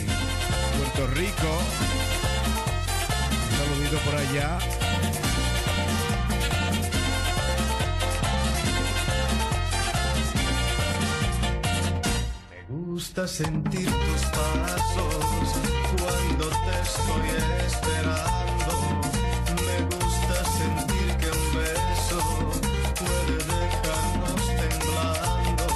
Puerto 0.79 1.07
Rico. 1.15 1.59
Un 3.51 3.59
saludito 3.59 3.99
por 3.99 4.15
allá. 4.17 4.84
Me 13.17 13.23
gusta 13.23 13.33
sentir 13.45 13.87
tus 13.87 14.23
pasos 14.35 15.49
cuando 16.01 16.47
te 16.49 16.75
estoy 16.83 17.29
esperando. 17.65 18.75
Me 19.55 19.77
gusta 19.95 20.37
sentir 20.59 21.09
que 21.19 21.29
un 21.31 21.45
beso 21.55 22.19
puede 22.99 23.37
dejarnos 23.39 24.43
temblando. 24.59 25.67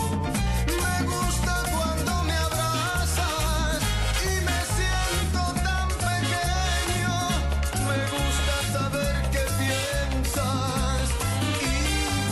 Me 0.83 0.97
gusta 1.07 1.55
cuando 1.71 2.13
me 2.25 2.37
abrazas 2.49 3.79
y 4.25 4.35
me 4.45 4.59
siento 4.75 5.41
tan 5.63 5.89
pequeño. 6.09 7.17
Me 7.87 7.99
gusta 8.15 8.55
saber 8.73 9.15
qué 9.31 9.45
piensas 9.61 11.07
y 11.63 11.73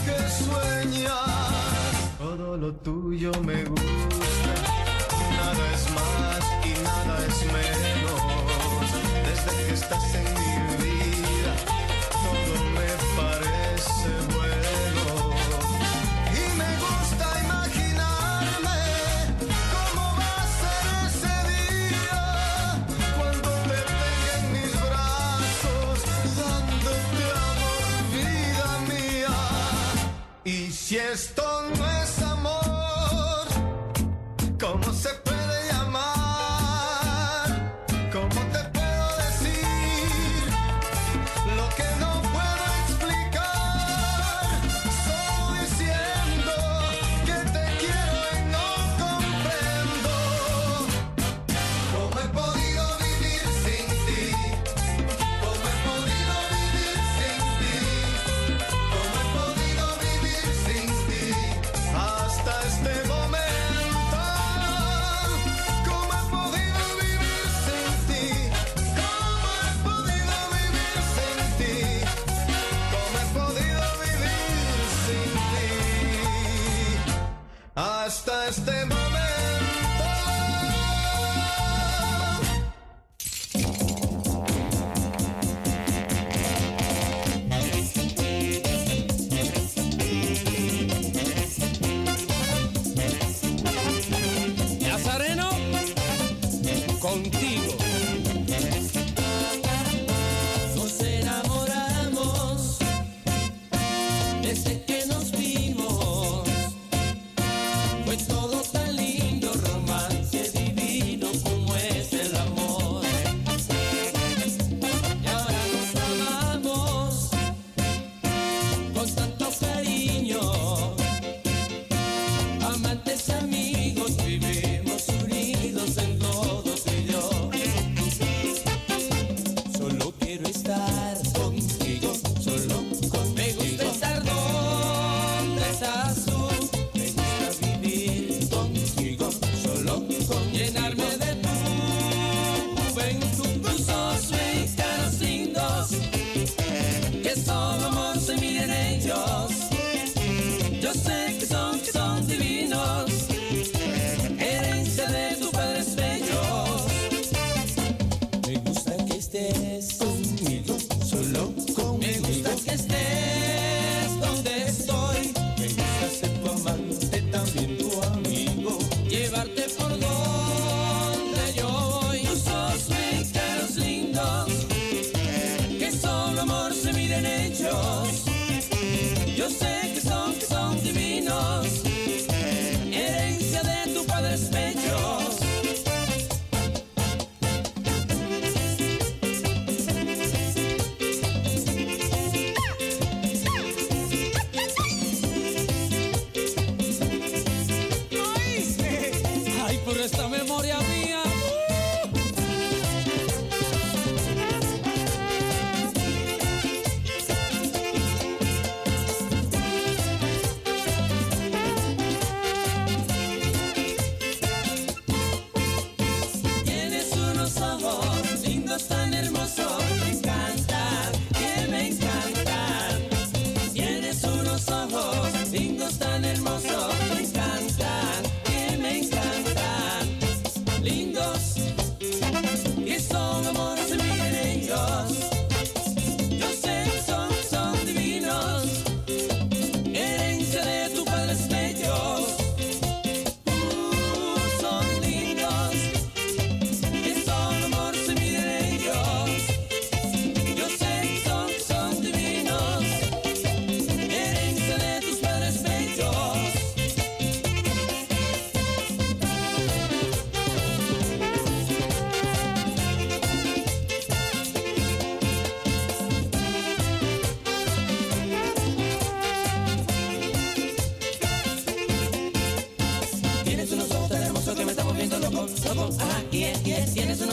qué 0.05 0.19
sueñas. 0.43 1.95
Todo 2.19 2.57
lo 2.57 2.69
tuyo 2.75 3.31
me 3.45 3.65
gusta. 3.67 4.26
menos 7.45 8.21
desde 9.25 9.67
que 9.67 9.75
estás 9.75 10.15
en 10.15 10.35
mí. 10.35 10.56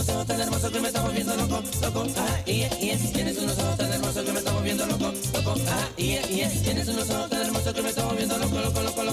unos 0.03 0.15
ojos 0.15 0.27
tan 0.27 0.41
hermosos 0.41 0.71
que 0.71 0.79
me 0.81 0.87
está 0.87 1.01
volviendo 1.01 1.35
loco, 1.35 1.63
loco, 1.81 2.05
ah, 2.17 2.41
y 2.45 2.53
yes, 2.53 2.79
yes. 2.79 3.13
Tienes 3.13 3.37
unos 3.37 3.57
ojos 3.57 3.77
tan 3.77 3.93
hermosos 3.93 4.23
que 4.25 4.31
me 4.31 4.39
está 4.39 4.51
volviendo 4.51 4.85
loco, 4.85 5.13
loco, 5.33 5.55
ah, 5.67 5.89
y 5.97 6.07
yes, 6.07 6.29
yes. 6.29 6.61
Tienes 6.63 6.87
unos 6.89 7.09
ojos 7.09 7.29
tan 7.29 7.41
hermosos 7.41 7.73
que 7.73 7.81
me 7.81 7.89
está 7.89 8.05
volviendo 8.05 8.37
loco, 8.37 8.59
loco, 8.59 8.81
loco, 8.81 9.03
loco. 9.03 9.12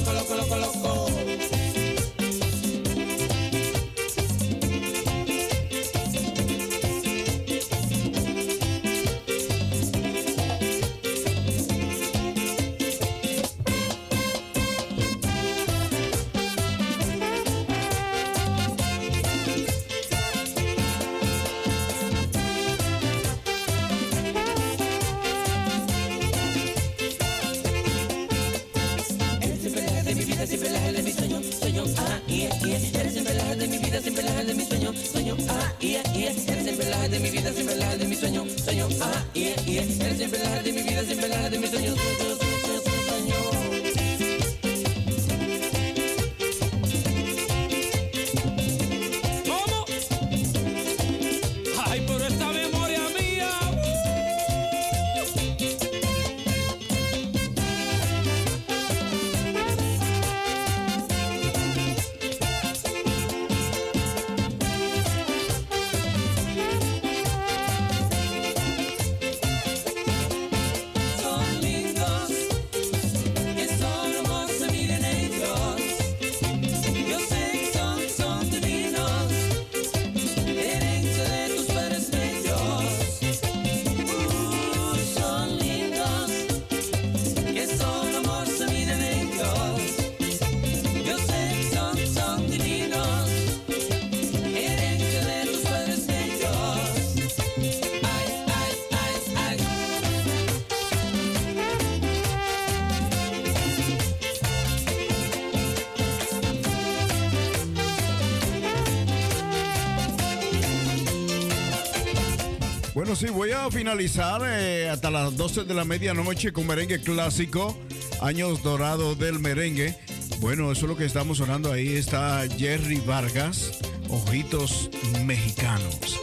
sí. 113.17 113.27
Voy 113.29 113.51
a 113.51 113.71
finalizar 113.71 114.41
eh, 114.45 114.89
hasta 114.89 115.11
las 115.11 115.37
12 115.37 115.65
de 115.65 115.75
la 115.75 115.85
medianoche 115.85 116.53
con 116.53 116.67
merengue 116.67 117.01
clásico, 117.01 117.77
años 118.21 118.63
dorados 118.63 119.19
del 119.19 119.39
merengue. 119.41 119.97
Bueno, 120.39 120.71
eso 120.71 120.83
es 120.83 120.89
lo 120.89 120.97
que 120.97 121.07
estamos 121.07 121.39
sonando 121.39 121.73
ahí. 121.73 121.95
Está 121.95 122.45
Jerry 122.57 123.01
Vargas, 123.01 123.73
Ojitos 124.09 124.91
Mexicanos. 125.25 126.21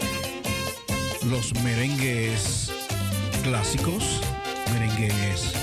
Los 1.29 1.53
merengues 1.63 2.71
clásicos, 3.43 4.21
merengues 4.73 5.56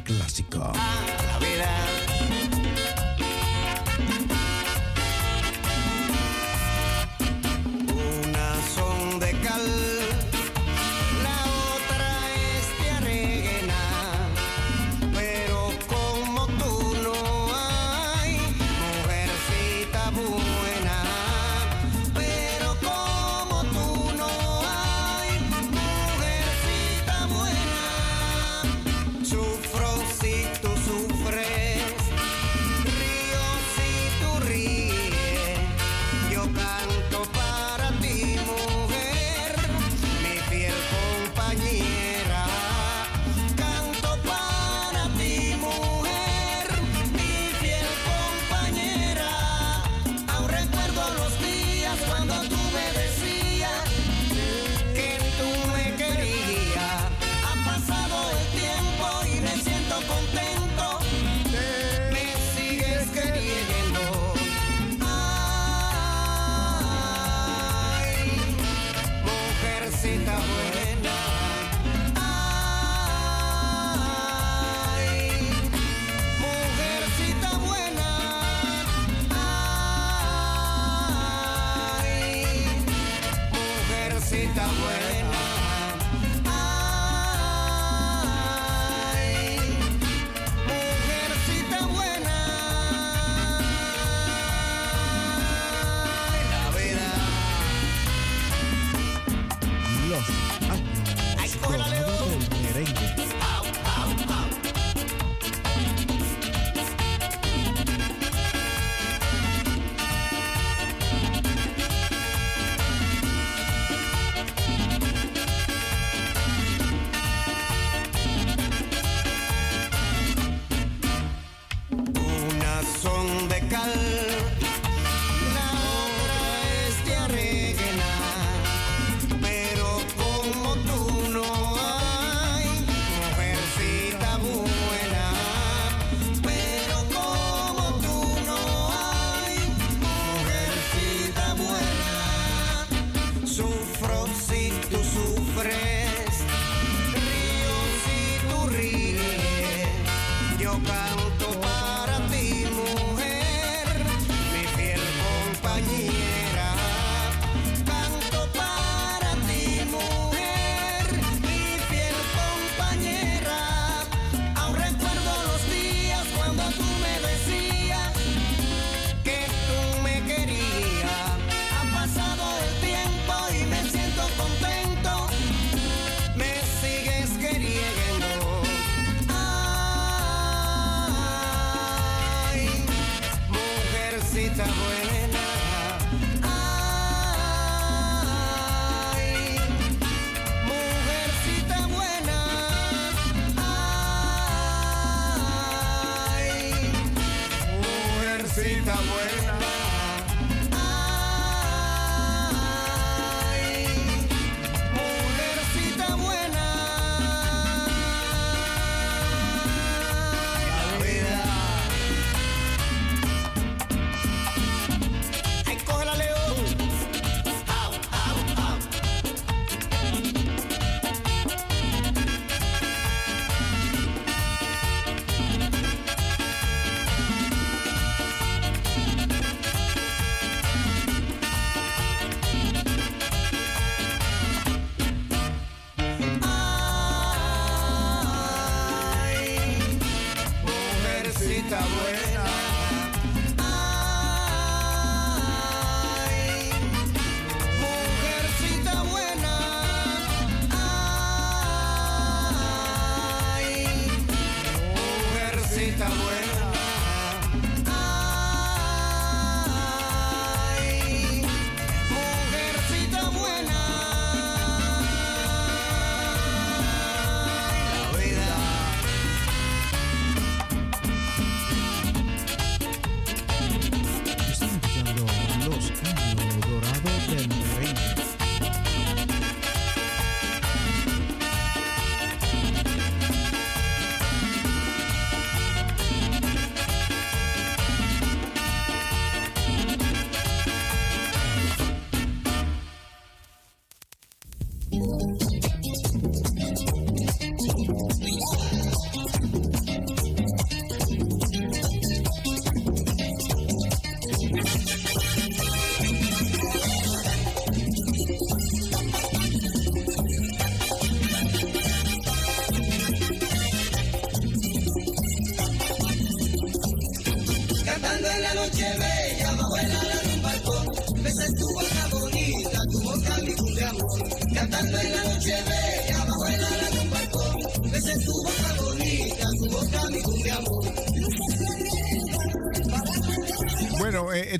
clase 0.00 0.42
clásica. 0.44 0.49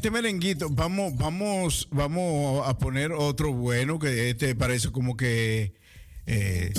Este 0.01 0.11
merenguito, 0.11 0.71
vamos, 0.71 1.15
vamos, 1.19 1.87
vamos 1.91 2.67
a 2.67 2.79
poner 2.79 3.13
otro 3.13 3.53
bueno 3.53 3.99
que 3.99 4.31
este 4.31 4.55
parece 4.55 4.91
como 4.91 5.15
que 5.15 5.75
eh, 6.25 6.73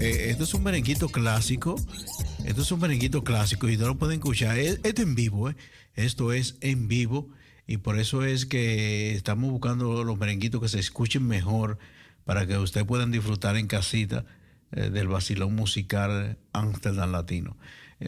eh, 0.00 0.26
esto 0.30 0.44
es 0.44 0.54
un 0.54 0.62
merenguito 0.62 1.10
clásico. 1.10 1.76
Esto 2.46 2.62
es 2.62 2.72
un 2.72 2.80
merenguito 2.80 3.22
clásico 3.22 3.68
y 3.68 3.76
no 3.76 3.86
lo 3.86 3.98
pueden 3.98 4.14
escuchar. 4.14 4.58
Es- 4.58 4.80
Esto 4.82 5.02
en 5.02 5.14
vivo, 5.14 5.50
¿eh? 5.50 5.56
Esto 5.94 6.32
es 6.32 6.56
en 6.62 6.88
vivo 6.88 7.28
y 7.66 7.76
por 7.76 7.98
eso 7.98 8.24
es 8.24 8.46
que 8.46 9.12
estamos 9.14 9.50
buscando 9.50 10.02
los 10.02 10.18
merenguitos 10.18 10.62
que 10.62 10.68
se 10.68 10.78
escuchen 10.80 11.26
mejor 11.28 11.76
para 12.24 12.46
que 12.46 12.56
ustedes 12.56 12.86
puedan 12.86 13.10
disfrutar 13.10 13.58
en 13.58 13.66
casita 13.66 14.24
del 14.70 15.06
vacilón 15.06 15.54
musical 15.54 16.38
Amsterdam 16.54 17.12
Latino. 17.12 17.58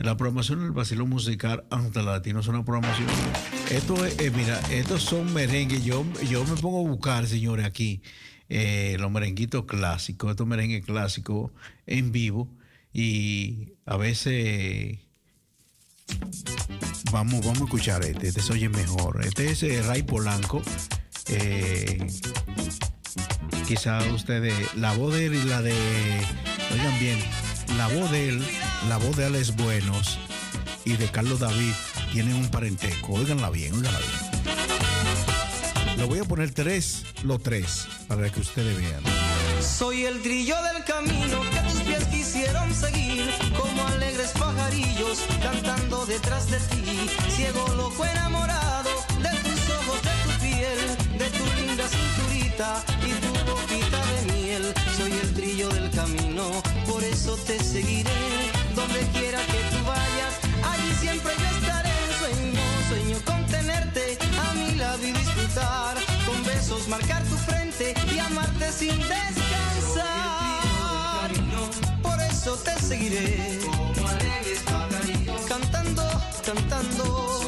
La 0.00 0.16
programación 0.16 0.60
del 0.60 0.73
vacilón 0.73 1.08
musical 1.08 1.64
Amsterdam 1.70 2.14
Latino 2.14 2.40
es 2.40 2.48
una 2.48 2.64
programación. 2.64 3.08
Esto 3.70 4.05
es, 4.05 4.18
eh, 4.18 4.31
mira, 4.34 4.60
estos 4.70 5.02
son 5.02 5.32
merengues. 5.32 5.84
Yo, 5.84 6.05
yo 6.28 6.44
me 6.44 6.56
pongo 6.56 6.84
a 6.84 6.89
buscar, 6.89 7.26
señores, 7.26 7.64
aquí 7.64 8.02
eh, 8.48 8.97
los 8.98 9.10
merenguitos 9.10 9.64
clásicos, 9.66 10.31
estos 10.31 10.47
merengues 10.47 10.84
clásicos 10.84 11.52
en 11.86 12.12
vivo 12.12 12.50
y 12.92 13.74
a 13.86 13.97
veces 13.97 14.98
vamos, 17.12 17.44
vamos 17.44 17.62
a 17.62 17.64
escuchar 17.64 18.05
este, 18.05 18.28
este 18.28 18.42
se 18.42 18.52
oye 18.52 18.68
mejor. 18.68 19.24
Este 19.24 19.50
es 19.50 19.62
eh, 19.62 19.82
Ray 19.82 20.02
Polanco. 20.02 20.62
quizá 23.68 23.98
ustedes, 24.12 24.74
la 24.74 24.94
voz 24.94 25.14
de 25.14 25.31
la 25.44 25.62
de, 25.62 25.74
oigan 26.73 26.98
bien, 26.98 27.18
la 27.76 27.89
voz 27.89 28.10
de 28.10 28.28
él, 28.28 28.47
la 28.89 28.97
voz 28.99 29.17
de 29.17 29.25
Alex 29.26 29.57
Buenos 29.57 30.18
y 30.84 30.97
de 30.97 31.09
Carlos 31.09 31.41
David 31.41 31.73
tienen 32.12 32.34
un 32.34 32.49
parentesco. 32.49 33.15
Óiganla 33.15 33.51
bien, 33.51 33.75
óiganla 33.75 33.99
bien. 33.99 34.34
Le 35.97 36.05
voy 36.05 36.18
a 36.18 36.25
poner 36.25 36.52
tres, 36.52 37.05
los 37.23 37.43
tres, 37.43 37.86
para 38.09 38.31
que 38.31 38.41
ustedes 38.41 38.76
vean. 38.76 39.02
Soy 39.60 40.05
el 40.05 40.20
trillo 40.23 40.57
del 40.62 40.84
camino 40.84 41.41
que 41.51 41.60
tus 41.60 41.81
pies 41.83 42.05
quisieron 42.07 42.75
seguir, 42.75 43.31
como 43.57 43.86
alegres 43.86 44.33
pajarillos 44.33 45.20
cantando 45.43 46.05
detrás 46.07 46.51
de 46.51 46.59
ti. 46.59 47.09
Ciego, 47.31 47.67
loco, 47.76 48.05
enamorado 48.05 48.91
de 49.23 49.31
tus 49.41 49.70
ojos, 49.70 50.02
de 50.02 50.10
tu 50.25 50.31
piel, 50.41 50.78
de 51.18 51.31
tu 51.31 51.44
linda 51.60 51.84
cinturita 51.89 52.84
y 53.07 53.12
tu 53.12 53.33
boquita 53.51 53.83
por 56.86 57.02
eso 57.05 57.36
te 57.47 57.58
seguiré. 57.62 58.10
Donde 58.74 59.00
quiera 59.12 59.39
que 59.47 59.60
tú 59.70 59.84
vayas, 59.86 60.34
allí 60.70 60.92
siempre 61.00 61.32
yo 61.39 61.47
estaré. 61.58 61.90
Sueño, 62.18 62.62
sueño 62.89 63.18
con 63.24 63.47
tenerte 63.47 64.18
a 64.39 64.55
mi 64.55 64.74
lado 64.76 65.02
y 65.06 65.12
disfrutar. 65.12 65.97
Con 66.26 66.44
besos 66.44 66.89
marcar 66.89 67.23
tu 67.24 67.36
frente 67.36 67.94
y 68.14 68.18
amarte 68.18 68.73
sin 68.73 68.98
descansar. 68.98 70.10
Por 72.02 72.20
eso 72.23 72.56
te 72.56 72.78
seguiré. 72.81 73.60
Cantando, 75.48 76.02
cantando. 76.44 77.43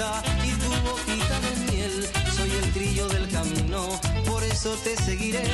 Y 0.00 0.50
tu 0.52 0.70
boquita 0.88 1.40
de 1.40 1.72
miel. 1.72 2.08
Soy 2.34 2.50
el 2.50 2.72
trillo 2.72 3.06
del 3.08 3.28
camino. 3.28 4.00
Por 4.24 4.42
eso 4.44 4.74
te 4.82 4.96
seguiré. 4.96 5.44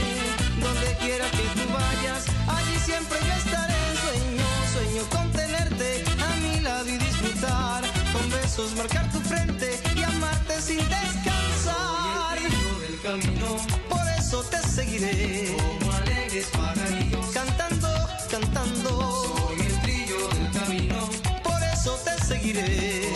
Donde 0.62 0.96
quiera 1.00 1.28
que 1.32 1.42
tú 1.56 1.66
vayas. 1.72 2.26
Allí 2.46 2.78
siempre 2.84 3.18
yo 3.26 3.32
estaré. 3.32 3.74
Sueño, 4.04 4.46
sueño 4.72 5.02
con 5.10 5.32
tenerte 5.32 6.04
a 6.22 6.36
mi 6.36 6.60
lado 6.60 6.88
y 6.88 6.96
disfrutar. 6.96 7.82
Con 8.12 8.30
besos 8.30 8.72
marcar 8.76 9.10
tu 9.10 9.18
frente 9.18 9.80
y 9.96 10.02
amarte 10.04 10.62
sin 10.62 10.78
descansar. 10.78 12.38
del 12.82 13.00
camino. 13.02 13.56
Por 13.88 14.06
eso 14.16 14.44
te 14.44 14.58
seguiré. 14.58 15.56
Como 15.80 15.92
alegres 15.92 16.46
pajarillos. 16.52 17.26
Cantando, 17.34 17.88
cantando. 18.30 19.48
Soy 19.48 19.66
el 19.66 19.82
trillo 19.82 20.28
del 20.28 20.52
camino. 20.52 21.08
Por 21.42 21.60
eso 21.64 21.98
te 22.04 22.24
seguiré. 22.24 23.15